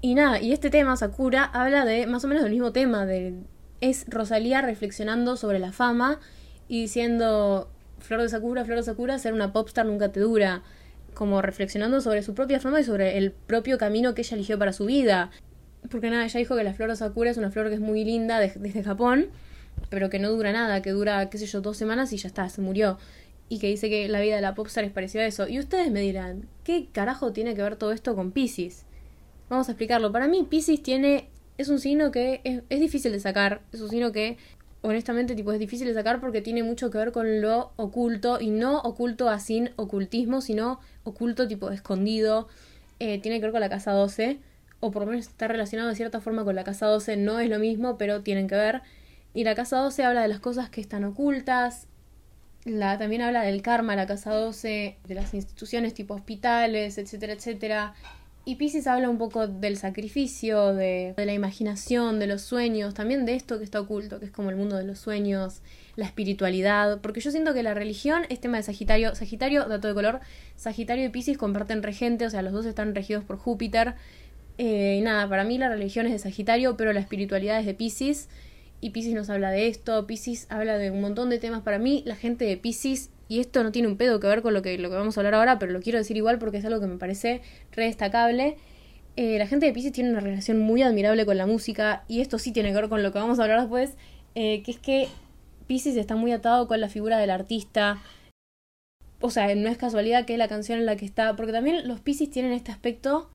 Y 0.00 0.14
nada, 0.14 0.40
y 0.40 0.52
este 0.52 0.68
tema, 0.68 0.96
Sakura, 0.96 1.44
habla 1.44 1.84
de 1.84 2.06
más 2.06 2.24
o 2.24 2.28
menos 2.28 2.42
del 2.42 2.52
mismo 2.52 2.72
tema, 2.72 3.06
de 3.06 3.34
es 3.80 4.04
Rosalía 4.08 4.62
reflexionando 4.62 5.36
sobre 5.36 5.58
la 5.58 5.72
fama 5.72 6.20
y 6.68 6.82
diciendo, 6.82 7.68
Flor 7.98 8.22
de 8.22 8.28
Sakura, 8.28 8.64
Flor 8.64 8.78
de 8.78 8.84
Sakura, 8.84 9.18
ser 9.18 9.32
una 9.32 9.52
popstar 9.52 9.86
nunca 9.86 10.10
te 10.10 10.20
dura, 10.20 10.62
como 11.14 11.42
reflexionando 11.42 12.00
sobre 12.00 12.22
su 12.22 12.34
propia 12.34 12.60
fama 12.60 12.80
y 12.80 12.84
sobre 12.84 13.18
el 13.18 13.32
propio 13.32 13.78
camino 13.78 14.14
que 14.14 14.22
ella 14.22 14.36
eligió 14.36 14.58
para 14.58 14.72
su 14.72 14.86
vida. 14.86 15.30
Porque 15.90 16.10
nada, 16.10 16.24
ella 16.24 16.38
dijo 16.38 16.56
que 16.56 16.64
la 16.64 16.74
Flor 16.74 16.96
Sakura 16.96 17.30
es 17.30 17.36
una 17.36 17.50
flor 17.50 17.68
que 17.68 17.74
es 17.74 17.80
muy 17.80 18.04
linda 18.04 18.38
desde 18.38 18.82
Japón, 18.82 19.26
pero 19.88 20.10
que 20.10 20.18
no 20.18 20.30
dura 20.30 20.52
nada, 20.52 20.80
que 20.82 20.90
dura, 20.90 21.28
qué 21.28 21.38
sé 21.38 21.46
yo, 21.46 21.60
dos 21.60 21.76
semanas 21.76 22.12
y 22.12 22.16
ya 22.16 22.28
está, 22.28 22.48
se 22.48 22.60
murió. 22.60 22.98
Y 23.48 23.58
que 23.58 23.66
dice 23.66 23.90
que 23.90 24.08
la 24.08 24.20
vida 24.20 24.36
de 24.36 24.42
la 24.42 24.54
popstar 24.54 24.84
es 24.84 24.92
parecida 24.92 25.22
a 25.22 25.26
eso. 25.26 25.48
Y 25.48 25.58
ustedes 25.58 25.90
me 25.90 26.00
dirán, 26.00 26.48
¿qué 26.64 26.86
carajo 26.90 27.32
tiene 27.32 27.54
que 27.54 27.62
ver 27.62 27.76
todo 27.76 27.92
esto 27.92 28.14
con 28.14 28.30
Pisces? 28.30 28.84
Vamos 29.50 29.68
a 29.68 29.72
explicarlo. 29.72 30.10
Para 30.12 30.28
mí, 30.28 30.46
Pisces 30.48 30.82
tiene. 30.82 31.28
es 31.58 31.68
un 31.68 31.78
signo 31.78 32.10
que 32.10 32.40
es, 32.44 32.62
es 32.70 32.80
difícil 32.80 33.12
de 33.12 33.20
sacar. 33.20 33.60
Es 33.72 33.82
un 33.82 33.90
signo 33.90 34.12
que 34.12 34.38
honestamente 34.80 35.34
tipo 35.34 35.52
es 35.52 35.58
difícil 35.58 35.86
de 35.86 35.94
sacar 35.94 36.20
porque 36.20 36.40
tiene 36.40 36.62
mucho 36.62 36.90
que 36.90 36.98
ver 36.98 37.12
con 37.12 37.40
lo 37.40 37.72
oculto 37.76 38.40
y 38.40 38.50
no 38.50 38.80
oculto 38.80 39.28
así 39.28 39.68
ocultismo, 39.76 40.40
sino 40.40 40.80
oculto 41.04 41.46
tipo 41.46 41.70
escondido. 41.70 42.48
Eh, 43.00 43.20
tiene 43.20 43.38
que 43.38 43.42
ver 43.42 43.52
con 43.52 43.60
la 43.60 43.68
casa 43.68 43.92
12 43.92 44.38
o 44.82 44.90
por 44.90 45.02
lo 45.02 45.10
menos 45.10 45.28
está 45.28 45.46
relacionado 45.46 45.88
de 45.88 45.94
cierta 45.94 46.20
forma 46.20 46.44
con 46.44 46.56
la 46.56 46.64
casa 46.64 46.86
12, 46.86 47.16
no 47.16 47.38
es 47.38 47.48
lo 47.48 47.60
mismo, 47.60 47.96
pero 47.96 48.22
tienen 48.22 48.48
que 48.48 48.56
ver. 48.56 48.82
Y 49.32 49.44
la 49.44 49.54
casa 49.54 49.78
12 49.78 50.02
habla 50.02 50.22
de 50.22 50.28
las 50.28 50.40
cosas 50.40 50.70
que 50.70 50.80
están 50.80 51.04
ocultas, 51.04 51.86
la, 52.64 52.98
también 52.98 53.22
habla 53.22 53.42
del 53.42 53.62
karma, 53.62 53.94
la 53.94 54.08
casa 54.08 54.34
12, 54.34 54.98
de 55.06 55.14
las 55.14 55.34
instituciones 55.34 55.94
tipo 55.94 56.14
hospitales, 56.14 56.98
etcétera, 56.98 57.34
etcétera. 57.34 57.94
Y 58.44 58.56
Pisces 58.56 58.88
habla 58.88 59.08
un 59.08 59.18
poco 59.18 59.46
del 59.46 59.76
sacrificio, 59.76 60.74
de, 60.74 61.14
la 61.16 61.32
imaginación, 61.32 62.18
de 62.18 62.26
los 62.26 62.42
sueños, 62.42 62.92
también 62.92 63.24
de 63.24 63.36
esto 63.36 63.58
que 63.58 63.64
está 63.64 63.80
oculto, 63.80 64.18
que 64.18 64.24
es 64.24 64.32
como 64.32 64.50
el 64.50 64.56
mundo 64.56 64.76
de 64.76 64.82
los 64.82 64.98
sueños, 64.98 65.62
la 65.94 66.06
espiritualidad, 66.06 67.00
porque 67.02 67.20
yo 67.20 67.30
siento 67.30 67.54
que 67.54 67.62
la 67.62 67.72
religión 67.72 68.24
es 68.30 68.40
tema 68.40 68.56
de 68.56 68.64
Sagitario, 68.64 69.14
Sagitario, 69.14 69.66
dato 69.66 69.86
de 69.86 69.94
color, 69.94 70.20
Sagitario 70.56 71.04
y 71.04 71.08
Pisces 71.08 71.38
comparten 71.38 71.84
regente, 71.84 72.26
o 72.26 72.30
sea, 72.30 72.42
los 72.42 72.52
dos 72.52 72.66
están 72.66 72.96
regidos 72.96 73.22
por 73.22 73.38
Júpiter. 73.38 73.94
Eh, 74.58 75.00
nada, 75.02 75.28
para 75.28 75.44
mí 75.44 75.58
la 75.58 75.68
religión 75.68 76.06
es 76.06 76.12
de 76.12 76.18
Sagitario, 76.18 76.76
pero 76.76 76.92
la 76.92 77.00
espiritualidad 77.00 77.58
es 77.60 77.66
de 77.66 77.74
Pisces. 77.74 78.28
Y 78.80 78.90
Pisces 78.90 79.14
nos 79.14 79.30
habla 79.30 79.50
de 79.50 79.68
esto, 79.68 80.06
Pisces 80.06 80.46
habla 80.50 80.76
de 80.78 80.90
un 80.90 81.00
montón 81.00 81.30
de 81.30 81.38
temas. 81.38 81.62
Para 81.62 81.78
mí, 81.78 82.02
la 82.04 82.16
gente 82.16 82.44
de 82.44 82.56
Pisces 82.56 83.10
y 83.32 83.40
esto 83.40 83.64
no 83.64 83.72
tiene 83.72 83.88
un 83.88 83.96
pedo 83.96 84.20
que 84.20 84.26
ver 84.26 84.42
con 84.42 84.52
lo 84.52 84.60
que, 84.60 84.76
lo 84.76 84.90
que 84.90 84.96
vamos 84.96 85.16
a 85.16 85.20
hablar 85.20 85.34
ahora, 85.34 85.58
pero 85.58 85.72
lo 85.72 85.80
quiero 85.80 85.98
decir 85.98 86.18
igual 86.18 86.38
porque 86.38 86.58
es 86.58 86.66
algo 86.66 86.80
que 86.80 86.86
me 86.86 86.98
parece 86.98 87.40
re 87.70 87.84
destacable. 87.84 88.58
Eh, 89.16 89.38
la 89.38 89.46
gente 89.46 89.64
de 89.64 89.72
Pisces 89.72 89.92
tiene 89.92 90.10
una 90.10 90.20
relación 90.20 90.58
muy 90.58 90.82
admirable 90.82 91.24
con 91.24 91.38
la 91.38 91.46
música 91.46 92.04
y 92.08 92.20
esto 92.20 92.38
sí 92.38 92.52
tiene 92.52 92.68
que 92.70 92.74
ver 92.74 92.88
con 92.90 93.02
lo 93.02 93.10
que 93.10 93.18
vamos 93.18 93.38
a 93.38 93.44
hablar 93.44 93.60
después, 93.60 93.96
eh, 94.34 94.62
que 94.62 94.72
es 94.72 94.78
que 94.78 95.08
Pisces 95.66 95.96
está 95.96 96.14
muy 96.14 96.30
atado 96.30 96.68
con 96.68 96.78
la 96.78 96.90
figura 96.90 97.16
del 97.16 97.30
artista. 97.30 98.02
O 99.22 99.30
sea, 99.30 99.54
no 99.54 99.70
es 99.70 99.78
casualidad 99.78 100.26
que 100.26 100.34
es 100.34 100.38
la 100.38 100.48
canción 100.48 100.78
en 100.78 100.84
la 100.84 100.96
que 100.96 101.06
está, 101.06 101.34
porque 101.34 101.52
también 101.52 101.88
los 101.88 102.00
Pisces 102.00 102.28
tienen 102.28 102.52
este 102.52 102.70
aspecto 102.70 103.30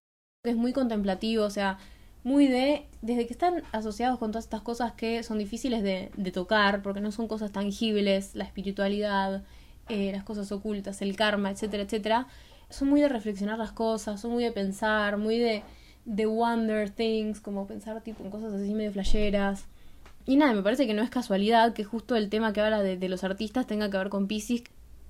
es 0.50 0.56
muy 0.56 0.74
contemplativo, 0.74 1.44
o 1.46 1.50
sea, 1.50 1.78
muy 2.24 2.48
de, 2.48 2.86
desde 3.02 3.26
que 3.26 3.34
están 3.34 3.64
asociados 3.72 4.20
con 4.20 4.32
todas 4.32 4.46
estas 4.46 4.62
cosas 4.62 4.92
que 4.94 5.24
son 5.24 5.38
difíciles 5.38 5.82
de, 5.84 6.12
de 6.18 6.32
tocar, 6.32 6.82
porque 6.82 7.00
no 7.00 7.12
son 7.12 7.28
cosas 7.28 7.52
tangibles, 7.52 8.36
la 8.36 8.44
espiritualidad, 8.44 9.44
eh, 9.90 10.12
las 10.12 10.24
cosas 10.24 10.52
ocultas, 10.52 11.02
el 11.02 11.16
karma, 11.16 11.52
etcétera, 11.52 11.84
etcétera, 11.84 12.28
son 12.70 12.90
muy 12.90 13.00
de 13.00 13.08
reflexionar 13.08 13.58
las 13.58 13.72
cosas, 13.72 14.20
son 14.20 14.32
muy 14.32 14.44
de 14.44 14.52
pensar, 14.52 15.18
muy 15.18 15.38
de, 15.38 15.64
de 16.04 16.26
wonder 16.26 16.90
things, 16.90 17.40
como 17.40 17.66
pensar 17.68 18.02
tipo 18.02 18.24
en 18.24 18.30
cosas 18.30 18.54
así 18.54 18.74
medio 18.74 18.92
flasheras. 18.92 19.66
Y 20.26 20.36
nada, 20.36 20.52
me 20.54 20.62
parece 20.62 20.86
que 20.86 20.94
no 20.94 21.02
es 21.04 21.10
casualidad 21.10 21.74
que 21.74 21.86
justo 21.86 22.18
el 22.18 22.30
tema 22.30 22.52
que 22.52 22.60
habla 22.60 22.84
de, 22.84 22.98
de 22.98 23.08
los 23.08 23.24
artistas 23.24 23.66
tenga 23.66 23.90
que 23.90 23.98
ver 23.98 24.10
con 24.10 24.28
Pisces. 24.28 24.64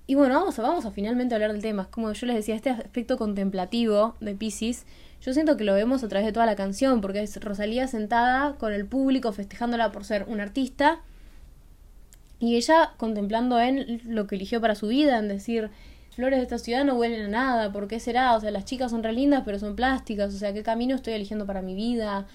Y 0.08 0.16
bueno, 0.16 0.40
vamos 0.40 0.58
a, 0.58 0.62
vamos 0.62 0.86
a 0.86 0.92
finalmente 0.92 1.36
hablar 1.36 1.52
del 1.52 1.62
tema. 1.62 1.90
Como 1.92 2.12
yo 2.14 2.26
les 2.28 2.38
decía, 2.38 2.56
este 2.56 2.70
aspecto 2.70 3.18
contemplativo 3.18 4.16
de 4.22 4.34
Pisces, 4.36 4.86
yo 5.22 5.34
siento 5.34 5.58
que 5.58 5.66
lo 5.66 5.74
vemos 5.74 6.04
a 6.04 6.08
través 6.08 6.26
de 6.26 6.32
toda 6.32 6.46
la 6.46 6.56
canción, 6.56 7.02
porque 7.02 7.22
es 7.22 7.44
Rosalía 7.44 7.88
sentada 7.88 8.56
con 8.56 8.72
el 8.72 8.86
público 8.86 9.34
festejándola 9.34 9.92
por 9.92 10.06
ser 10.06 10.26
un 10.30 10.40
artista 10.40 11.02
y 12.40 12.56
ella 12.56 12.94
contemplando 12.98 13.60
en 13.60 14.02
lo 14.06 14.28
que 14.28 14.36
eligió 14.36 14.62
para 14.62 14.76
su 14.76 14.88
vida, 14.88 15.18
en 15.18 15.28
decir, 15.28 15.72
flores 16.16 16.40
de 16.40 16.44
esta 16.44 16.58
ciudad 16.58 16.86
no 16.86 16.96
huelen 16.96 17.26
a 17.26 17.28
nada, 17.28 17.72
¿por 17.72 17.88
qué 17.88 18.00
será? 18.00 18.36
O 18.36 18.40
sea, 18.40 18.52
las 18.52 18.66
chicas 18.66 18.92
son 18.92 19.04
re 19.04 19.12
lindas, 19.12 19.44
pero 19.46 19.60
son 19.60 19.76
plásticas, 19.76 20.34
o 20.34 20.38
sea, 20.38 20.54
¿qué 20.54 20.64
camino 20.64 20.96
estoy 20.96 21.14
eligiendo 21.14 21.46
para 21.46 21.62
mi 21.62 21.74
vida? 21.74 22.28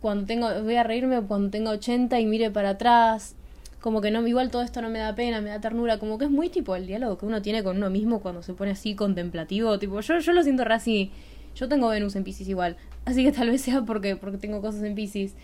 Cuando 0.00 0.26
tengo, 0.26 0.48
voy 0.62 0.76
a 0.76 0.84
reírme 0.84 1.20
cuando 1.22 1.50
tenga 1.50 1.70
80 1.72 2.18
y 2.20 2.26
mire 2.26 2.50
para 2.50 2.70
atrás, 2.70 3.34
como 3.80 4.00
que 4.00 4.10
no, 4.10 4.26
igual 4.26 4.50
todo 4.50 4.62
esto 4.62 4.82
no 4.82 4.88
me 4.88 4.98
da 4.98 5.14
pena, 5.14 5.40
me 5.40 5.50
da 5.50 5.60
ternura, 5.60 5.98
como 5.98 6.18
que 6.18 6.24
es 6.24 6.30
muy 6.30 6.48
tipo 6.48 6.76
el 6.76 6.86
diálogo 6.86 7.18
que 7.18 7.26
uno 7.26 7.42
tiene 7.42 7.62
con 7.62 7.76
uno 7.76 7.90
mismo 7.90 8.20
cuando 8.20 8.42
se 8.42 8.54
pone 8.54 8.72
así 8.72 8.94
contemplativo, 8.94 9.78
tipo, 9.78 10.00
yo, 10.00 10.18
yo 10.18 10.32
lo 10.32 10.42
siento 10.42 10.64
así, 10.68 11.10
yo 11.54 11.68
tengo 11.68 11.88
Venus 11.88 12.16
en 12.16 12.24
Pisces 12.24 12.48
igual, 12.48 12.76
así 13.04 13.24
que 13.24 13.32
tal 13.32 13.50
vez 13.50 13.60
sea 13.62 13.82
porque, 13.82 14.16
porque 14.16 14.38
tengo 14.38 14.60
cosas 14.60 14.82
en 14.82 14.94
Pisces. 14.94 15.34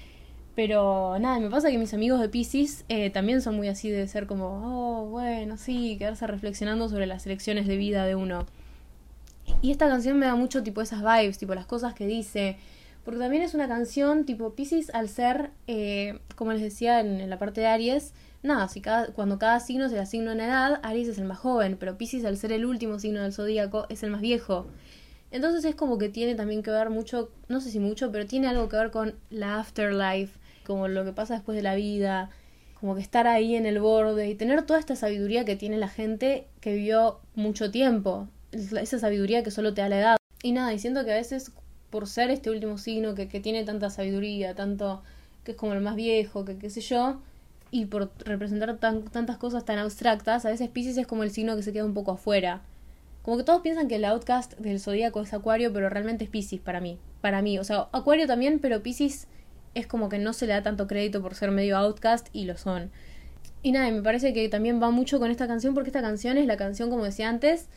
Pero 0.55 1.19
nada, 1.19 1.39
me 1.41 1.49
pasa 1.49 1.71
que 1.71 1.79
mis 1.79 1.95
amigos 1.95 2.21
de 2.21 2.29
Pisces 2.29 2.85
eh, 2.91 3.09
también 3.09 3.41
son 3.41 3.57
muy 3.57 3.69
así 3.69 3.89
de 3.91 4.07
ser 4.07 4.27
como, 4.27 4.61
oh, 4.63 5.07
bueno, 5.07 5.57
sí, 5.57 5.97
quedarse 5.99 6.27
reflexionando 6.27 6.91
sobre 6.91 7.07
las 7.07 7.25
elecciones 7.25 7.67
de 7.67 7.79
vida 7.79 8.05
de 8.05 8.17
uno. 8.17 8.45
Y 9.63 9.71
esta 9.71 9.89
canción 9.89 10.19
me 10.19 10.27
da 10.27 10.35
mucho 10.35 10.63
tipo 10.63 10.83
esas 10.83 11.01
vibes, 11.01 11.39
tipo 11.39 11.55
las 11.55 11.67
cosas 11.67 11.95
que 11.95 12.07
dice. 12.07 12.57
Porque 13.05 13.19
también 13.19 13.43
es 13.43 13.55
una 13.55 13.69
canción 13.69 14.25
tipo 14.25 14.55
Pisces 14.55 14.91
al 14.95 15.09
ser, 15.09 15.51
eh, 15.67 16.21
como 16.37 16.53
les 16.53 16.63
decía 16.63 17.01
en, 17.01 17.29
la 17.29 17.39
parte 17.39 17.61
de 17.61 17.67
Aries, 17.67 18.13
nada, 18.43 18.69
si 18.69 18.81
cada, 18.81 19.09
cuando 19.09 19.39
cada 19.39 19.59
signo 19.61 19.89
se 19.89 19.97
le 19.97 20.01
asigna 20.01 20.33
una 20.33 20.47
edad, 20.47 20.81
Aries 20.83 21.09
es 21.09 21.19
el 21.19 21.25
más 21.25 21.39
joven, 21.39 21.77
pero 21.79 21.99
Pisces 21.99 22.25
al 22.25 22.37
ser 22.37 22.53
el 22.53 22.65
último 22.65 22.99
signo 22.99 23.23
del 23.23 23.33
zodíaco 23.33 23.87
es 23.89 24.03
el 24.03 24.11
más 24.11 24.21
viejo. 24.21 24.67
Entonces 25.33 25.65
es 25.65 25.75
como 25.75 25.99
que 25.99 26.11
tiene 26.11 26.35
también 26.35 26.63
que 26.63 26.71
ver 26.71 26.91
mucho, 26.91 27.31
no 27.49 27.61
sé 27.61 27.71
si 27.71 27.81
mucho, 27.81 28.13
pero 28.13 28.27
tiene 28.27 28.49
algo 28.49 28.69
que 28.69 28.77
ver 28.77 28.91
con 28.91 29.15
la 29.31 29.59
afterlife, 29.59 30.39
como 30.65 30.89
lo 30.89 31.05
que 31.05 31.13
pasa 31.13 31.35
después 31.35 31.57
de 31.57 31.63
la 31.63 31.75
vida, 31.75 32.31
como 32.79 32.95
que 32.95 33.01
estar 33.01 33.27
ahí 33.27 33.57
en 33.57 33.65
el 33.65 33.81
borde 33.81 34.29
y 34.29 34.35
tener 34.35 34.63
toda 34.63 34.79
esta 34.79 34.95
sabiduría 34.95 35.45
que 35.45 35.57
tiene 35.57 35.79
la 35.79 35.89
gente 35.89 36.47
que 36.61 36.75
vivió 36.75 37.21
mucho 37.35 37.71
tiempo, 37.71 38.29
esa 38.53 38.99
sabiduría 38.99 39.43
que 39.43 39.51
solo 39.51 39.73
te 39.73 39.81
da 39.81 39.89
la 39.89 39.99
edad. 39.99 40.17
Y 40.43 40.53
nada, 40.53 40.71
diciendo 40.71 41.05
que 41.05 41.13
a 41.13 41.17
veces 41.17 41.53
por 41.93 42.09
ser 42.09 42.31
este 42.31 42.51
último 42.51 42.79
signo 42.79 43.15
que, 43.15 43.29
que 43.29 43.39
tiene 43.39 43.65
tanta 43.65 43.91
sabiduría, 43.91 44.55
tanto 44.55 45.03
que 45.45 45.53
es 45.53 45.57
como 45.59 45.75
el 45.75 45.83
más 45.83 45.95
viejo, 45.95 46.47
que 46.47 46.57
qué 46.57 46.71
sé 46.71 46.81
yo, 46.81 47.21
y 47.71 47.85
por 47.85 48.11
representar 48.25 48.79
tan, 48.79 49.05
tantas 49.05 49.37
cosas 49.37 49.67
tan 49.67 49.79
abstractas, 49.79 50.47
a 50.47 50.49
veces 50.49 50.71
Pisces 50.71 50.97
es 50.97 51.07
como 51.07 51.23
el 51.23 51.31
signo 51.31 51.55
que 51.55 51.63
se 51.63 51.73
queda 51.73 51.85
un 51.85 51.93
poco 51.93 52.13
afuera. 52.13 52.63
Como 53.23 53.37
que 53.37 53.45
todos 53.45 53.61
piensan 53.61 53.89
que 53.89 53.97
el 53.97 54.07
outcast 54.07 54.55
del 54.59 54.81
zodíaco 54.81 55.21
es 55.21 55.35
Acuario, 55.35 55.71
pero 55.71 55.91
realmente 55.91 56.25
es 56.25 56.31
Pisces 56.31 56.61
para 56.61 56.81
mí. 56.81 56.99
Para 57.21 57.43
mí, 57.43 57.59
o 57.59 57.65
sea, 57.65 57.89
Acuario 57.93 58.27
también, 58.27 58.59
pero 58.59 58.83
Pisces 58.83 59.29
es 59.75 59.87
como 59.87 60.09
que 60.09 60.19
no 60.19 60.33
se 60.33 60.47
le 60.47 60.55
da 60.55 60.63
tanto 60.63 60.87
crédito 60.87 61.21
por 61.21 61.35
ser 61.35 61.51
medio 61.51 61.77
outcast 61.77 62.29
y 62.33 62.47
lo 62.47 62.57
son. 62.57 62.91
Y 63.63 63.73
nada, 63.73 63.91
me 63.91 64.03
parece 64.03 64.33
que 64.33 64.49
también 64.49 64.83
va 64.83 64.91
mucho 64.91 65.19
con 65.19 65.31
esta 65.31 65.47
canción 65.47 65.75
porque 65.75 65.91
esta 65.91 66.01
canción 66.01 66.39
es 66.39 66.47
la 66.47 66.57
canción, 66.57 66.89
como 66.89 67.05
decía 67.05 67.29
antes, 67.29 67.69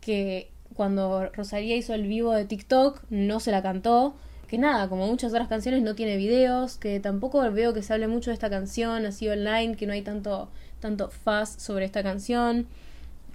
que 0.00 0.50
cuando 0.74 1.30
Rosalía 1.30 1.76
hizo 1.76 1.94
el 1.94 2.06
vivo 2.06 2.32
de 2.32 2.44
TikTok 2.44 3.02
no 3.10 3.40
se 3.40 3.50
la 3.50 3.62
cantó. 3.62 4.14
Que 4.48 4.58
nada, 4.58 4.88
como 4.88 5.06
muchas 5.06 5.32
otras 5.32 5.48
canciones 5.48 5.82
no 5.82 5.94
tiene 5.94 6.16
videos, 6.16 6.76
que 6.76 7.00
tampoco 7.00 7.40
veo 7.50 7.72
que 7.72 7.82
se 7.82 7.92
hable 7.94 8.08
mucho 8.08 8.30
de 8.30 8.34
esta 8.34 8.50
canción 8.50 9.06
así 9.06 9.28
online, 9.28 9.76
que 9.76 9.86
no 9.86 9.94
hay 9.94 10.02
tanto, 10.02 10.48
tanto 10.80 11.10
fuzz 11.10 11.56
sobre 11.58 11.86
esta 11.86 12.02
canción. 12.02 12.66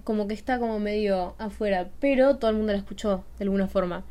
Como 0.04 0.28
que 0.28 0.34
está 0.34 0.60
como 0.60 0.80
medio 0.80 1.36
afuera, 1.40 1.90
pero 2.00 2.38
todo 2.38 2.52
el 2.52 2.58
mundo 2.58 2.74
la 2.74 2.78
escuchó 2.78 3.24
de 3.38 3.46
alguna 3.46 3.68
forma. 3.68 4.04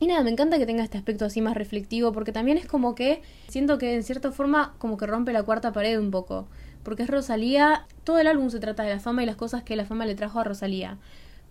Y 0.00 0.06
nada, 0.06 0.24
me 0.24 0.30
encanta 0.30 0.58
que 0.58 0.66
tenga 0.66 0.82
este 0.82 0.98
aspecto 0.98 1.24
así 1.24 1.40
más 1.40 1.54
reflectivo, 1.54 2.12
porque 2.12 2.32
también 2.32 2.58
es 2.58 2.66
como 2.66 2.94
que 2.94 3.22
siento 3.48 3.78
que 3.78 3.94
en 3.94 4.02
cierta 4.02 4.32
forma 4.32 4.74
como 4.78 4.96
que 4.96 5.06
rompe 5.06 5.32
la 5.32 5.42
cuarta 5.42 5.72
pared 5.72 5.98
un 5.98 6.10
poco. 6.10 6.48
Porque 6.82 7.04
es 7.04 7.08
Rosalía, 7.08 7.86
todo 8.02 8.18
el 8.18 8.26
álbum 8.26 8.50
se 8.50 8.60
trata 8.60 8.82
de 8.82 8.90
la 8.90 9.00
fama 9.00 9.22
y 9.22 9.26
las 9.26 9.36
cosas 9.36 9.62
que 9.62 9.76
la 9.76 9.84
fama 9.84 10.04
le 10.04 10.14
trajo 10.14 10.40
a 10.40 10.44
Rosalía. 10.44 10.98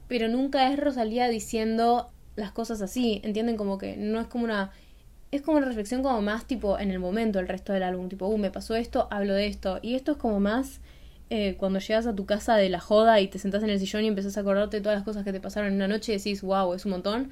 Pero 0.07 0.27
nunca 0.27 0.71
es 0.71 0.79
Rosalía 0.79 1.27
diciendo 1.27 2.11
las 2.35 2.51
cosas 2.51 2.81
así, 2.81 3.21
¿entienden? 3.23 3.57
Como 3.57 3.77
que 3.77 3.97
no 3.97 4.19
es 4.19 4.27
como 4.27 4.43
una... 4.43 4.71
Es 5.31 5.41
como 5.41 5.57
una 5.57 5.65
reflexión 5.65 6.03
como 6.03 6.21
más 6.21 6.45
tipo 6.45 6.77
en 6.77 6.91
el 6.91 6.99
momento 6.99 7.39
el 7.39 7.47
resto 7.47 7.73
del 7.73 7.81
álbum, 7.81 8.07
tipo, 8.07 8.27
uh, 8.27 8.37
me 8.37 8.51
pasó 8.51 8.75
esto, 8.75 9.07
hablo 9.09 9.33
de 9.33 9.47
esto. 9.47 9.79
Y 9.81 9.95
esto 9.95 10.11
es 10.11 10.17
como 10.19 10.39
más 10.39 10.79
eh, 11.31 11.55
cuando 11.57 11.79
llegas 11.79 12.05
a 12.05 12.13
tu 12.13 12.27
casa 12.27 12.55
de 12.55 12.69
la 12.69 12.79
joda 12.79 13.19
y 13.19 13.27
te 13.27 13.39
sentás 13.39 13.63
en 13.63 13.71
el 13.71 13.79
sillón 13.79 14.03
y 14.03 14.09
empezás 14.09 14.37
a 14.37 14.41
acordarte 14.41 14.77
de 14.77 14.83
todas 14.83 14.95
las 14.95 15.03
cosas 15.03 15.23
que 15.23 15.31
te 15.31 15.39
pasaron 15.39 15.69
en 15.69 15.75
una 15.75 15.87
noche 15.87 16.13
y 16.13 16.17
decís, 16.17 16.43
wow, 16.43 16.73
es 16.75 16.85
un 16.85 16.91
montón 16.91 17.31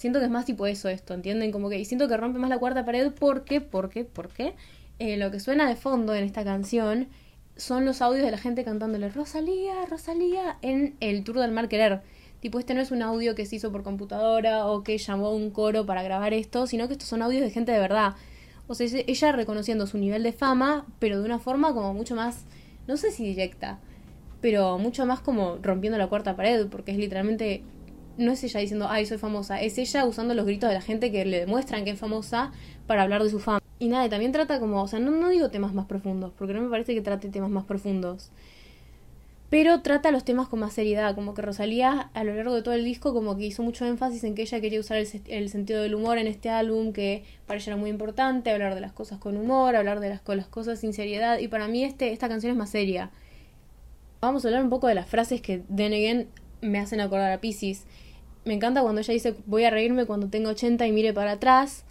Siento 0.00 0.18
que 0.18 0.24
es 0.24 0.30
más 0.30 0.46
tipo 0.46 0.66
eso 0.66 0.88
esto, 0.88 1.12
¿entienden? 1.12 1.52
Como 1.52 1.68
que 1.68 1.78
y 1.78 1.84
siento 1.84 2.08
que 2.08 2.16
rompe 2.16 2.38
más 2.38 2.48
la 2.48 2.56
cuarta 2.56 2.86
pared 2.86 3.12
porque, 3.12 3.60
porque, 3.60 4.06
porque 4.06 4.54
eh, 4.98 5.18
lo 5.18 5.30
que 5.30 5.40
suena 5.40 5.68
de 5.68 5.76
fondo 5.76 6.14
en 6.14 6.24
esta 6.24 6.42
canción 6.42 7.08
son 7.60 7.84
los 7.84 8.00
audios 8.00 8.24
de 8.24 8.30
la 8.30 8.38
gente 8.38 8.64
cantándole 8.64 9.10
Rosalía, 9.10 9.84
Rosalía 9.84 10.56
en 10.62 10.96
el 11.00 11.22
Tour 11.24 11.40
del 11.40 11.52
Mar 11.52 11.68
Querer. 11.68 12.00
Tipo, 12.40 12.58
este 12.58 12.72
no 12.72 12.80
es 12.80 12.90
un 12.90 13.02
audio 13.02 13.34
que 13.34 13.44
se 13.44 13.56
hizo 13.56 13.70
por 13.70 13.82
computadora 13.82 14.66
o 14.66 14.82
que 14.82 14.96
llamó 14.96 15.26
a 15.26 15.34
un 15.34 15.50
coro 15.50 15.84
para 15.84 16.02
grabar 16.02 16.32
esto, 16.32 16.66
sino 16.66 16.86
que 16.86 16.94
estos 16.94 17.08
son 17.08 17.20
audios 17.20 17.42
de 17.42 17.50
gente 17.50 17.70
de 17.70 17.78
verdad. 17.78 18.14
O 18.66 18.74
sea, 18.74 18.86
ella 19.06 19.32
reconociendo 19.32 19.86
su 19.86 19.98
nivel 19.98 20.22
de 20.22 20.32
fama, 20.32 20.86
pero 20.98 21.18
de 21.18 21.26
una 21.26 21.38
forma 21.38 21.74
como 21.74 21.92
mucho 21.92 22.14
más, 22.14 22.46
no 22.88 22.96
sé 22.96 23.10
si 23.10 23.24
directa, 23.24 23.78
pero 24.40 24.78
mucho 24.78 25.04
más 25.04 25.20
como 25.20 25.58
rompiendo 25.60 25.98
la 25.98 26.06
cuarta 26.06 26.36
pared, 26.36 26.66
porque 26.68 26.92
es 26.92 26.96
literalmente 26.96 27.62
no 28.20 28.32
es 28.32 28.44
ella 28.44 28.60
diciendo, 28.60 28.86
ay, 28.88 29.06
soy 29.06 29.18
famosa, 29.18 29.60
es 29.60 29.78
ella 29.78 30.04
usando 30.04 30.34
los 30.34 30.46
gritos 30.46 30.68
de 30.68 30.74
la 30.74 30.80
gente 30.80 31.10
que 31.10 31.24
le 31.24 31.40
demuestran 31.40 31.84
que 31.84 31.90
es 31.90 31.98
famosa 31.98 32.52
para 32.86 33.02
hablar 33.02 33.22
de 33.22 33.30
su 33.30 33.40
fama. 33.40 33.60
Y 33.78 33.88
nada, 33.88 34.08
también 34.08 34.32
trata 34.32 34.60
como, 34.60 34.82
o 34.82 34.88
sea, 34.88 34.98
no, 34.98 35.10
no 35.10 35.28
digo 35.28 35.50
temas 35.50 35.74
más 35.74 35.86
profundos, 35.86 36.32
porque 36.38 36.54
no 36.54 36.60
me 36.60 36.68
parece 36.68 36.94
que 36.94 37.00
trate 37.00 37.28
temas 37.28 37.50
más 37.50 37.64
profundos. 37.64 38.30
Pero 39.50 39.80
trata 39.80 40.12
los 40.12 40.24
temas 40.24 40.46
con 40.46 40.60
más 40.60 40.74
seriedad, 40.74 41.16
como 41.16 41.34
que 41.34 41.42
Rosalía 41.42 42.10
a 42.14 42.22
lo 42.22 42.34
largo 42.34 42.54
de 42.54 42.62
todo 42.62 42.74
el 42.74 42.84
disco 42.84 43.12
como 43.12 43.36
que 43.36 43.46
hizo 43.46 43.64
mucho 43.64 43.84
énfasis 43.84 44.22
en 44.22 44.36
que 44.36 44.42
ella 44.42 44.60
quería 44.60 44.78
usar 44.78 44.98
el, 44.98 45.48
sentido 45.48 45.82
del 45.82 45.96
humor 45.96 46.18
en 46.18 46.28
este 46.28 46.50
álbum, 46.50 46.92
que 46.92 47.24
para 47.46 47.58
ella 47.58 47.72
era 47.72 47.76
muy 47.76 47.90
importante, 47.90 48.52
hablar 48.52 48.76
de 48.76 48.80
las 48.80 48.92
cosas 48.92 49.18
con 49.18 49.36
humor, 49.36 49.74
hablar 49.74 49.98
de 49.98 50.08
las, 50.08 50.20
las 50.24 50.46
cosas 50.46 50.78
sin 50.78 50.92
seriedad, 50.92 51.38
y 51.40 51.48
para 51.48 51.66
mí 51.66 51.82
este, 51.82 52.12
esta 52.12 52.28
canción 52.28 52.52
es 52.52 52.58
más 52.58 52.70
seria. 52.70 53.10
Vamos 54.20 54.44
a 54.44 54.48
hablar 54.48 54.62
un 54.62 54.70
poco 54.70 54.86
de 54.86 54.94
las 54.94 55.08
frases 55.08 55.40
que 55.40 55.62
Again 55.70 56.28
me 56.60 56.78
hacen 56.78 57.00
acordar 57.00 57.32
a 57.32 57.40
Pisces. 57.40 57.86
Me 58.44 58.54
encanta 58.54 58.82
cuando 58.82 59.00
ella 59.00 59.12
dice 59.12 59.34
voy 59.46 59.64
a 59.64 59.70
reírme 59.70 60.06
cuando 60.06 60.28
tenga 60.28 60.50
80 60.50 60.86
y 60.86 60.92
mire 60.92 61.12
para 61.12 61.32
atrás. 61.32 61.84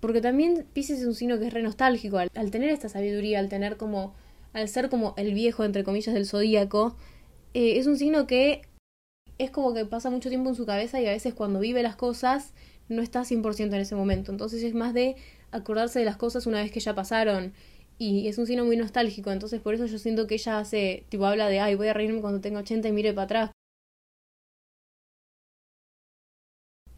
Porque 0.00 0.20
también 0.20 0.66
Pisces 0.72 1.00
es 1.00 1.06
un 1.06 1.14
signo 1.14 1.38
que 1.38 1.46
es 1.46 1.52
re 1.52 1.62
nostálgico. 1.62 2.18
Al, 2.18 2.50
tener 2.50 2.70
esta 2.70 2.88
sabiduría, 2.88 3.38
al 3.38 3.48
tener 3.48 3.76
como. 3.76 4.14
al 4.52 4.68
ser 4.68 4.88
como 4.88 5.14
el 5.16 5.34
viejo, 5.34 5.64
entre 5.64 5.84
comillas, 5.84 6.14
del 6.14 6.26
zodíaco, 6.26 6.96
eh, 7.54 7.78
es 7.78 7.86
un 7.86 7.96
signo 7.98 8.26
que 8.26 8.62
es 9.38 9.50
como 9.50 9.74
que 9.74 9.84
pasa 9.86 10.10
mucho 10.10 10.28
tiempo 10.28 10.50
en 10.50 10.54
su 10.54 10.66
cabeza 10.66 11.00
y 11.00 11.06
a 11.06 11.12
veces 11.12 11.34
cuando 11.34 11.60
vive 11.60 11.82
las 11.82 11.96
cosas 11.96 12.52
no 12.88 13.02
está 13.02 13.24
100% 13.24 13.74
en 13.74 13.74
ese 13.74 13.94
momento. 13.94 14.32
Entonces 14.32 14.62
es 14.62 14.74
más 14.74 14.94
de 14.94 15.16
acordarse 15.52 15.98
de 15.98 16.04
las 16.04 16.16
cosas 16.16 16.46
una 16.46 16.62
vez 16.62 16.72
que 16.72 16.80
ya 16.80 16.94
pasaron. 16.94 17.52
Y 17.98 18.28
es 18.28 18.38
un 18.38 18.46
signo 18.46 18.64
muy 18.64 18.76
nostálgico. 18.76 19.30
Entonces 19.30 19.60
por 19.60 19.74
eso 19.74 19.86
yo 19.86 19.98
siento 19.98 20.26
que 20.26 20.34
ella 20.36 20.58
hace. 20.58 21.04
tipo 21.10 21.26
habla 21.26 21.48
de 21.48 21.60
ay 21.60 21.74
voy 21.74 21.88
a 21.88 21.94
reírme 21.94 22.20
cuando 22.20 22.40
tenga 22.40 22.60
80 22.60 22.88
y 22.88 22.92
mire 22.92 23.12
para 23.12 23.24
atrás. 23.24 23.50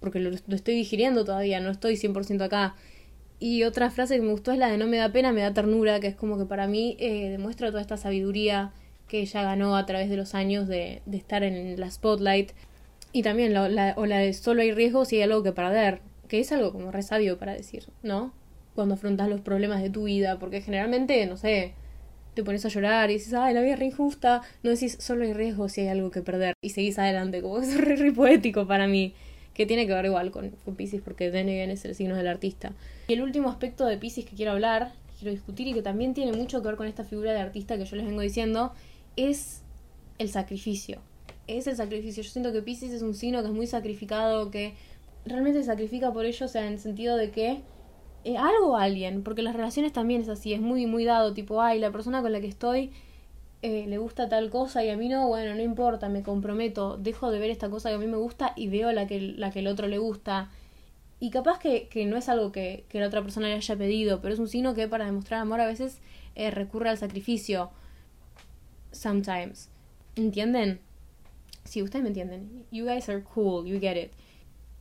Porque 0.02 0.18
lo, 0.18 0.30
estoy 0.30 0.74
digiriendo 0.74 1.24
todavía, 1.24 1.60
no 1.60 1.70
estoy 1.70 1.94
100% 1.96 2.42
acá. 2.42 2.74
Y 3.38 3.62
otra 3.62 3.90
frase 3.90 4.16
que 4.16 4.22
me 4.22 4.32
gustó 4.32 4.52
es 4.52 4.58
la 4.58 4.68
de 4.68 4.76
no 4.76 4.86
me 4.86 4.98
da 4.98 5.10
pena, 5.12 5.32
me 5.32 5.40
da 5.40 5.54
ternura, 5.54 6.00
que 6.00 6.08
es 6.08 6.16
como 6.16 6.36
que 6.36 6.44
para 6.44 6.66
mí 6.66 6.96
eh, 7.00 7.30
demuestra 7.30 7.68
toda 7.68 7.80
esta 7.80 7.96
sabiduría 7.96 8.72
que 9.08 9.20
ella 9.20 9.42
ganó 9.42 9.76
a 9.76 9.86
través 9.86 10.10
de 10.10 10.16
los 10.16 10.34
años 10.34 10.68
de, 10.68 11.02
estar 11.10 11.42
en 11.42 11.78
la 11.80 11.90
spotlight. 11.90 12.52
Y 13.12 13.22
también 13.22 13.54
la, 13.54 13.94
o 13.96 14.06
la 14.06 14.18
de 14.18 14.32
solo 14.32 14.62
hay 14.62 14.72
riesgo 14.72 15.04
si 15.04 15.16
hay 15.16 15.22
algo 15.22 15.42
que 15.42 15.52
perder, 15.52 16.00
que 16.28 16.40
es 16.40 16.50
algo 16.52 16.72
como 16.72 16.90
re 16.90 17.02
sabio 17.02 17.38
para 17.38 17.52
decir, 17.52 17.84
¿no? 18.02 18.32
Cuando 18.74 18.94
afrontas 18.94 19.28
los 19.28 19.40
problemas 19.40 19.82
de 19.82 19.90
tu 19.90 20.04
vida, 20.04 20.38
porque 20.38 20.62
generalmente, 20.62 21.24
no 21.26 21.36
sé, 21.36 21.74
te 22.34 22.42
pones 22.42 22.64
a 22.64 22.68
llorar 22.68 23.10
y 23.10 23.14
dices, 23.14 23.34
ay, 23.34 23.54
la 23.54 23.60
vida 23.60 23.74
es 23.74 23.78
re 23.78 23.86
injusta, 23.86 24.42
no 24.62 24.70
decís 24.70 24.96
solo 24.98 25.24
hay 25.24 25.32
riesgo 25.32 25.68
si 25.68 25.82
hay 25.82 25.88
algo 25.88 26.10
que 26.10 26.22
perder 26.22 26.54
y 26.62 26.70
seguís 26.70 26.98
adelante, 26.98 27.42
como 27.42 27.60
que 27.60 27.66
es 27.66 27.76
re, 27.78 27.96
re 27.96 28.12
poético 28.12 28.66
para 28.66 28.86
mí 28.88 29.14
que 29.54 29.66
tiene 29.66 29.86
que 29.86 29.94
ver 29.94 30.06
igual 30.06 30.30
con, 30.30 30.50
con 30.64 30.74
Pisces 30.74 31.00
porque 31.02 31.30
Denegen 31.30 31.70
es 31.70 31.84
el 31.84 31.94
signo 31.94 32.16
del 32.16 32.28
artista. 32.28 32.72
Y 33.08 33.14
el 33.14 33.22
último 33.22 33.50
aspecto 33.50 33.86
de 33.86 33.98
Pisces 33.98 34.24
que 34.24 34.36
quiero 34.36 34.52
hablar, 34.52 34.92
quiero 35.18 35.32
discutir 35.32 35.68
y 35.68 35.74
que 35.74 35.82
también 35.82 36.14
tiene 36.14 36.32
mucho 36.32 36.62
que 36.62 36.68
ver 36.68 36.76
con 36.76 36.86
esta 36.86 37.04
figura 37.04 37.32
de 37.32 37.40
artista 37.40 37.76
que 37.76 37.84
yo 37.84 37.96
les 37.96 38.06
vengo 38.06 38.20
diciendo, 38.20 38.72
es 39.16 39.62
el 40.18 40.28
sacrificio. 40.28 41.00
Es 41.46 41.66
el 41.66 41.76
sacrificio. 41.76 42.22
Yo 42.22 42.30
siento 42.30 42.52
que 42.52 42.62
Pisces 42.62 42.92
es 42.92 43.02
un 43.02 43.14
signo 43.14 43.42
que 43.42 43.48
es 43.48 43.54
muy 43.54 43.66
sacrificado, 43.66 44.50
que 44.50 44.74
realmente 45.24 45.62
sacrifica 45.62 46.12
por 46.12 46.24
ello, 46.24 46.46
o 46.46 46.48
sea, 46.48 46.66
en 46.66 46.74
el 46.74 46.78
sentido 46.78 47.16
de 47.16 47.30
que 47.30 47.60
eh, 48.24 48.36
algo 48.36 48.72
o 48.72 48.76
alguien, 48.76 49.22
porque 49.22 49.42
las 49.42 49.54
relaciones 49.54 49.92
también 49.92 50.22
es 50.22 50.28
así, 50.28 50.52
es 50.52 50.60
muy, 50.60 50.86
muy 50.86 51.04
dado, 51.04 51.34
tipo, 51.34 51.60
ay, 51.60 51.78
la 51.78 51.90
persona 51.90 52.22
con 52.22 52.32
la 52.32 52.40
que 52.40 52.46
estoy 52.46 52.90
eh, 53.62 53.86
le 53.86 53.98
gusta 53.98 54.28
tal 54.28 54.50
cosa 54.50 54.84
y 54.84 54.90
a 54.90 54.96
mí 54.96 55.08
no, 55.08 55.28
bueno, 55.28 55.54
no 55.54 55.62
importa, 55.62 56.08
me 56.08 56.24
comprometo, 56.24 56.96
dejo 56.96 57.30
de 57.30 57.38
ver 57.38 57.50
esta 57.50 57.70
cosa 57.70 57.90
que 57.90 57.94
a 57.94 57.98
mí 57.98 58.08
me 58.08 58.16
gusta 58.16 58.52
y 58.56 58.66
veo 58.66 58.90
la 58.90 59.06
que, 59.06 59.20
la 59.20 59.52
que 59.52 59.60
el 59.60 59.68
otro 59.68 59.86
le 59.86 59.98
gusta. 59.98 60.50
Y 61.20 61.30
capaz 61.30 61.60
que, 61.60 61.86
que 61.88 62.04
no 62.04 62.16
es 62.16 62.28
algo 62.28 62.50
que, 62.50 62.84
que, 62.88 62.98
la 62.98 63.06
otra 63.06 63.22
persona 63.22 63.46
le 63.46 63.54
haya 63.54 63.76
pedido, 63.76 64.20
pero 64.20 64.34
es 64.34 64.40
un 64.40 64.48
signo 64.48 64.74
que 64.74 64.88
para 64.88 65.06
demostrar 65.06 65.40
amor 65.40 65.60
a 65.60 65.66
veces 65.66 66.00
eh, 66.34 66.50
recurre 66.50 66.88
al 66.88 66.98
sacrificio. 66.98 67.70
Sometimes. 68.90 69.70
¿Entienden? 70.16 70.80
Sí, 71.64 71.82
ustedes 71.82 72.02
me 72.02 72.08
entienden. 72.08 72.66
You 72.72 72.84
guys 72.84 73.08
are 73.08 73.22
cool, 73.22 73.64
you 73.64 73.78
get 73.78 73.96
it. 73.96 74.10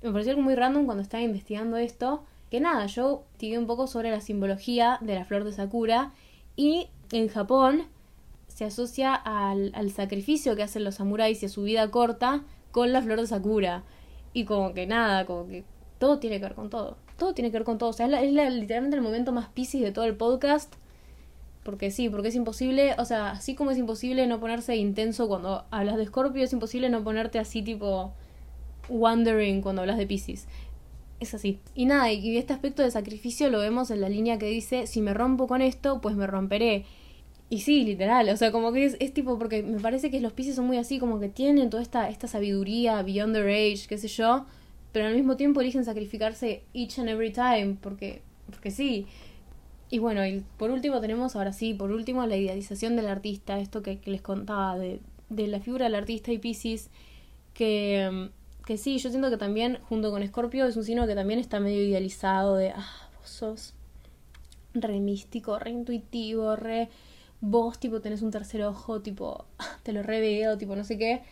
Me 0.02 0.12
pareció 0.12 0.32
algo 0.32 0.42
muy 0.42 0.56
random 0.56 0.86
cuando 0.86 1.04
estaba 1.04 1.22
investigando 1.22 1.78
esto. 1.78 2.26
Que 2.50 2.60
nada, 2.60 2.88
yo 2.88 3.26
investigué 3.34 3.60
un 3.60 3.68
poco 3.68 3.86
sobre 3.86 4.10
la 4.10 4.22
simbología 4.22 4.98
de 5.02 5.14
la 5.14 5.26
flor 5.26 5.44
de 5.44 5.54
Sakura. 5.54 6.14
Y 6.56 6.88
en 7.12 7.28
Japón 7.28 7.86
se 8.62 8.66
asocia 8.66 9.16
al, 9.16 9.90
sacrificio 9.90 10.56
que 10.56 10.62
hacen 10.62 10.84
los 10.84 10.94
samuráis 10.94 11.42
y 11.42 11.48
a 11.48 11.50
su 11.50 11.64
vida 11.64 11.90
corta 11.90 12.44
con 12.70 12.94
la 12.94 13.02
flor 13.02 13.20
de 13.20 13.26
Sakura. 13.26 13.84
Y 14.34 14.46
como 14.46 14.76
que 14.76 14.86
nada, 14.86 15.26
como 15.26 15.48
que 15.48 15.64
todo 15.98 16.20
tiene 16.20 16.38
que 16.38 16.44
ver 16.44 16.54
con 16.54 16.70
todo. 16.70 16.98
Todo 17.18 17.34
tiene 17.34 17.50
que 17.50 17.58
ver 17.58 17.64
con 17.64 17.80
todo. 17.80 17.90
O 17.90 17.94
sea, 17.94 18.06
es, 18.06 18.32
literalmente 18.32 18.96
el 18.96 19.02
momento 19.02 19.32
más 19.32 19.50
piscis 19.50 19.82
de 19.82 19.92
todo 19.92 20.06
el 20.06 20.16
podcast. 20.16 20.76
Porque 21.64 21.90
sí, 21.90 22.08
porque 22.08 22.28
es 22.28 22.36
imposible, 22.36 22.94
o 23.00 23.06
sea, 23.06 23.32
así 23.32 23.56
como 23.56 23.72
es 23.72 23.80
imposible 23.80 24.28
no 24.28 24.40
ponerse 24.40 24.76
intenso 24.76 25.28
cuando 25.28 25.66
hablas 25.72 25.98
de 25.98 26.06
Scorpio, 26.06 26.44
es 26.44 26.54
imposible 26.54 26.90
no 26.90 27.04
ponerte 27.04 27.40
así 27.40 27.64
tipo 27.64 28.14
wondering 28.90 29.64
cuando 29.64 29.82
hablas 29.82 29.98
de 29.98 30.06
Pisces. 30.06 30.48
Es 31.20 31.34
así. 31.34 31.60
Y 31.74 31.86
nada, 31.86 32.12
y 32.12 32.38
este 32.38 32.54
aspecto 32.54 32.84
de 32.84 32.92
sacrificio 32.92 33.50
lo 33.50 33.58
vemos 33.58 33.90
en 33.90 34.02
la 34.02 34.10
línea 34.10 34.38
que 34.38 34.46
dice, 34.46 34.86
si 34.86 35.02
me 35.02 35.16
rompo 35.16 35.48
con 35.48 35.64
esto, 35.64 36.00
pues 36.00 36.16
me 36.16 36.28
romperé. 36.28 36.86
Y 37.52 37.60
sí, 37.60 37.84
literal, 37.84 38.30
o 38.30 38.38
sea, 38.38 38.50
como 38.54 38.72
que 38.72 38.86
es, 38.86 39.14
tipo, 39.14 39.38
porque 39.38 39.62
me 39.62 39.82
parece 39.82 40.10
que 40.10 40.22
los 40.22 40.32
Pisces 40.32 40.56
son 40.56 40.68
muy 40.68 40.78
así, 40.78 41.00
como 41.00 41.20
que 41.20 41.28
tienen 41.28 41.70
toda 41.70 41.84
esta, 41.84 42.08
esta 42.08 42.26
sabiduría, 42.26 43.04
beyond 43.04 43.34
their 43.34 43.50
age, 43.50 43.88
qué 43.90 43.98
sé 43.98 44.08
yo, 44.08 44.46
pero 44.94 45.08
al 45.08 45.16
mismo 45.16 45.36
tiempo 45.36 45.60
eligen 45.60 45.84
sacrificarse 45.84 46.64
each 46.74 46.98
and 46.98 47.10
every 47.10 47.34
time, 47.34 47.76
porque, 47.82 48.22
porque 48.46 48.72
sí. 48.72 49.06
Y 49.90 50.00
bueno, 50.00 50.26
y 50.26 50.46
por 50.58 50.72
último 50.72 51.02
tenemos, 51.02 51.36
ahora 51.36 51.52
sí, 51.52 51.74
por 51.74 51.92
último, 51.92 52.26
la 52.26 52.38
idealización 52.38 52.96
del 52.96 53.10
artista, 53.10 53.60
esto 53.60 53.84
que, 53.84 54.00
les 54.06 54.22
contaba 54.22 54.78
de, 54.78 55.02
de, 55.28 55.48
la 55.48 55.60
figura 55.60 55.84
del 55.84 55.96
artista 55.96 56.32
y 56.32 56.38
Pisces, 56.38 56.90
que, 57.54 58.30
que 58.66 58.78
sí, 58.78 58.98
yo 58.98 59.10
siento 59.10 59.30
que 59.30 59.36
también, 59.36 59.78
junto 59.90 60.10
con 60.10 60.26
Scorpio, 60.26 60.68
es 60.68 60.78
un 60.78 60.86
signo 60.86 61.06
que 61.06 61.16
también 61.16 61.38
está 61.38 61.60
medio 61.60 61.84
idealizado 61.84 62.56
de, 62.56 62.70
ah, 62.70 63.10
vos 63.20 63.30
sos 63.30 63.74
re 64.74 65.02
místico, 65.02 65.60
re 65.60 65.72
intuitivo, 65.72 66.56
re 66.56 66.88
vos 67.42 67.80
tipo 67.80 68.02
tenés 68.02 68.22
un 68.22 68.32
tercer 68.32 68.64
ojo, 68.64 69.02
tipo, 69.02 69.46
te 69.84 69.92
lo 69.94 70.04
reveo, 70.04 70.58
tipo 70.58 70.76
no 70.76 70.84
sé 70.84 70.98
qué. 70.98 71.24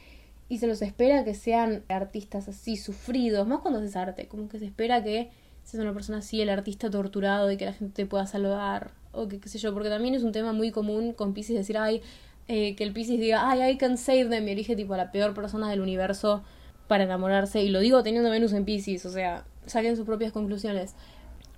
y 0.50 0.58
se 0.58 0.68
los 0.68 0.82
espera 0.82 1.24
que 1.24 1.36
sean 1.36 1.84
artistas 1.88 2.48
así, 2.50 2.76
sufridos, 2.76 3.48
más 3.48 3.60
cuando 3.60 3.80
haces 3.80 3.96
arte, 3.96 4.28
como 4.28 4.50
que 4.50 4.60
se 4.60 4.66
espera 4.66 5.04
que 5.04 5.30
seas 5.64 5.84
una 5.84 5.94
persona 5.94 6.20
así, 6.20 6.42
el 6.42 6.50
artista 6.50 6.90
torturado 6.90 7.52
y 7.52 7.58
que 7.58 7.66
la 7.66 7.74
gente 7.74 7.94
te 7.94 8.06
pueda 8.08 8.26
saludar, 8.26 8.92
o 9.12 9.28
que 9.28 9.40
qué 9.40 9.48
sé 9.48 9.60
yo, 9.60 9.74
porque 9.74 9.90
también 9.90 10.16
es 10.16 10.24
un 10.24 10.32
tema 10.32 10.52
muy 10.52 10.72
común 10.72 11.14
con 11.14 11.34
Pisces 11.34 11.56
decir, 11.56 11.78
ay, 11.78 12.02
eh, 12.48 12.76
que 12.76 12.84
el 12.84 12.94
Pisces 12.94 13.20
diga, 13.20 13.48
ay, 13.48 13.74
I 13.74 13.78
can 13.78 13.98
save 13.98 14.26
them, 14.26 14.48
y 14.48 14.52
elige 14.52 14.76
tipo 14.76 14.96
a 14.96 14.98
la 14.98 15.12
peor 15.12 15.36
persona 15.36 15.70
del 15.70 15.82
universo 15.82 16.44
para 16.88 17.04
enamorarse, 17.04 17.62
y 17.62 17.70
lo 17.70 17.80
digo 17.80 18.02
teniendo 18.02 18.32
Venus 18.32 18.54
en 18.54 18.66
Pisces, 18.66 19.06
o 19.06 19.12
sea, 19.12 19.46
saquen 19.68 19.96
sus 19.96 20.06
propias 20.06 20.32
conclusiones. 20.32 20.96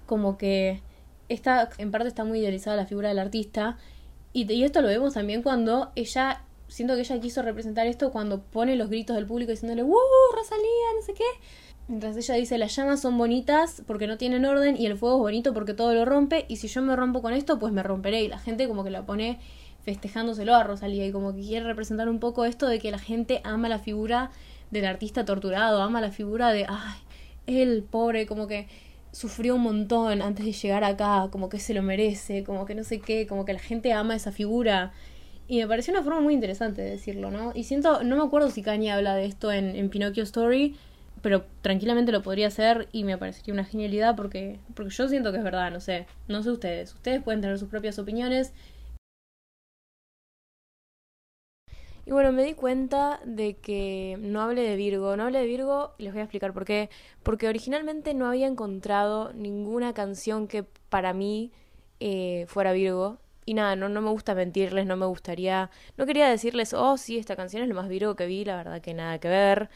Como 0.05 0.37
que 0.37 0.81
esta, 1.29 1.69
en 1.77 1.91
parte 1.91 2.09
está 2.09 2.25
muy 2.25 2.39
idealizada 2.39 2.75
la 2.75 2.85
figura 2.85 3.07
del 3.07 3.19
artista, 3.19 3.77
y, 4.34 4.51
y 4.51 4.63
esto 4.63 4.82
lo 4.82 4.88
vemos 4.88 5.13
también 5.13 5.41
cuando 5.41 5.91
ella 5.95 6.43
siento 6.71 6.95
que 6.95 7.01
ella 7.01 7.19
quiso 7.19 7.41
representar 7.41 7.86
esto 7.88 8.11
cuando 8.11 8.41
pone 8.41 8.77
los 8.77 8.89
gritos 8.89 9.15
del 9.15 9.25
público 9.25 9.51
diciéndole, 9.51 9.84
¡Uh, 9.84 9.95
Rosalía! 10.34 10.65
No 10.95 11.05
sé 11.05 11.13
qué. 11.13 11.25
Mientras 11.89 12.15
ella 12.15 12.36
dice, 12.36 12.57
las 12.57 12.73
llamas 12.73 13.01
son 13.01 13.17
bonitas 13.17 13.84
porque 13.86 14.07
no 14.07 14.17
tienen 14.17 14.45
orden 14.45 14.77
y 14.77 14.86
el 14.86 14.97
fuego 14.97 15.17
es 15.17 15.21
bonito 15.21 15.53
porque 15.53 15.73
todo 15.73 15.93
lo 15.93 16.05
rompe 16.05 16.45
y 16.47 16.55
si 16.55 16.69
yo 16.69 16.82
me 16.82 16.95
rompo 16.95 17.21
con 17.21 17.34
esto, 17.34 17.59
pues 17.59 17.73
me 17.73 17.84
romperé. 17.84 18.23
Y 18.23 18.29
la 18.29 18.39
gente 18.39 18.69
como 18.69 18.86
que 18.86 18.89
la 18.89 19.05
pone 19.05 19.39
festejándoselo 19.84 20.55
a 20.55 20.63
Rosalía 20.63 21.05
y 21.05 21.11
como 21.11 21.36
que 21.36 21.41
quiere 21.41 21.65
representar 21.65 22.07
un 22.07 22.19
poco 22.19 22.45
esto 22.45 22.67
de 22.67 22.79
que 22.79 22.91
la 22.91 22.99
gente 22.99 23.41
ama 23.43 23.67
la 23.67 23.79
figura 23.79 24.32
del 24.69 24.86
artista 24.86 25.25
torturado, 25.25 25.82
ama 25.82 25.99
la 25.99 26.11
figura 26.11 26.53
de, 26.53 26.65
ay, 26.69 26.99
él 27.47 27.84
pobre, 27.89 28.25
como 28.25 28.47
que 28.47 28.69
sufrió 29.12 29.55
un 29.55 29.62
montón 29.62 30.22
antes 30.22 30.45
de 30.45 30.53
llegar 30.53 30.84
acá, 30.84 31.28
como 31.32 31.49
que 31.49 31.59
se 31.59 31.74
lo 31.74 31.82
merece, 31.82 32.43
como 32.43 32.66
que 32.66 32.76
no 32.76 32.84
sé 32.84 32.99
qué, 32.99 33.28
como 33.28 33.45
que 33.45 33.53
la 33.53 33.59
gente 33.59 33.93
ama 33.93 34.16
esa 34.16 34.32
figura 34.32 34.93
y 35.47 35.57
me 35.59 35.68
pareció 35.68 35.93
una 35.93 36.01
forma 36.01 36.22
muy 36.22 36.34
interesante 36.34 36.82
de 36.82 36.91
decirlo, 36.91 37.30
¿no? 37.30 37.51
Y 37.53 37.66
siento, 37.66 38.03
no 38.03 38.16
me 38.16 38.24
acuerdo 38.24 38.49
si 38.49 38.62
Kanye 38.62 38.91
habla 38.91 39.16
de 39.16 39.26
esto 39.26 39.51
en, 39.51 39.76
en 39.76 39.89
Pinocchio 39.89 40.24
Story, 40.24 40.78
pero 41.22 41.43
tranquilamente 41.62 42.12
lo 42.12 42.22
podría 42.22 42.47
hacer 42.47 42.88
y 42.91 43.03
me 43.03 43.18
parecería 43.18 43.53
una 43.53 43.66
genialidad 43.66 44.16
porque, 44.16 44.59
porque 44.74 44.91
yo 44.91 45.07
siento 45.07 45.32
que 45.32 45.39
es 45.39 45.43
verdad, 45.43 45.72
no 45.72 45.80
sé, 45.80 46.07
no 46.28 46.41
sé 46.41 46.51
ustedes, 46.51 46.93
ustedes 46.93 47.22
pueden 47.22 47.41
tener 47.41 47.59
sus 47.59 47.70
propias 47.70 47.99
opiniones. 47.99 48.53
Y 52.05 52.11
bueno, 52.11 52.31
me 52.31 52.43
di 52.43 52.53
cuenta 52.53 53.19
de 53.25 53.57
que 53.57 54.17
no 54.19 54.41
hable 54.41 54.61
de 54.61 54.75
Virgo, 54.75 55.15
no 55.15 55.23
hable 55.23 55.39
de 55.39 55.45
Virgo 55.45 55.93
y 55.97 56.03
les 56.03 56.13
voy 56.13 56.21
a 56.21 56.23
explicar 56.23 56.53
por 56.53 56.65
qué. 56.65 56.89
Porque 57.23 57.47
originalmente 57.47 58.13
no 58.13 58.27
había 58.27 58.47
encontrado 58.47 59.33
ninguna 59.33 59.93
canción 59.93 60.47
que 60.47 60.63
para 60.89 61.13
mí 61.13 61.51
eh, 61.99 62.45
fuera 62.47 62.71
Virgo. 62.73 63.19
Y 63.45 63.53
nada, 63.53 63.75
no, 63.75 63.89
no 63.89 64.01
me 64.01 64.09
gusta 64.11 64.35
mentirles, 64.35 64.85
no 64.85 64.97
me 64.97 65.05
gustaría, 65.05 65.71
no 65.97 66.05
quería 66.05 66.29
decirles, 66.29 66.73
oh 66.73 66.97
sí, 66.97 67.17
esta 67.17 67.35
canción 67.35 67.63
es 67.63 67.69
lo 67.69 67.75
más 67.75 67.89
virgo 67.89 68.15
que 68.15 68.27
vi, 68.27 68.45
la 68.45 68.55
verdad 68.55 68.81
que 68.81 68.93
nada 68.93 69.19
que 69.19 69.29
ver, 69.29 69.69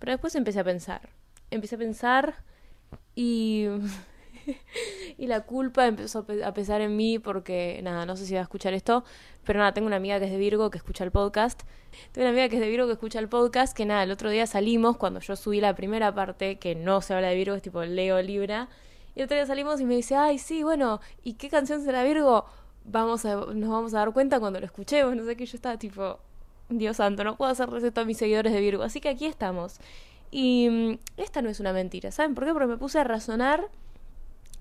pero 0.00 0.10
después 0.12 0.34
empecé 0.34 0.58
a 0.60 0.64
pensar, 0.64 1.08
empecé 1.50 1.76
a 1.76 1.78
pensar 1.78 2.34
y... 3.14 3.66
y 5.18 5.26
la 5.26 5.42
culpa 5.42 5.86
empezó 5.86 6.26
a 6.44 6.54
pesar 6.54 6.80
en 6.80 6.96
mí 6.96 7.18
porque, 7.18 7.80
nada, 7.82 8.06
no 8.06 8.16
sé 8.16 8.26
si 8.26 8.34
va 8.34 8.40
a 8.40 8.42
escuchar 8.42 8.74
esto, 8.74 9.04
pero 9.44 9.58
nada, 9.58 9.72
tengo 9.74 9.86
una 9.86 9.96
amiga 9.96 10.18
que 10.18 10.26
es 10.26 10.30
de 10.30 10.38
Virgo 10.38 10.70
que 10.70 10.78
escucha 10.78 11.04
el 11.04 11.10
podcast. 11.10 11.62
Tengo 12.12 12.26
una 12.26 12.30
amiga 12.30 12.48
que 12.48 12.56
es 12.56 12.62
de 12.62 12.68
Virgo 12.68 12.86
que 12.86 12.92
escucha 12.92 13.18
el 13.18 13.28
podcast, 13.28 13.76
que 13.76 13.84
nada, 13.84 14.02
el 14.02 14.10
otro 14.10 14.30
día 14.30 14.46
salimos 14.46 14.96
cuando 14.96 15.20
yo 15.20 15.36
subí 15.36 15.60
la 15.60 15.74
primera 15.74 16.14
parte, 16.14 16.58
que 16.58 16.74
no 16.74 17.00
se 17.00 17.14
habla 17.14 17.28
de 17.28 17.36
Virgo, 17.36 17.54
es 17.54 17.62
tipo 17.62 17.82
Leo 17.84 18.20
Libra. 18.22 18.68
Y 19.14 19.20
el 19.20 19.24
otro 19.26 19.36
día 19.36 19.46
salimos 19.46 19.80
y 19.80 19.84
me 19.84 19.94
dice, 19.96 20.16
ay, 20.16 20.38
sí, 20.38 20.62
bueno, 20.62 21.00
¿y 21.22 21.34
qué 21.34 21.50
canción 21.50 21.84
será 21.84 22.02
Virgo? 22.02 22.46
vamos 22.84 23.24
a, 23.24 23.34
nos 23.36 23.68
vamos 23.68 23.94
a 23.94 23.98
dar 23.98 24.12
cuenta 24.12 24.40
cuando 24.40 24.60
lo 24.60 24.66
escuchemos, 24.66 25.14
no 25.16 25.24
sé 25.24 25.36
qué, 25.36 25.46
yo 25.46 25.56
estaba 25.56 25.76
tipo, 25.76 26.18
Dios 26.68 26.96
santo, 26.96 27.24
no 27.24 27.36
puedo 27.36 27.50
hacerles 27.50 27.84
esto 27.84 28.00
a 28.00 28.04
mis 28.04 28.18
seguidores 28.18 28.52
de 28.52 28.60
Virgo, 28.60 28.82
así 28.82 29.00
que 29.00 29.08
aquí 29.08 29.26
estamos. 29.26 29.78
Y 30.30 30.68
mm, 30.70 30.98
esta 31.18 31.42
no 31.42 31.50
es 31.50 31.60
una 31.60 31.72
mentira, 31.72 32.10
¿saben 32.10 32.34
por 32.34 32.44
qué? 32.44 32.52
Porque 32.52 32.66
me 32.66 32.76
puse 32.76 32.98
a 32.98 33.04
razonar 33.04 33.68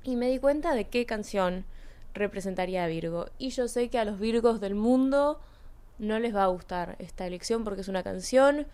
y 0.03 0.15
me 0.15 0.29
di 0.29 0.39
cuenta 0.39 0.73
de 0.73 0.85
qué 0.85 1.05
canción 1.05 1.65
representaría 2.13 2.83
a 2.83 2.87
Virgo. 2.87 3.27
Y 3.37 3.49
yo 3.49 3.67
sé 3.67 3.89
que 3.89 3.99
a 3.99 4.05
los 4.05 4.19
Virgos 4.19 4.59
del 4.59 4.75
mundo 4.75 5.39
no 5.99 6.19
les 6.19 6.35
va 6.35 6.43
a 6.43 6.47
gustar 6.47 6.95
esta 6.99 7.27
elección 7.27 7.63
porque 7.63 7.81
es 7.81 7.87
una 7.87 8.03
canción 8.03 8.67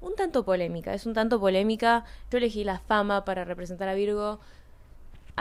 un 0.00 0.14
tanto 0.16 0.44
polémica, 0.44 0.94
es 0.94 1.04
un 1.06 1.14
tanto 1.14 1.38
polémica. 1.38 2.04
Yo 2.30 2.38
elegí 2.38 2.64
la 2.64 2.78
fama 2.78 3.24
para 3.24 3.44
representar 3.44 3.88
a 3.88 3.94
Virgo 3.94 4.40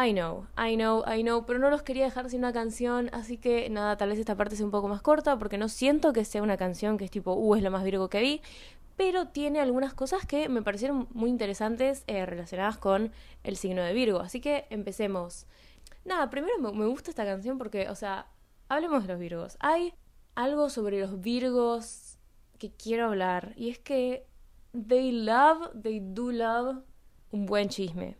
I 0.02 0.14
know, 0.14 0.48
I 0.58 0.76
know, 0.76 1.04
I 1.06 1.24
know, 1.24 1.46
pero 1.46 1.60
no 1.60 1.70
los 1.70 1.82
quería 1.82 2.06
dejar 2.06 2.30
sin 2.30 2.40
una 2.40 2.54
canción, 2.54 3.10
así 3.12 3.38
que 3.38 3.70
nada, 3.70 3.98
tal 3.98 4.10
vez 4.10 4.20
esta 4.20 4.36
parte 4.36 4.56
sea 4.56 4.66
un 4.66 4.72
poco 4.72 4.88
más 4.88 5.02
corta 5.02 5.38
porque 5.38 5.58
no 5.58 5.68
siento 5.68 6.14
que 6.14 6.24
sea 6.24 6.42
una 6.42 6.56
canción 6.56 6.98
que 6.98 7.04
es 7.04 7.12
tipo, 7.12 7.34
uh, 7.34 7.56
es 7.56 7.64
lo 7.64 7.70
más 7.70 7.84
virgo 7.84 8.10
que 8.10 8.22
vi, 8.22 8.42
pero 9.00 9.30
tiene 9.30 9.62
algunas 9.62 9.94
cosas 9.94 10.26
que 10.26 10.50
me 10.50 10.62
parecieron 10.62 11.08
muy 11.14 11.30
interesantes 11.30 12.04
eh, 12.08 12.26
relacionadas 12.26 12.78
con 12.78 13.14
el 13.46 13.56
signo 13.56 13.82
de 13.82 13.94
Virgo, 13.94 14.20
así 14.20 14.42
que 14.42 14.66
empecemos. 14.70 15.46
Nada, 16.04 16.30
primero 16.30 16.60
me, 16.60 16.74
me 16.74 16.86
gusta 16.86 17.10
esta 17.10 17.24
canción 17.24 17.58
porque, 17.58 17.88
o 17.88 17.96
sea, 17.96 18.28
hablemos 18.68 19.04
de 19.04 19.14
los 19.14 19.20
Virgos. 19.22 19.56
Hay 19.62 19.94
algo 20.36 20.70
sobre 20.70 21.00
los 21.00 21.22
Virgos 21.22 22.18
que 22.58 22.72
quiero 22.74 23.06
hablar 23.06 23.54
y 23.56 23.70
es 23.70 23.80
que 23.80 24.28
they 24.74 25.14
love, 25.14 25.70
they 25.82 26.02
do 26.02 26.34
love 26.34 26.84
un 27.32 27.46
buen 27.46 27.70
chisme. 27.70 28.18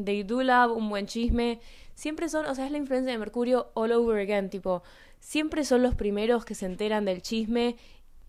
They 0.00 0.22
do 0.22 0.44
love 0.44 0.70
un 0.70 0.88
buen 0.88 1.06
chisme. 1.06 1.58
Siempre 1.96 2.28
son, 2.28 2.46
o 2.46 2.54
sea, 2.54 2.64
es 2.64 2.70
la 2.70 2.78
influencia 2.78 3.10
de 3.10 3.18
Mercurio 3.18 3.72
all 3.74 3.90
over 3.90 4.20
again, 4.20 4.50
tipo, 4.50 4.84
siempre 5.18 5.64
son 5.64 5.82
los 5.82 5.96
primeros 5.96 6.44
que 6.44 6.54
se 6.54 6.66
enteran 6.66 7.04
del 7.04 7.22
chisme 7.22 7.74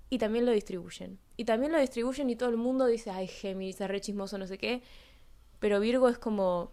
y 0.09 0.18
también 0.18 0.47
lo 0.47 0.53
distribuyen. 0.53 1.20
Y 1.42 1.44
también 1.44 1.72
lo 1.72 1.80
distribuyen 1.80 2.30
y 2.30 2.36
todo 2.36 2.50
el 2.50 2.58
mundo 2.58 2.86
dice, 2.86 3.10
ay, 3.10 3.26
Géminis, 3.26 3.82
es 3.82 3.88
re 3.88 4.00
chismoso, 4.00 4.38
no 4.38 4.46
sé 4.46 4.60
qué. 4.60 4.84
Pero 5.60 5.80
Virgo 5.80 6.08
es 6.08 6.20
como 6.20 6.72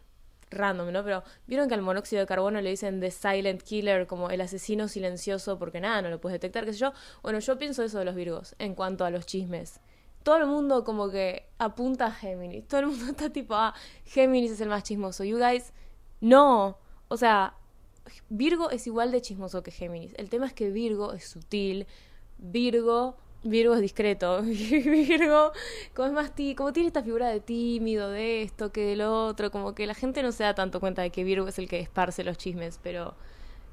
random, 0.51 0.93
¿no? 0.93 1.03
Pero 1.03 1.25
vieron 1.47 1.69
que 1.69 1.75
al 1.75 1.81
monóxido 1.81 2.21
de 2.21 2.27
carbono 2.27 2.61
le 2.61 2.69
dicen 2.69 3.01
the 3.01 3.11
silent 3.11 3.63
killer, 3.63 4.07
como 4.07 4.29
el 4.29 4.43
asesino 4.43 4.87
silencioso, 4.87 5.59
porque 5.59 5.81
nada, 5.81 6.03
no 6.03 6.11
lo 6.11 6.21
puedes 6.21 6.35
detectar, 6.35 6.67
qué 6.67 6.75
sé 6.75 6.81
yo. 6.81 6.93
Bueno, 7.23 7.39
yo 7.39 7.57
pienso 7.57 7.83
eso 7.83 7.99
de 7.99 8.05
los 8.05 8.15
Virgos 8.15 8.57
en 8.59 8.75
cuanto 8.75 9.07
a 9.07 9.11
los 9.11 9.25
chismes 9.25 9.81
todo 10.23 10.37
el 10.37 10.47
mundo 10.47 10.85
como 10.85 11.09
que 11.09 11.49
apunta 11.57 12.09
a 12.09 12.13
Géminis. 12.13 12.69
Todo 12.69 12.81
el 12.81 12.87
mundo 12.89 13.07
está 13.13 13.31
tipo, 13.31 13.55
ah, 13.55 13.73
Géminis 14.05 14.51
es 14.51 14.61
el 14.61 14.69
más 14.69 14.83
chismoso. 14.83 15.25
You 15.25 15.39
guys, 15.39 15.73
no. 16.21 16.77
O 17.09 17.17
sea, 17.17 17.55
Virgo 18.29 18.69
es 18.69 18.87
igual 18.87 19.13
de 19.13 19.23
chismoso 19.23 19.63
que 19.63 19.71
Géminis. 19.71 20.13
El 20.19 20.29
tema 20.29 20.47
es 20.47 20.53
que 20.53 20.69
Virgo 20.69 21.15
es 21.15 21.27
sutil. 21.27 21.87
Virgo, 22.37 23.17
Virgo 23.43 23.75
es 23.75 23.81
discreto. 23.81 24.43
Virgo, 24.43 25.53
como 25.95 26.09
es 26.09 26.15
más 26.15 26.33
como 26.57 26.73
tiene 26.73 26.89
esta 26.89 27.03
figura 27.03 27.29
de 27.29 27.41
tímido, 27.41 28.11
de 28.11 28.43
esto, 28.43 28.73
que 28.73 28.85
del 28.85 29.03
otro, 29.03 29.51
como 29.51 29.75
que 29.75 29.87
la 29.87 29.95
gente 29.95 30.23
no 30.23 30.33
se 30.33 30.45
da 30.45 30.55
tanto 30.55 30.81
cuenta 30.81 31.03
de 31.03 31.11
que 31.11 31.25
Virgo 31.25 31.49
es 31.49 31.59
el 31.59 31.69
que 31.69 31.81
esparce 31.81 32.25
los 32.25 32.37
chismes, 32.37 32.81
pero 32.83 33.15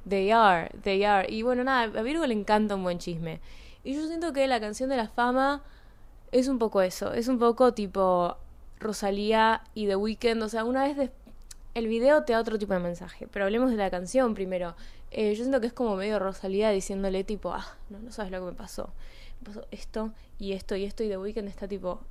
they 0.07 0.31
are, 0.31 0.69
they 0.83 1.03
are. 1.03 1.31
Y 1.31 1.41
bueno, 1.41 1.63
nada, 1.63 1.99
a 1.99 2.03
Virgo 2.03 2.25
le 2.25 2.33
encanta 2.33 2.75
un 2.75 2.83
buen 2.83 2.99
chisme. 2.99 3.41
Y 3.83 3.95
yo 3.95 4.07
siento 4.07 4.33
que 4.33 4.47
la 4.47 4.59
canción 4.59 4.89
de 4.89 4.97
la 4.97 5.07
fama 5.07 5.63
es 6.31 6.47
un 6.47 6.59
poco 6.59 6.81
eso, 6.81 7.13
es 7.13 7.27
un 7.27 7.39
poco 7.39 7.73
tipo 7.73 8.37
Rosalía 8.79 9.63
y 9.73 9.87
The 9.87 9.95
Weeknd, 9.95 10.41
o 10.43 10.49
sea, 10.49 10.63
una 10.63 10.83
vez 10.83 11.11
el 11.75 11.87
video 11.87 12.23
te 12.23 12.33
da 12.33 12.39
otro 12.39 12.57
tipo 12.57 12.73
de 12.73 12.79
mensaje, 12.79 13.27
pero 13.27 13.45
hablemos 13.45 13.69
de 13.69 13.77
la 13.77 13.89
canción 13.89 14.33
primero. 14.33 14.75
Eh, 15.11 15.33
yo 15.35 15.43
siento 15.43 15.61
que 15.61 15.67
es 15.67 15.73
como 15.73 15.95
medio 15.95 16.19
Rosalía 16.19 16.71
diciéndole 16.71 17.23
tipo, 17.23 17.53
ah, 17.53 17.65
no, 17.89 17.99
no 17.99 18.11
sabes 18.11 18.31
lo 18.31 18.39
que 18.39 18.51
me 18.51 18.57
pasó. 18.57 18.91
Pasó 19.45 19.67
esto 19.71 20.13
y 20.39 20.53
esto 20.53 20.75
y 20.75 20.83
esto 20.83 21.03
y 21.03 21.09
The 21.09 21.17
Weeknd 21.17 21.47
está 21.47 21.67
tipo, 21.67 22.01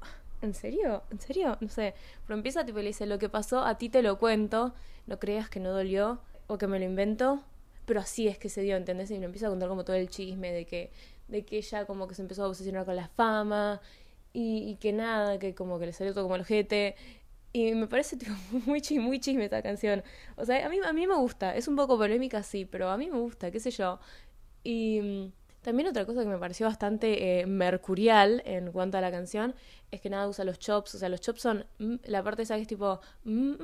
¿en 0.41 0.55
serio? 0.55 1.03
¿En 1.11 1.21
serio? 1.21 1.59
No 1.61 1.69
sé. 1.69 1.95
Pero 2.27 2.37
empieza 2.37 2.65
tipo 2.65 2.79
y 2.79 2.83
le 2.83 2.89
dice, 2.89 3.07
lo 3.07 3.19
que 3.19 3.29
pasó 3.29 3.61
a 3.61 3.77
ti 3.77 3.89
te 3.89 4.03
lo 4.03 4.19
cuento, 4.19 4.75
no 5.07 5.19
creas 5.19 5.51
que 5.51 5.61
no 5.61 5.71
dolió 5.73 6.21
o 6.47 6.59
que 6.59 6.67
me 6.67 6.79
lo 6.79 6.85
invento, 6.85 7.43
pero 7.87 8.01
así 8.01 8.29
es 8.29 8.39
que 8.39 8.49
se 8.49 8.63
dio, 8.63 8.77
¿entendés? 8.77 9.11
Y 9.11 9.19
me 9.19 9.27
empieza 9.27 9.49
a 9.49 9.51
contar 9.51 9.69
como 9.69 9.85
todo 9.85 9.97
el 9.97 10.09
chisme 10.09 10.53
de 10.53 10.65
que, 10.65 10.91
de 11.29 11.45
que 11.45 11.59
ella 11.59 11.87
como 11.87 12.07
que 12.09 12.15
se 12.15 12.23
empezó 12.23 12.45
a 12.45 12.49
obsesionar 12.49 12.85
con 12.85 12.97
la 12.97 13.09
fama 13.09 13.81
y, 14.33 14.77
que 14.77 14.93
nada, 14.93 15.39
que 15.39 15.55
como 15.55 15.79
que 15.79 15.87
le 15.87 15.93
salió 15.93 16.13
todo 16.15 16.25
como 16.25 16.37
el 16.37 16.43
ojete. 16.43 16.97
Y 17.53 17.73
me 17.75 17.87
parece 17.87 18.17
tipo, 18.19 18.33
muy, 18.67 18.81
chisme, 18.81 19.05
muy 19.05 19.21
chisme 19.21 19.45
esta 19.45 19.63
canción. 19.63 20.03
O 20.37 20.45
sea, 20.45 20.67
a 20.67 20.69
mí, 20.69 20.79
a 20.85 20.93
mí 20.93 21.07
me 21.07 21.15
gusta. 21.17 21.55
Es 21.57 21.69
un 21.69 21.77
poco 21.77 21.99
polémica, 21.99 22.43
sí, 22.43 22.65
pero 22.65 22.91
a 22.91 22.97
mí 22.97 23.11
me 23.11 23.19
gusta, 23.19 23.51
qué 23.51 23.61
sé 23.61 23.71
yo. 23.71 24.01
Y 24.65 25.01
mm, 25.03 25.33
también 25.65 25.89
otra 25.89 26.05
cosa 26.05 26.23
que 26.23 26.29
me 26.29 26.37
pareció 26.37 26.67
bastante 26.67 27.41
eh, 27.41 27.47
mercurial 27.47 28.43
en 28.45 28.71
cuanto 28.71 28.99
a 28.99 29.01
la 29.01 29.11
canción 29.11 29.55
es 29.91 30.03
que 30.03 30.11
nada 30.11 30.29
usa 30.29 30.45
los 30.45 30.59
chops. 30.59 30.95
O 30.95 30.99
sea, 30.99 31.09
los 31.09 31.23
chops 31.23 31.41
son 31.41 31.65
mm, 31.79 31.95
la 32.05 32.23
parte 32.23 32.43
esa 32.43 32.57
que 32.57 32.63
es 32.63 32.69
tipo... 32.69 33.01
Mm, 33.25 33.55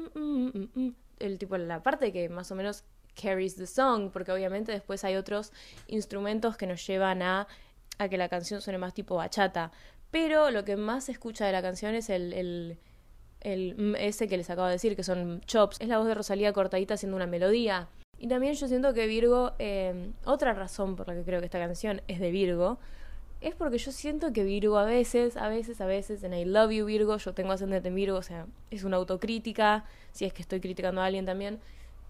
el 1.19 1.39
tipo, 1.39 1.59
la 1.59 1.83
parte 1.83 2.11
que 2.11 2.31
más 2.31 2.51
o 2.51 2.55
menos 2.55 2.85
carries 3.15 3.57
the 3.57 3.67
song, 3.67 4.11
porque 4.11 4.33
obviamente 4.33 4.73
después 4.73 5.05
hay 5.05 5.17
otros 5.17 5.53
instrumentos 5.87 6.57
que 6.57 6.67
nos 6.67 6.87
llevan 6.87 7.21
a, 7.21 7.47
a 7.99 8.09
que 8.09 8.17
la 8.17 8.31
canción 8.31 8.63
suene 8.63 8.79
más 8.79 8.95
tipo 8.95 9.17
bachata. 9.17 9.71
Pero 10.11 10.51
lo 10.51 10.65
que 10.65 10.77
más 10.77 11.05
se 11.05 11.13
escucha 11.13 11.45
de 11.45 11.53
la 11.53 11.61
canción 11.61 11.95
es 11.95 12.09
el, 12.09 12.33
el, 12.33 12.79
el 13.43 13.95
ese 13.99 14.27
que 14.27 14.39
les 14.39 14.49
acabo 14.49 14.69
de 14.69 14.73
decir, 14.73 14.97
que 14.97 15.05
son 15.05 15.43
chops. 15.43 15.79
Es 15.81 15.89
la 15.89 15.99
voz 15.99 16.07
de 16.07 16.15
Rosalía 16.15 16.55
cortadita 16.55 16.95
haciendo 16.95 17.17
una 17.17 17.27
melodía. 17.27 17.89
Y 18.23 18.29
también 18.29 18.53
yo 18.53 18.69
siento 18.69 18.93
que 18.93 19.07
Virgo, 19.07 19.53
eh, 19.59 20.13
otra 20.27 20.53
razón 20.53 20.95
por 20.95 21.09
la 21.09 21.15
que 21.15 21.23
creo 21.23 21.41
que 21.41 21.47
esta 21.47 21.59
canción 21.59 22.03
es 22.07 22.21
de 22.21 22.31
Virgo, 22.31 22.79
es 23.41 23.55
porque 23.55 23.79
yo 23.79 23.93
siento 23.93 24.35
que 24.35 24.45
Virgo 24.45 24.77
a 24.77 24.85
veces, 24.85 25.39
a 25.39 25.49
veces, 25.49 25.81
a 25.81 25.87
veces, 25.87 26.23
en 26.23 26.35
I 26.35 26.45
love 26.45 26.71
you 26.71 26.85
Virgo, 26.85 27.17
yo 27.17 27.33
tengo 27.33 27.53
ascendente 27.53 27.89
en 27.89 27.95
Virgo, 27.95 28.19
o 28.19 28.23
sea, 28.23 28.47
es 28.71 28.85
una 28.85 28.99
autocrítica, 28.99 29.87
si 30.13 30.27
es 30.27 30.35
que 30.35 30.43
estoy 30.43 30.61
criticando 30.61 31.01
a 31.01 31.07
alguien 31.07 31.25
también, 31.25 31.61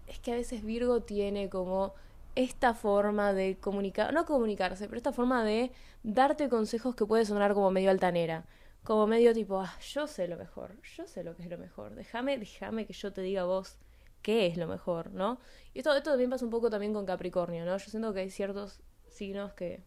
es 0.05 0.19
que 0.19 0.33
a 0.33 0.35
veces 0.35 0.65
Virgo 0.65 0.99
tiene 0.99 1.47
como 1.49 1.93
esta 2.35 2.73
forma 2.73 3.31
de 3.31 3.55
comunicar, 3.61 4.13
no 4.13 4.25
comunicarse, 4.25 4.87
pero 4.87 4.97
esta 4.97 5.13
forma 5.13 5.45
de 5.45 5.71
darte 6.03 6.49
consejos 6.49 6.93
que 6.93 7.05
puede 7.05 7.23
sonar 7.23 7.53
como 7.53 7.71
medio 7.71 7.89
altanera, 7.89 8.43
como 8.83 9.07
medio 9.07 9.33
tipo, 9.33 9.61
ah, 9.61 9.73
yo 9.79 10.07
sé 10.07 10.27
lo 10.27 10.35
mejor, 10.35 10.75
yo 10.97 11.07
sé 11.07 11.23
lo 11.23 11.37
que 11.37 11.43
es 11.43 11.49
lo 11.49 11.57
mejor, 11.57 11.95
déjame, 11.95 12.37
déjame 12.37 12.85
que 12.85 12.91
yo 12.91 13.13
te 13.13 13.21
diga 13.21 13.45
vos 13.45 13.77
qué 14.21 14.47
es 14.47 14.57
lo 14.57 14.67
mejor, 14.67 15.11
¿no? 15.11 15.39
Y 15.73 15.79
esto, 15.79 15.93
esto 15.95 16.11
también 16.11 16.29
pasa 16.29 16.45
un 16.45 16.51
poco 16.51 16.69
también 16.69 16.93
con 16.93 17.05
Capricornio, 17.05 17.65
¿no? 17.65 17.77
Yo 17.77 17.89
siento 17.89 18.13
que 18.13 18.21
hay 18.21 18.29
ciertos 18.29 18.81
signos 19.07 19.53
que 19.53 19.83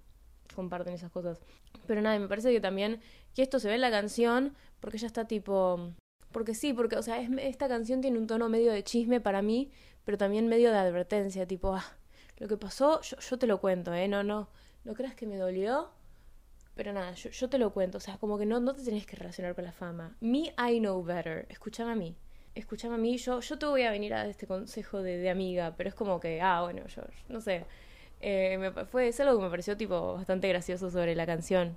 comparten 0.55 0.95
esas 0.95 1.11
cosas. 1.11 1.41
Pero 1.87 2.03
nada, 2.03 2.19
me 2.19 2.29
parece 2.29 2.53
que 2.53 2.61
también 2.61 3.01
que 3.35 3.43
esto 3.43 3.59
se 3.59 3.69
ve 3.69 3.75
en 3.75 3.81
la 3.81 3.91
canción 3.91 4.55
porque 4.81 4.99
ya 4.99 5.07
está 5.07 5.27
tipo... 5.27 5.93
Porque 6.33 6.55
sí, 6.55 6.73
porque, 6.73 6.97
o 6.97 7.03
sea, 7.03 7.21
esta 7.21 7.69
canción 7.69 8.01
tiene 8.01 8.19
un 8.19 8.27
tono 8.27 8.49
medio 8.49 8.73
de 8.73 8.83
chisme 8.83 9.21
para 9.21 9.41
mí, 9.41 9.71
pero 10.05 10.19
también 10.19 10.49
medio 10.49 10.73
de 10.73 10.79
advertencia, 10.79 11.47
tipo, 11.47 11.75
ah, 11.77 11.97
lo 12.39 12.49
que 12.49 12.57
pasó, 12.57 13.01
yo, 13.03 13.39
te 13.39 13.47
lo 13.47 13.61
cuento, 13.61 13.95
¿eh? 13.95 14.09
No, 14.09 14.25
no, 14.25 14.49
no 14.83 14.95
creas 14.95 15.15
que 15.15 15.29
me 15.29 15.37
dolió, 15.37 15.91
pero 16.75 16.93
nada, 16.93 17.13
yo, 17.13 17.31
yo 17.31 17.49
te 17.49 17.57
lo 17.59 17.73
cuento, 17.73 17.99
o 17.99 18.01
sea, 18.01 18.19
como 18.19 18.37
que 18.37 18.47
no, 18.47 18.59
no 18.59 18.75
te 18.75 18.83
tenés 18.83 19.07
que 19.07 19.15
relacionar 19.15 19.55
con 19.55 19.63
la 19.63 19.71
fama. 19.71 20.17
Me, 20.21 20.53
I 20.59 20.81
know 20.81 21.05
better, 21.05 21.47
escúchame 21.51 21.93
a 21.93 21.95
mí 21.95 22.17
escúchame 22.55 22.95
a 22.95 22.99
mí, 22.99 23.17
yo, 23.19 23.41
yo 23.41 23.59
te 23.59 23.67
voy 23.67 23.83
a 23.83 23.91
venir 23.91 24.15
a 24.15 24.27
este 24.27 24.47
consejo 24.47 25.03
de, 25.03 25.19
de, 25.19 25.31
amiga, 25.31 25.75
pero 25.77 25.89
es 25.89 25.95
como 25.95 26.21
que, 26.21 26.41
ah, 26.41 26.63
bueno, 26.63 26.87
yo, 26.87 27.03
no 27.29 27.41
sé, 27.41 27.65
eh, 28.21 28.57
me, 28.59 28.71
fue, 28.87 29.09
es 29.09 29.21
algo 29.21 29.37
que 29.37 29.45
me 29.45 29.51
pareció 29.51 29.77
tipo 29.77 30.15
bastante 30.15 30.49
gracioso 30.49 30.91
sobre 30.91 31.15
la 31.15 31.27
canción. 31.27 31.77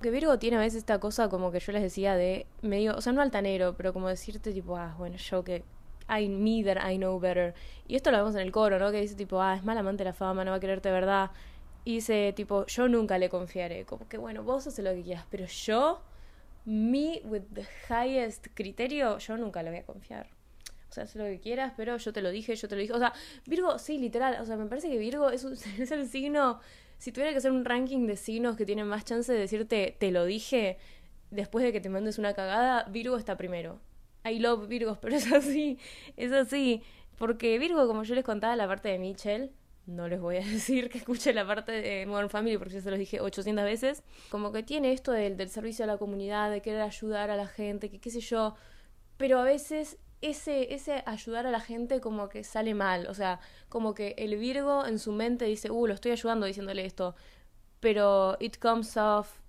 Que 0.00 0.10
Virgo 0.10 0.38
tiene 0.38 0.56
a 0.56 0.60
veces 0.60 0.78
esta 0.78 0.98
cosa 0.98 1.28
como 1.28 1.52
que 1.52 1.60
yo 1.60 1.72
les 1.72 1.82
decía 1.82 2.14
de 2.14 2.46
medio, 2.60 2.96
o 2.96 3.00
sea, 3.00 3.12
no 3.12 3.22
altanero, 3.22 3.74
pero 3.76 3.92
como 3.92 4.08
decirte 4.08 4.52
tipo, 4.52 4.76
ah, 4.76 4.94
bueno, 4.98 5.16
yo 5.16 5.44
que 5.44 5.64
I 6.08 6.28
me 6.28 6.62
that 6.64 6.88
I 6.88 6.96
know 6.98 7.18
better. 7.18 7.54
Y 7.86 7.96
esto 7.96 8.10
lo 8.10 8.18
vemos 8.18 8.34
en 8.34 8.42
el 8.42 8.52
coro, 8.52 8.78
¿no? 8.78 8.90
Que 8.90 9.00
dice 9.00 9.14
tipo, 9.14 9.40
ah, 9.40 9.54
es 9.56 9.64
mal 9.64 9.78
amante 9.78 10.04
la 10.04 10.12
fama, 10.12 10.44
no 10.44 10.50
va 10.50 10.58
a 10.58 10.60
quererte 10.60 10.90
verdad. 10.90 11.30
Y 11.84 11.96
dice 11.96 12.32
tipo, 12.34 12.66
yo 12.66 12.88
nunca 12.88 13.18
le 13.18 13.28
confiaré. 13.28 13.84
Como 13.84 14.08
que 14.08 14.18
bueno, 14.18 14.42
vos 14.42 14.66
haces 14.66 14.84
lo 14.84 14.92
que 14.92 15.02
quieras, 15.02 15.26
pero 15.30 15.46
yo, 15.46 16.00
me 16.64 17.20
with 17.24 17.42
the 17.52 17.66
highest 17.88 18.48
criterio, 18.54 19.18
yo 19.18 19.36
nunca 19.36 19.62
le 19.62 19.70
voy 19.70 19.78
a 19.80 19.84
confiar 19.84 20.28
o 20.92 20.94
sea, 20.94 21.04
haz 21.04 21.16
lo 21.16 21.24
que 21.24 21.40
quieras, 21.40 21.72
pero 21.74 21.96
yo 21.96 22.12
te 22.12 22.20
lo 22.20 22.30
dije, 22.30 22.54
yo 22.54 22.68
te 22.68 22.74
lo 22.74 22.82
dije. 22.82 22.92
O 22.92 22.98
sea, 22.98 23.14
Virgo, 23.46 23.78
sí, 23.78 23.96
literal, 23.96 24.36
o 24.42 24.44
sea, 24.44 24.58
me 24.58 24.66
parece 24.66 24.90
que 24.90 24.98
Virgo 24.98 25.30
es, 25.30 25.42
es 25.78 25.90
el 25.90 26.06
signo, 26.06 26.60
si 26.98 27.12
tuviera 27.12 27.32
que 27.32 27.38
hacer 27.38 27.50
un 27.50 27.64
ranking 27.64 28.06
de 28.06 28.16
signos 28.16 28.56
que 28.58 28.66
tienen 28.66 28.86
más 28.86 29.06
chance 29.06 29.32
de 29.32 29.38
decirte, 29.38 29.96
te 29.98 30.10
lo 30.10 30.26
dije, 30.26 30.76
después 31.30 31.64
de 31.64 31.72
que 31.72 31.80
te 31.80 31.88
mandes 31.88 32.18
una 32.18 32.34
cagada, 32.34 32.84
Virgo 32.90 33.16
está 33.16 33.38
primero. 33.38 33.80
I 34.22 34.38
love 34.38 34.68
Virgos, 34.68 34.98
pero 35.00 35.16
es 35.16 35.32
así, 35.32 35.78
es 36.18 36.30
así. 36.30 36.82
Porque 37.16 37.58
Virgo, 37.58 37.86
como 37.86 38.02
yo 38.02 38.14
les 38.14 38.24
contaba 38.24 38.54
la 38.54 38.68
parte 38.68 38.90
de 38.90 38.98
Mitchell, 38.98 39.50
no 39.86 40.08
les 40.08 40.20
voy 40.20 40.36
a 40.36 40.40
decir 40.46 40.88
que 40.90 40.98
escuche 40.98 41.32
la 41.32 41.46
parte 41.46 41.72
de 41.72 42.06
Modern 42.06 42.30
Family 42.30 42.58
porque 42.58 42.74
ya 42.74 42.80
se 42.80 42.90
los 42.90 42.98
dije 42.98 43.20
800 43.20 43.64
veces, 43.64 44.02
como 44.30 44.52
que 44.52 44.62
tiene 44.62 44.92
esto 44.92 45.12
del, 45.12 45.36
del 45.36 45.48
servicio 45.48 45.84
a 45.84 45.88
la 45.88 45.98
comunidad, 45.98 46.50
de 46.50 46.62
querer 46.62 46.82
ayudar 46.82 47.30
a 47.30 47.36
la 47.36 47.46
gente, 47.46 47.90
que 47.90 48.00
qué 48.00 48.10
sé 48.10 48.20
yo, 48.20 48.54
pero 49.16 49.38
a 49.38 49.44
veces 49.44 49.98
ese, 50.22 50.72
ese 50.72 51.02
ayudar 51.04 51.46
a 51.46 51.50
la 51.50 51.60
gente 51.60 52.00
como 52.00 52.28
que 52.28 52.44
sale 52.44 52.74
mal. 52.74 53.06
O 53.08 53.14
sea, 53.14 53.40
como 53.68 53.92
que 53.92 54.14
el 54.16 54.36
Virgo 54.36 54.86
en 54.86 54.98
su 54.98 55.12
mente 55.12 55.44
dice, 55.44 55.70
uh, 55.70 55.86
lo 55.86 55.94
estoy 55.94 56.12
ayudando 56.12 56.46
diciéndole 56.46 56.86
esto. 56.86 57.14
Pero 57.80 58.36
it 58.40 58.58
comes 58.58 58.96
off 58.96 59.40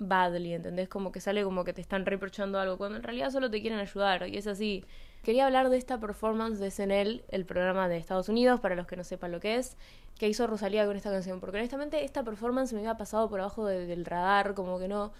badly, 0.00 0.54
¿entendés? 0.54 0.88
Como 0.88 1.12
que 1.12 1.20
sale 1.20 1.44
como 1.44 1.62
que 1.64 1.72
te 1.72 1.80
están 1.80 2.04
reprochando 2.04 2.58
algo, 2.58 2.76
cuando 2.76 2.96
en 2.96 3.02
realidad 3.02 3.30
solo 3.30 3.50
te 3.50 3.60
quieren 3.60 3.78
ayudar, 3.78 4.28
y 4.28 4.36
es 4.36 4.46
así. 4.46 4.84
Quería 5.22 5.46
hablar 5.46 5.68
de 5.68 5.76
esta 5.76 6.00
performance 6.00 6.58
de 6.58 6.70
SNL, 6.70 7.22
el 7.28 7.44
programa 7.44 7.88
de 7.88 7.98
Estados 7.98 8.28
Unidos, 8.28 8.58
para 8.60 8.74
los 8.74 8.86
que 8.86 8.96
no 8.96 9.04
sepan 9.04 9.30
lo 9.32 9.38
que 9.38 9.56
es, 9.56 9.76
que 10.18 10.28
hizo 10.28 10.46
Rosalía 10.46 10.86
con 10.86 10.96
esta 10.96 11.10
canción, 11.10 11.40
porque 11.40 11.58
honestamente 11.58 12.04
esta 12.04 12.24
performance 12.24 12.72
me 12.72 12.80
había 12.80 12.96
pasado 12.96 13.28
por 13.28 13.40
abajo 13.40 13.66
del 13.66 14.04
radar, 14.04 14.54
como 14.54 14.78
que 14.78 14.88
no, 14.88 15.12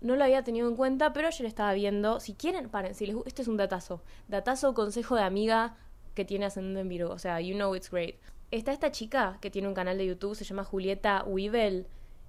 no 0.00 0.16
lo 0.16 0.24
había 0.24 0.44
tenido 0.44 0.68
en 0.68 0.76
cuenta, 0.76 1.12
pero 1.12 1.28
ayer 1.28 1.46
estaba 1.46 1.72
viendo. 1.72 2.20
Si 2.20 2.34
quieren, 2.34 2.68
paren, 2.68 2.94
si 2.94 3.06
les 3.06 3.16
este 3.24 3.42
es 3.42 3.48
un 3.48 3.56
datazo. 3.56 4.02
Datazo, 4.28 4.74
consejo 4.74 5.16
de 5.16 5.22
amiga 5.22 5.76
que 6.14 6.24
tiene 6.24 6.46
ascendente 6.46 6.80
en 6.80 6.88
Virgo. 6.88 7.12
O 7.12 7.18
sea, 7.18 7.40
you 7.40 7.54
know 7.54 7.74
it's 7.74 7.90
great. 7.90 8.16
Está 8.50 8.72
esta 8.72 8.90
chica 8.92 9.38
que 9.40 9.50
tiene 9.50 9.68
un 9.68 9.74
canal 9.74 9.98
de 9.98 10.06
YouTube, 10.06 10.34
se 10.34 10.44
llama 10.44 10.64
Julieta 10.64 11.24
Weevil. 11.24 11.86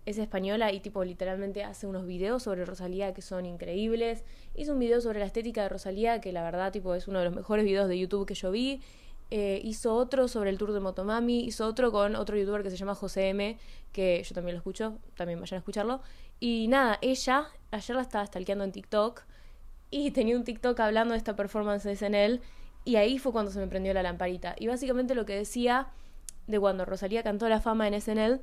Es 0.07 0.17
española 0.17 0.71
y 0.71 0.79
tipo 0.79 1.03
literalmente 1.03 1.65
hace 1.65 1.85
unos 1.85 2.05
videos 2.05 2.43
sobre 2.43 2.63
Rosalía 2.63 3.13
que 3.13 3.21
son 3.21 3.45
increíbles. 3.45 4.23
Hizo 4.55 4.71
un 4.71 4.79
video 4.79 5.01
sobre 5.01 5.19
la 5.19 5.25
estética 5.25 5.63
de 5.63 5.67
Rosalía 5.67 6.21
que 6.21 6.31
la 6.31 6.43
verdad 6.43 6.71
tipo 6.71 6.95
es 6.95 7.09
uno 7.09 7.19
de 7.19 7.25
los 7.25 7.35
mejores 7.35 7.65
videos 7.65 7.89
de 7.89 7.99
YouTube 7.99 8.25
que 8.25 8.33
yo 8.33 8.49
vi. 8.49 8.81
Eh, 9.31 9.59
hizo 9.65 9.93
otro 9.93 10.29
sobre 10.29 10.49
el 10.49 10.57
tour 10.57 10.71
de 10.71 10.79
Motomami, 10.79 11.41
hizo 11.43 11.67
otro 11.67 11.91
con 11.91 12.15
otro 12.15 12.37
youtuber 12.37 12.63
que 12.63 12.69
se 12.69 12.77
llama 12.77 12.95
José 12.95 13.27
M, 13.27 13.57
que 13.91 14.23
yo 14.23 14.33
también 14.33 14.55
lo 14.55 14.59
escucho, 14.59 14.97
también 15.17 15.41
vayan 15.41 15.57
a 15.57 15.59
escucharlo. 15.59 15.99
Y 16.39 16.69
nada, 16.69 16.99
ella 17.01 17.49
ayer 17.71 17.95
la 17.97 18.01
estaba 18.01 18.25
stalkeando 18.25 18.63
en 18.63 18.71
TikTok 18.71 19.23
y 19.91 20.11
tenía 20.11 20.37
un 20.37 20.45
TikTok 20.45 20.79
hablando 20.79 21.15
de 21.15 21.17
esta 21.17 21.35
performance 21.35 21.83
de 21.83 21.97
SNL 21.97 22.39
y 22.85 22.95
ahí 22.95 23.19
fue 23.19 23.33
cuando 23.33 23.51
se 23.51 23.59
me 23.59 23.67
prendió 23.67 23.93
la 23.93 24.03
lamparita. 24.03 24.55
Y 24.57 24.67
básicamente 24.67 25.15
lo 25.15 25.25
que 25.25 25.35
decía 25.35 25.87
de 26.47 26.61
cuando 26.61 26.85
Rosalía 26.85 27.23
cantó 27.23 27.49
la 27.49 27.59
fama 27.59 27.89
en 27.89 27.99
SNL 27.99 28.39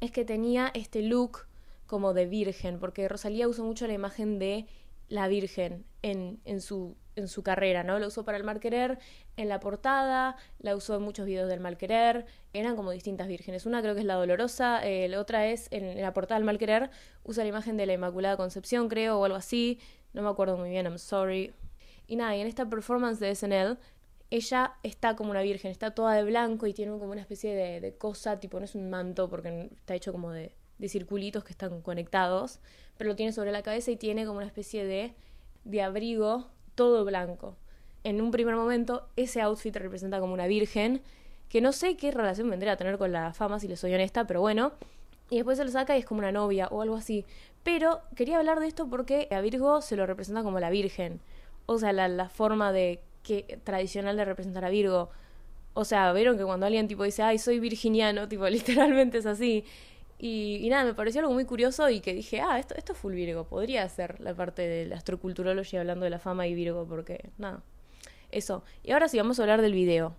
es 0.00 0.10
que 0.10 0.24
tenía 0.24 0.70
este 0.74 1.02
look 1.02 1.46
como 1.86 2.14
de 2.14 2.26
virgen, 2.26 2.78
porque 2.78 3.08
Rosalía 3.08 3.48
usó 3.48 3.64
mucho 3.64 3.86
la 3.86 3.94
imagen 3.94 4.38
de 4.38 4.66
la 5.08 5.28
virgen 5.28 5.84
en, 6.02 6.40
en 6.44 6.60
su 6.60 6.96
en 7.16 7.28
su 7.28 7.42
carrera, 7.42 7.84
¿no? 7.84 7.98
La 7.98 8.06
usó 8.06 8.24
para 8.24 8.38
el 8.38 8.44
mal 8.44 8.60
querer 8.60 8.98
en 9.36 9.48
la 9.48 9.60
portada, 9.60 10.36
la 10.58 10.76
usó 10.76 10.96
en 10.96 11.02
muchos 11.02 11.26
videos 11.26 11.48
del 11.48 11.60
mal 11.60 11.76
querer, 11.76 12.26
eran 12.52 12.76
como 12.76 12.90
distintas 12.90 13.28
vírgenes. 13.28 13.66
Una 13.66 13.82
creo 13.82 13.94
que 13.94 14.00
es 14.00 14.06
la 14.06 14.14
dolorosa, 14.14 14.84
eh, 14.84 15.08
la 15.08 15.20
otra 15.20 15.46
es 15.46 15.68
en, 15.70 16.00
la 16.00 16.12
portada 16.12 16.38
del 16.38 16.44
mal 16.44 16.58
querer, 16.58 16.90
usa 17.22 17.44
la 17.44 17.48
imagen 17.48 17.76
de 17.76 17.86
la 17.86 17.92
Inmaculada 17.94 18.36
Concepción, 18.36 18.88
creo, 18.88 19.18
o 19.18 19.24
algo 19.24 19.36
así, 19.36 19.78
no 20.12 20.22
me 20.22 20.28
acuerdo 20.28 20.56
muy 20.56 20.70
bien, 20.70 20.86
I'm 20.86 20.98
sorry. 20.98 21.52
Y 22.06 22.16
nada, 22.16 22.36
y 22.36 22.40
en 22.40 22.46
esta 22.46 22.68
performance 22.68 23.18
de 23.18 23.34
SNL, 23.34 23.78
ella 24.34 24.74
está 24.82 25.14
como 25.14 25.30
una 25.30 25.42
virgen, 25.42 25.70
está 25.70 25.92
toda 25.92 26.14
de 26.14 26.24
blanco 26.24 26.66
y 26.66 26.74
tiene 26.74 26.90
como 26.98 27.12
una 27.12 27.20
especie 27.20 27.54
de, 27.54 27.80
de 27.80 27.94
cosa, 27.94 28.40
tipo, 28.40 28.58
no 28.58 28.64
es 28.64 28.74
un 28.74 28.90
manto 28.90 29.30
porque 29.30 29.70
está 29.76 29.94
hecho 29.94 30.10
como 30.10 30.32
de, 30.32 30.52
circulitos 30.88 31.44
que 31.44 31.52
están 31.52 31.80
conectados, 31.82 32.58
pero 32.98 33.10
lo 33.10 33.16
tiene 33.16 33.32
sobre 33.32 33.52
la 33.52 33.62
cabeza 33.62 33.92
y 33.92 33.96
tiene 33.96 34.26
como 34.26 34.38
una 34.38 34.46
especie 34.46 34.84
de, 34.84 35.14
de 35.62 35.82
abrigo 35.82 36.48
todo 36.74 37.04
blanco. 37.04 37.56
En 38.02 38.20
un 38.20 38.32
primer 38.32 38.56
momento, 38.56 39.08
ese 39.14 39.40
outfit 39.40 39.74
representa 39.76 40.18
como 40.18 40.34
una 40.34 40.48
virgen, 40.48 41.00
que 41.48 41.60
no 41.60 41.70
sé 41.70 41.96
qué 41.96 42.10
relación 42.10 42.50
vendría 42.50 42.72
a 42.72 42.76
tener 42.76 42.98
con 42.98 43.12
la 43.12 43.32
fama, 43.34 43.60
si 43.60 43.68
le 43.68 43.76
soy 43.76 43.94
honesta, 43.94 44.26
pero 44.26 44.40
bueno. 44.40 44.72
Y 45.30 45.36
después 45.36 45.58
se 45.58 45.64
lo 45.64 45.70
saca 45.70 45.96
y 45.96 46.00
es 46.00 46.06
como 46.06 46.18
una 46.18 46.32
novia 46.32 46.66
o 46.72 46.82
algo 46.82 46.96
así. 46.96 47.24
Pero 47.62 48.02
quería 48.16 48.38
hablar 48.38 48.58
de 48.58 48.66
esto 48.66 48.90
porque 48.90 49.28
a 49.30 49.40
Virgo 49.40 49.80
se 49.80 49.96
lo 49.96 50.06
representa 50.06 50.42
como 50.42 50.58
la 50.58 50.70
virgen. 50.70 51.20
O 51.66 51.78
sea, 51.78 51.92
la, 51.92 52.28
forma 52.28 52.72
de 52.72 53.00
que 53.24 53.58
tradicional 53.64 54.16
de 54.16 54.24
representar 54.24 54.64
a 54.64 54.68
Virgo. 54.68 55.10
O 55.72 55.84
sea, 55.84 56.12
vieron 56.12 56.38
que 56.38 56.44
cuando 56.44 56.66
alguien 56.66 56.86
tipo 56.86 57.02
dice, 57.02 57.22
ay, 57.22 57.38
soy 57.38 57.58
virginiano, 57.58 58.28
tipo, 58.28 58.48
literalmente 58.48 59.18
es 59.18 59.26
así. 59.26 59.64
Y, 60.16 60.68
nada, 60.70 60.84
me 60.84 60.94
pareció 60.94 61.20
algo 61.20 61.34
muy 61.34 61.44
curioso 61.44 61.90
y 61.90 62.00
que 62.00 62.14
dije, 62.14 62.40
ah, 62.40 62.58
esto, 62.58 62.74
esto 62.76 62.92
es 62.92 62.98
full 62.98 63.14
Virgo, 63.14 63.44
podría 63.44 63.86
ser 63.88 64.20
la 64.20 64.32
parte 64.32 64.62
de 64.62 64.86
la 64.86 64.96
astroculturología 64.96 65.80
hablando 65.80 66.04
de 66.04 66.10
la 66.10 66.20
fama 66.20 66.46
y 66.46 66.54
Virgo, 66.54 66.86
porque 66.88 67.30
nada, 67.36 67.62
eso. 68.30 68.62
Y 68.84 68.92
ahora 68.92 69.08
sí, 69.08 69.18
vamos 69.18 69.38
a 69.38 69.42
hablar 69.42 69.60
del 69.60 69.74
video. 69.74 70.14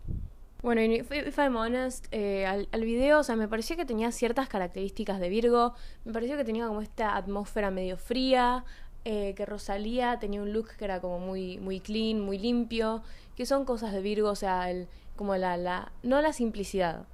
Bueno, 0.62 0.82
if 0.82 1.38
I'm 1.38 1.56
honest, 1.56 2.08
eh, 2.12 2.45
al, 2.45 2.68
al, 2.72 2.84
video, 2.84 3.20
o 3.20 3.24
sea, 3.24 3.36
me 3.36 3.47
pareció 3.47 3.78
que 3.78 3.86
tenía 3.86 4.12
ciertas 4.12 4.49
características 4.49 5.20
de 5.20 5.30
Virgo, 5.30 5.76
me 6.06 6.12
pareció 6.12 6.38
que 6.38 6.43
tenía 6.43 6.68
como 6.68 6.82
esta 6.82 7.16
atmósfera 7.16 7.72
medio 7.72 7.97
fría, 7.97 8.66
eh, 9.06 9.34
que 9.36 9.45
Rosalía 9.45 10.18
tenía 10.20 10.41
un 10.41 10.51
look 10.51 10.70
que 10.78 10.86
era 10.86 10.99
como 10.99 11.20
muy, 11.20 11.60
muy 11.60 11.80
clean, 11.80 12.20
muy 12.20 12.38
limpio, 12.38 13.03
que 13.36 13.45
son 13.45 13.64
cosas 13.64 13.93
de 13.93 14.01
Virgo, 14.01 14.30
o 14.30 14.36
sea, 14.36 14.70
el, 14.72 14.88
como 15.16 15.36
la, 15.36 15.58
la, 15.58 15.91
no 16.03 16.22
la 16.22 16.34
simplicidad, 16.34 17.06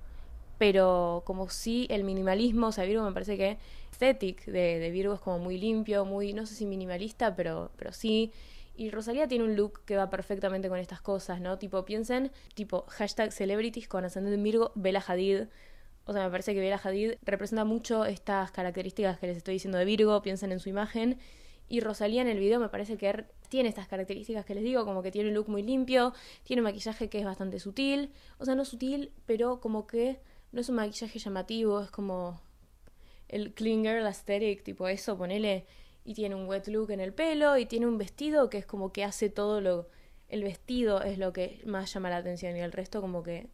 pero 0.57 1.23
como 1.25 1.49
sí 1.49 1.87
el 1.89 2.03
minimalismo, 2.03 2.67
o 2.67 2.71
sea, 2.71 2.85
Virgo 2.85 3.03
me 3.03 3.11
parece 3.11 3.37
que 3.37 3.57
estético 3.91 4.51
de, 4.51 4.79
de, 4.79 4.89
Virgo 4.89 5.13
es 5.13 5.19
como 5.19 5.39
muy 5.39 5.57
limpio, 5.57 6.05
muy, 6.05 6.33
no 6.33 6.45
sé 6.45 6.55
si 6.55 6.65
minimalista, 6.65 7.35
pero, 7.35 7.71
pero 7.77 7.91
sí. 7.91 8.31
Y 8.75 8.89
Rosalía 8.89 9.27
tiene 9.27 9.43
un 9.43 9.55
look 9.55 9.81
que 9.85 9.97
va 9.97 10.09
perfectamente 10.09 10.69
con 10.69 10.79
estas 10.79 11.01
cosas, 11.01 11.41
¿no? 11.41 11.57
Tipo, 11.57 11.85
piensen, 11.85 12.31
tipo, 12.55 12.85
hashtag 12.87 13.31
celebrities 13.31 13.87
con 13.87 14.05
ascendente 14.05 14.35
en 14.37 14.43
Virgo, 14.43 14.71
Bella 14.75 15.03
Hadid. 15.05 15.43
O 16.05 16.13
sea, 16.13 16.23
me 16.23 16.31
parece 16.31 16.53
que 16.53 16.59
Bella 16.61 16.79
Hadid 16.83 17.13
representa 17.23 17.65
mucho 17.65 18.05
estas 18.05 18.51
características 18.51 19.19
que 19.19 19.27
les 19.27 19.37
estoy 19.37 19.55
diciendo 19.55 19.77
de 19.77 19.85
Virgo, 19.85 20.21
piensen 20.21 20.51
en 20.51 20.59
su 20.59 20.69
imagen. 20.69 21.19
Y 21.71 21.79
Rosalía 21.79 22.21
en 22.21 22.27
el 22.27 22.37
video 22.37 22.59
me 22.59 22.67
parece 22.67 22.97
que 22.97 23.23
tiene 23.47 23.69
estas 23.69 23.87
características 23.87 24.43
que 24.43 24.53
les 24.53 24.63
digo, 24.65 24.83
como 24.83 25.01
que 25.01 25.09
tiene 25.09 25.29
un 25.29 25.35
look 25.35 25.47
muy 25.47 25.63
limpio, 25.63 26.13
tiene 26.43 26.59
un 26.59 26.65
maquillaje 26.65 27.07
que 27.07 27.19
es 27.19 27.23
bastante 27.23 27.61
sutil, 27.61 28.11
o 28.39 28.43
sea, 28.43 28.55
no 28.55 28.65
sutil, 28.65 29.13
pero 29.25 29.61
como 29.61 29.87
que 29.87 30.19
no 30.51 30.59
es 30.59 30.67
un 30.67 30.75
maquillaje 30.75 31.17
llamativo, 31.17 31.79
es 31.79 31.89
como 31.89 32.41
el 33.29 33.53
clean 33.53 33.83
girl 33.83 34.05
aesthetic, 34.05 34.63
tipo 34.63 34.89
eso, 34.89 35.17
ponele. 35.17 35.65
Y 36.03 36.13
tiene 36.13 36.35
un 36.35 36.45
wet 36.45 36.67
look 36.67 36.91
en 36.91 36.99
el 36.99 37.13
pelo 37.13 37.57
y 37.57 37.65
tiene 37.65 37.87
un 37.87 37.97
vestido 37.97 38.49
que 38.49 38.57
es 38.57 38.65
como 38.65 38.91
que 38.91 39.05
hace 39.05 39.29
todo 39.29 39.61
lo... 39.61 39.87
El 40.27 40.43
vestido 40.43 41.01
es 41.01 41.19
lo 41.19 41.31
que 41.31 41.61
más 41.65 41.93
llama 41.93 42.09
la 42.09 42.17
atención 42.17 42.57
y 42.57 42.59
el 42.59 42.73
resto 42.73 42.99
como 42.99 43.23
que 43.23 43.47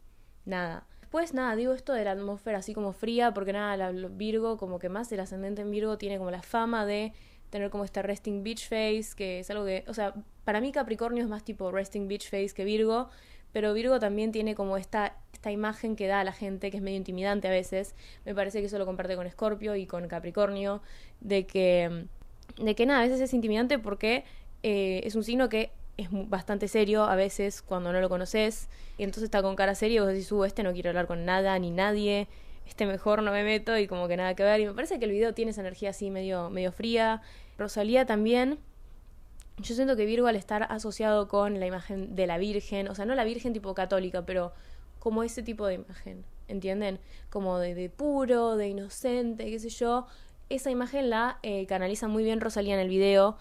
nada. 0.44 0.88
Pues 1.10 1.34
nada, 1.34 1.54
digo 1.54 1.72
esto 1.72 1.92
de 1.92 2.02
la 2.02 2.12
atmósfera 2.12 2.58
así 2.58 2.74
como 2.74 2.92
fría, 2.92 3.32
porque 3.32 3.52
nada, 3.52 3.76
la 3.76 4.08
Virgo, 4.08 4.56
como 4.56 4.80
que 4.80 4.88
más 4.88 5.12
el 5.12 5.20
ascendente 5.20 5.62
en 5.62 5.70
Virgo 5.70 5.98
tiene 5.98 6.18
como 6.18 6.32
la 6.32 6.42
fama 6.42 6.84
de 6.84 7.12
tener 7.50 7.70
como 7.70 7.84
este 7.84 8.02
resting 8.02 8.42
beach 8.42 8.68
face, 8.68 9.10
que 9.16 9.40
es 9.40 9.50
algo 9.50 9.64
que, 9.64 9.84
o 9.88 9.94
sea, 9.94 10.14
para 10.44 10.60
mí 10.60 10.72
Capricornio 10.72 11.22
es 11.22 11.28
más 11.28 11.44
tipo 11.44 11.70
resting 11.70 12.08
beach 12.08 12.30
face 12.30 12.50
que 12.54 12.64
Virgo, 12.64 13.08
pero 13.52 13.72
Virgo 13.74 13.98
también 13.98 14.32
tiene 14.32 14.54
como 14.54 14.76
esta, 14.76 15.16
esta 15.32 15.50
imagen 15.50 15.96
que 15.96 16.06
da 16.06 16.20
a 16.20 16.24
la 16.24 16.32
gente, 16.32 16.70
que 16.70 16.76
es 16.76 16.82
medio 16.82 16.98
intimidante 16.98 17.48
a 17.48 17.50
veces, 17.50 17.94
me 18.24 18.34
parece 18.34 18.60
que 18.60 18.66
eso 18.66 18.78
lo 18.78 18.86
comparte 18.86 19.16
con 19.16 19.26
Escorpio 19.26 19.74
y 19.76 19.86
con 19.86 20.06
Capricornio, 20.08 20.82
de 21.20 21.46
que, 21.46 22.06
de 22.58 22.74
que 22.74 22.86
nada, 22.86 23.00
a 23.00 23.02
veces 23.02 23.20
es 23.20 23.32
intimidante 23.34 23.78
porque 23.78 24.24
eh, 24.62 25.00
es 25.04 25.14
un 25.14 25.24
signo 25.24 25.48
que 25.48 25.70
es 25.98 26.08
bastante 26.10 26.68
serio 26.68 27.04
a 27.04 27.16
veces 27.16 27.60
cuando 27.60 27.92
no 27.92 28.00
lo 28.00 28.08
conoces. 28.08 28.68
Y 28.96 29.02
entonces 29.02 29.24
está 29.24 29.42
con 29.42 29.56
cara 29.56 29.74
seria 29.74 29.96
y 29.96 29.98
vos 29.98 30.08
decís, 30.08 30.32
uh, 30.32 30.44
este 30.44 30.62
no 30.62 30.72
quiero 30.72 30.90
hablar 30.90 31.06
con 31.06 31.24
nada 31.24 31.58
ni 31.58 31.70
nadie. 31.70 32.28
Este 32.68 32.86
mejor 32.86 33.22
no 33.22 33.32
me 33.32 33.42
meto 33.42 33.76
y 33.78 33.86
como 33.86 34.06
que 34.08 34.16
nada 34.16 34.34
que 34.34 34.44
ver. 34.44 34.60
Y 34.60 34.66
me 34.66 34.74
parece 34.74 34.98
que 34.98 35.06
el 35.06 35.10
video 35.10 35.32
tiene 35.34 35.50
esa 35.52 35.62
energía 35.62 35.90
así 35.90 36.10
medio, 36.10 36.50
medio 36.50 36.70
fría. 36.70 37.22
Rosalía 37.56 38.06
también. 38.06 38.58
Yo 39.56 39.74
siento 39.74 39.96
que 39.96 40.04
Virgo 40.04 40.28
al 40.28 40.36
estar 40.36 40.62
asociado 40.64 41.26
con 41.26 41.58
la 41.58 41.66
imagen 41.66 42.14
de 42.14 42.26
la 42.28 42.38
Virgen, 42.38 42.86
o 42.88 42.94
sea, 42.94 43.06
no 43.06 43.16
la 43.16 43.24
Virgen 43.24 43.52
tipo 43.52 43.74
católica, 43.74 44.24
pero 44.24 44.52
como 45.00 45.24
ese 45.24 45.42
tipo 45.42 45.66
de 45.66 45.74
imagen, 45.74 46.24
¿entienden? 46.46 47.00
Como 47.30 47.58
de, 47.58 47.74
de 47.74 47.88
puro, 47.88 48.56
de 48.56 48.68
inocente, 48.68 49.50
qué 49.50 49.58
sé 49.58 49.70
yo. 49.70 50.06
Esa 50.48 50.70
imagen 50.70 51.10
la 51.10 51.40
eh, 51.42 51.66
canaliza 51.66 52.06
muy 52.06 52.22
bien 52.22 52.40
Rosalía 52.40 52.74
en 52.74 52.80
el 52.80 52.88
video 52.88 53.36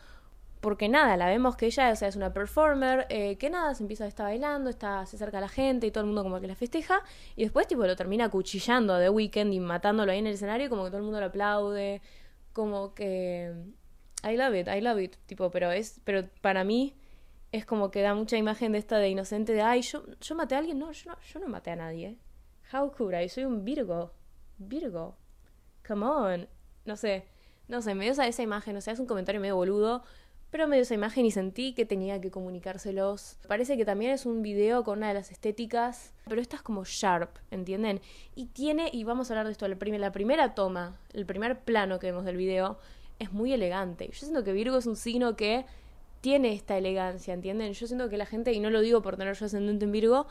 porque 0.61 0.89
nada, 0.89 1.17
la 1.17 1.27
vemos 1.27 1.55
que 1.55 1.67
ella 1.67 1.91
o 1.91 1.95
sea, 1.95 2.07
es 2.07 2.15
una 2.15 2.33
performer, 2.33 3.05
eh, 3.09 3.37
que 3.37 3.49
nada, 3.49 3.75
se 3.75 3.83
empieza 3.83 4.05
a 4.05 4.07
estar 4.07 4.25
bailando, 4.25 4.69
está, 4.69 5.05
se 5.05 5.15
acerca 5.15 5.37
a 5.37 5.41
la 5.41 5.49
gente 5.49 5.87
y 5.87 5.91
todo 5.91 6.01
el 6.01 6.07
mundo 6.07 6.23
como 6.23 6.39
que 6.41 6.47
la 6.47 6.55
festeja, 6.55 7.03
y 7.35 7.43
después 7.43 7.67
tipo 7.67 7.85
lo 7.85 7.95
termina 7.95 8.29
cuchillando 8.29 8.95
de 8.95 9.09
weekend 9.09 9.53
y 9.53 9.59
matándolo 9.59 10.11
ahí 10.11 10.19
en 10.19 10.27
el 10.27 10.33
escenario, 10.33 10.69
como 10.69 10.83
que 10.83 10.89
todo 10.89 10.97
el 10.97 11.03
mundo 11.03 11.19
lo 11.19 11.27
aplaude, 11.27 12.01
como 12.53 12.93
que 12.93 13.53
I 14.23 14.35
love 14.35 14.55
it, 14.55 14.67
I 14.67 14.81
love 14.81 14.99
it, 14.99 15.15
tipo, 15.25 15.51
pero 15.51 15.71
es, 15.71 16.01
pero 16.03 16.27
para 16.41 16.63
mí 16.63 16.95
es 17.51 17.65
como 17.65 17.91
que 17.91 18.01
da 18.01 18.13
mucha 18.13 18.37
imagen 18.37 18.71
de 18.71 18.79
esta 18.79 18.97
de 18.97 19.09
inocente 19.09 19.53
de 19.53 19.61
ay, 19.61 19.81
yo, 19.81 20.03
yo 20.19 20.35
maté 20.35 20.55
a 20.55 20.57
alguien, 20.59 20.79
no, 20.79 20.91
yo 20.91 21.11
no, 21.11 21.17
yo 21.21 21.39
no 21.39 21.47
maté 21.47 21.71
a 21.71 21.75
nadie. 21.75 22.17
How 22.73 22.91
could 22.91 23.13
I? 23.13 23.29
Soy 23.29 23.45
un 23.45 23.63
Virgo. 23.63 24.11
Virgo. 24.57 25.17
Come 25.87 26.05
on. 26.05 26.49
No 26.85 26.95
sé. 26.97 27.25
No 27.67 27.81
sé, 27.81 27.95
me 27.95 28.05
dio 28.05 28.13
esa, 28.13 28.27
esa 28.27 28.43
imagen, 28.43 28.77
o 28.77 28.81
sea, 28.81 28.93
es 28.93 28.99
un 28.99 29.07
comentario 29.07 29.41
medio 29.41 29.55
boludo, 29.55 30.03
pero 30.49 30.67
me 30.67 30.77
dio 30.77 30.83
esa 30.83 30.93
imagen 30.93 31.25
y 31.25 31.31
sentí 31.31 31.73
que 31.73 31.85
tenía 31.85 32.21
que 32.21 32.31
comunicárselos. 32.31 33.37
Parece 33.47 33.75
que 33.75 33.85
también 33.85 34.11
es 34.11 34.25
un 34.25 34.41
video 34.41 34.83
con 34.83 34.99
una 34.99 35.09
de 35.09 35.13
las 35.13 35.31
estéticas, 35.31 36.13
pero 36.27 36.41
esta 36.41 36.55
es 36.55 36.61
como 36.61 36.85
sharp, 36.85 37.37
¿entienden? 37.51 38.01
Y 38.35 38.45
tiene, 38.47 38.89
y 38.93 39.03
vamos 39.03 39.29
a 39.29 39.33
hablar 39.33 39.47
de 39.47 39.51
esto, 39.51 39.67
la, 39.67 39.75
primera 40.11 40.55
toma, 40.55 40.97
el 41.13 41.25
primer 41.25 41.59
plano 41.59 41.99
que 41.99 42.07
vemos 42.07 42.25
del 42.25 42.37
video, 42.37 42.77
es 43.19 43.33
muy 43.33 43.51
elegante. 43.51 44.07
Yo 44.07 44.19
siento 44.19 44.43
que 44.43 44.53
Virgo 44.53 44.77
es 44.77 44.85
un 44.85 44.95
signo 44.95 45.35
que 45.35 45.65
tiene 46.21 46.53
esta 46.53 46.77
elegancia, 46.77 47.33
¿entienden? 47.33 47.73
Yo 47.73 47.87
siento 47.87 48.09
que 48.09 48.17
la 48.17 48.25
gente, 48.25 48.53
y 48.53 48.59
no 48.59 48.69
lo 48.69 48.81
digo 48.81 49.01
por 49.01 49.17
tener 49.17 49.35
yo 49.35 49.45
ascendente 49.45 49.85
en 49.85 49.91
Virgo, 49.91 50.27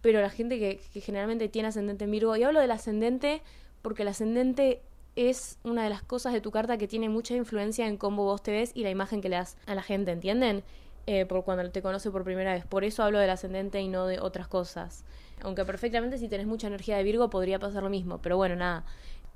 pero 0.00 0.20
la 0.20 0.30
gente 0.30 0.58
que 0.58 1.00
generalmente 1.00 1.48
tiene 1.48 1.68
ascendente 1.68 2.04
en 2.04 2.10
Virgo, 2.10 2.36
y 2.36 2.42
hablo 2.42 2.60
del 2.60 2.70
ascendente 2.72 3.42
porque 3.82 4.02
el 4.02 4.08
ascendente 4.08 4.82
es 5.16 5.58
una 5.62 5.84
de 5.84 5.90
las 5.90 6.02
cosas 6.02 6.32
de 6.32 6.40
tu 6.40 6.50
carta 6.50 6.78
que 6.78 6.88
tiene 6.88 7.08
mucha 7.08 7.34
influencia 7.34 7.86
en 7.86 7.96
cómo 7.96 8.24
vos 8.24 8.42
te 8.42 8.50
ves 8.50 8.72
y 8.74 8.82
la 8.82 8.90
imagen 8.90 9.20
que 9.20 9.28
le 9.28 9.36
das 9.36 9.56
a 9.66 9.74
la 9.74 9.82
gente, 9.82 10.10
¿entienden? 10.10 10.64
Eh, 11.06 11.26
por 11.26 11.44
cuando 11.44 11.68
te 11.70 11.82
conoce 11.82 12.10
por 12.10 12.24
primera 12.24 12.52
vez. 12.52 12.64
Por 12.64 12.84
eso 12.84 13.02
hablo 13.02 13.18
del 13.18 13.30
ascendente 13.30 13.80
y 13.80 13.88
no 13.88 14.06
de 14.06 14.20
otras 14.20 14.48
cosas. 14.48 15.04
Aunque 15.42 15.64
perfectamente 15.64 16.16
si 16.18 16.28
tenés 16.28 16.46
mucha 16.46 16.68
energía 16.68 16.96
de 16.96 17.02
Virgo 17.02 17.28
podría 17.28 17.58
pasar 17.58 17.82
lo 17.82 17.90
mismo. 17.90 18.18
Pero 18.22 18.36
bueno, 18.36 18.56
nada. 18.56 18.84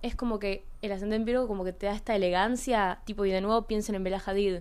Es 0.03 0.15
como 0.15 0.39
que 0.39 0.65
el 0.83 0.93
ascendente 0.93 1.17
en 1.17 1.25
Virgo 1.25 1.49
como 1.49 1.65
que 1.65 1.73
te 1.73 1.87
da 1.87 1.95
esta 1.95 2.15
elegancia, 2.15 3.01
tipo, 3.05 3.25
y 3.25 3.31
de 3.31 3.41
nuevo 3.41 3.67
piensen 3.67 3.97
en 3.97 4.05
Bella 4.05 4.23
Hadid. 4.25 4.61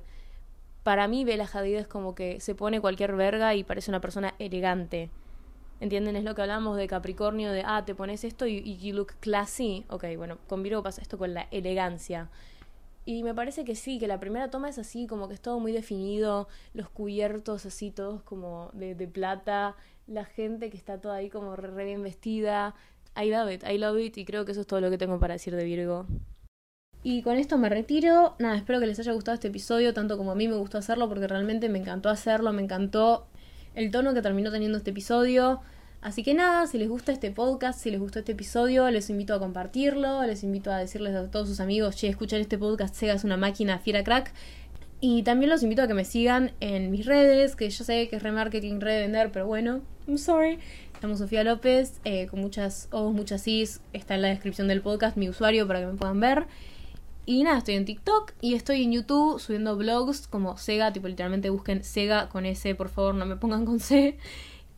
Para 0.83 1.07
mí 1.07 1.23
Bella 1.25 1.47
Hadid 1.51 1.75
es 1.75 1.87
como 1.87 2.15
que 2.15 2.39
se 2.39 2.55
pone 2.55 2.81
cualquier 2.81 3.15
verga 3.15 3.53
y 3.53 3.63
parece 3.63 3.91
una 3.91 4.01
persona 4.01 4.33
elegante. 4.39 5.11
¿Entienden? 5.79 6.15
Es 6.15 6.23
lo 6.23 6.35
que 6.35 6.41
hablamos 6.41 6.77
de 6.77 6.87
Capricornio, 6.87 7.51
de, 7.51 7.63
ah, 7.65 7.83
te 7.85 7.95
pones 7.95 8.23
esto 8.23 8.47
y, 8.47 8.57
y 8.57 8.77
you 8.77 8.95
look 8.95 9.13
classy. 9.19 9.85
Ok, 9.89 10.05
bueno, 10.17 10.37
con 10.47 10.63
Virgo 10.63 10.81
pasa 10.81 11.01
esto 11.01 11.17
con 11.17 11.33
la 11.33 11.47
elegancia. 11.51 12.29
Y 13.05 13.21
me 13.21 13.35
parece 13.35 13.63
que 13.65 13.75
sí, 13.75 13.99
que 13.99 14.07
la 14.07 14.19
primera 14.19 14.49
toma 14.49 14.67
es 14.67 14.79
así, 14.79 15.05
como 15.05 15.27
que 15.27 15.35
es 15.35 15.41
todo 15.41 15.59
muy 15.59 15.71
definido, 15.71 16.47
los 16.73 16.89
cubiertos 16.89 17.65
así, 17.67 17.91
todos 17.91 18.23
como 18.23 18.71
de, 18.73 18.95
plata, 19.07 19.75
la 20.07 20.25
gente 20.25 20.71
que 20.71 20.77
está 20.77 20.99
toda 20.99 21.17
ahí 21.17 21.29
como 21.29 21.55
re, 21.55 21.85
bien 21.85 22.01
vestida. 22.01 22.73
I 23.15 23.29
love 23.29 23.51
it, 23.51 23.63
I 23.63 23.77
love 23.77 23.99
it, 23.99 24.17
y 24.17 24.25
creo 24.25 24.43
que 24.43 24.53
eso 24.53 24.61
es 24.61 24.67
todo 24.67 24.81
lo 24.81 24.89
que 24.89 24.97
tengo 24.97 25.19
para 25.19 25.35
decir 25.35 25.55
de 25.55 25.63
Virgo. 25.63 26.07
Y 27.03 27.21
con 27.21 27.37
esto 27.37 27.59
me 27.59 27.69
retiro. 27.69 28.35
Nada, 28.39 28.57
espero 28.57 28.79
que 28.79 28.87
les 28.87 28.99
haya 28.99 29.13
gustado 29.13 29.35
este 29.35 29.49
episodio, 29.49 29.93
tanto 29.93 30.17
como 30.17 30.31
a 30.31 30.35
mí 30.35 30.47
me 30.47 30.55
gustó 30.55 30.79
hacerlo, 30.79 31.07
porque 31.07 31.27
realmente 31.27 31.69
me 31.69 31.77
encantó 31.77 32.09
hacerlo, 32.09 32.53
me 32.53 32.63
encantó 32.63 33.27
el 33.75 33.91
tono 33.91 34.13
que 34.13 34.21
terminó 34.21 34.51
teniendo 34.51 34.77
este 34.77 34.91
episodio. 34.91 35.61
Así 36.01 36.23
que 36.23 36.33
nada, 36.33 36.67
si 36.67 36.77
les 36.77 36.87
gusta 36.87 37.11
este 37.11 37.31
podcast, 37.31 37.79
si 37.79 37.89
les 37.89 37.99
gustó 37.99 38.19
este 38.19 38.33
episodio, 38.33 38.89
les 38.91 39.09
invito 39.09 39.33
a 39.33 39.39
compartirlo, 39.39 40.23
les 40.23 40.43
invito 40.43 40.71
a 40.71 40.77
decirles 40.77 41.15
a 41.15 41.29
todos 41.31 41.47
sus 41.47 41.59
amigos, 41.59 41.95
che, 41.95 42.07
escuchan 42.07 42.41
este 42.41 42.57
podcast, 42.57 42.93
Sega 42.95 43.13
es 43.13 43.23
una 43.23 43.37
máquina 43.37 43.79
fiera 43.79 44.03
crack. 44.03 44.31
Y 45.01 45.23
también 45.23 45.49
los 45.49 45.63
invito 45.63 45.81
a 45.81 45.87
que 45.87 45.93
me 45.93 46.05
sigan 46.05 46.51
en 46.59 46.89
mis 46.91 47.05
redes, 47.05 47.55
que 47.55 47.69
yo 47.69 47.83
sé 47.83 48.07
que 48.07 48.15
es 48.15 48.23
remarketing, 48.23 48.81
revender, 48.81 49.31
pero 49.31 49.47
bueno, 49.47 49.81
I'm 50.07 50.17
sorry. 50.17 50.59
Estamos 50.93 51.19
Sofía 51.19 51.43
López, 51.43 51.99
eh, 52.05 52.27
con 52.27 52.39
muchas 52.39 52.87
O's, 52.91 53.13
muchas 53.13 53.47
I's, 53.47 53.81
está 53.91 54.15
en 54.15 54.21
la 54.21 54.29
descripción 54.29 54.67
del 54.67 54.81
podcast 54.81 55.17
mi 55.17 55.27
usuario 55.27 55.67
para 55.67 55.81
que 55.81 55.87
me 55.87 55.93
puedan 55.93 56.19
ver. 56.19 56.45
Y 57.25 57.43
nada, 57.43 57.57
estoy 57.57 57.75
en 57.75 57.85
TikTok 57.85 58.33
y 58.39 58.53
estoy 58.53 58.83
en 58.83 58.91
YouTube 58.91 59.39
subiendo 59.39 59.75
blogs 59.75 60.27
como 60.27 60.57
Sega, 60.57 60.93
tipo 60.93 61.07
literalmente 61.07 61.49
busquen 61.49 61.83
Sega 61.83 62.29
con 62.29 62.45
S, 62.45 62.75
por 62.75 62.89
favor, 62.89 63.15
no 63.15 63.25
me 63.25 63.35
pongan 63.35 63.65
con 63.65 63.79
C. 63.79 64.17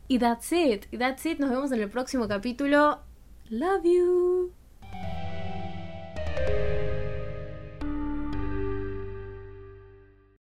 Y 0.08 0.20
that's 0.20 0.52
it, 0.54 0.86
that's 0.98 1.26
it, 1.26 1.40
nos 1.40 1.50
vemos 1.50 1.72
en 1.74 1.82
el 1.82 1.90
próximo 1.90 2.28
capítulo. 2.28 3.00
Love 3.50 3.84
you. 3.84 4.54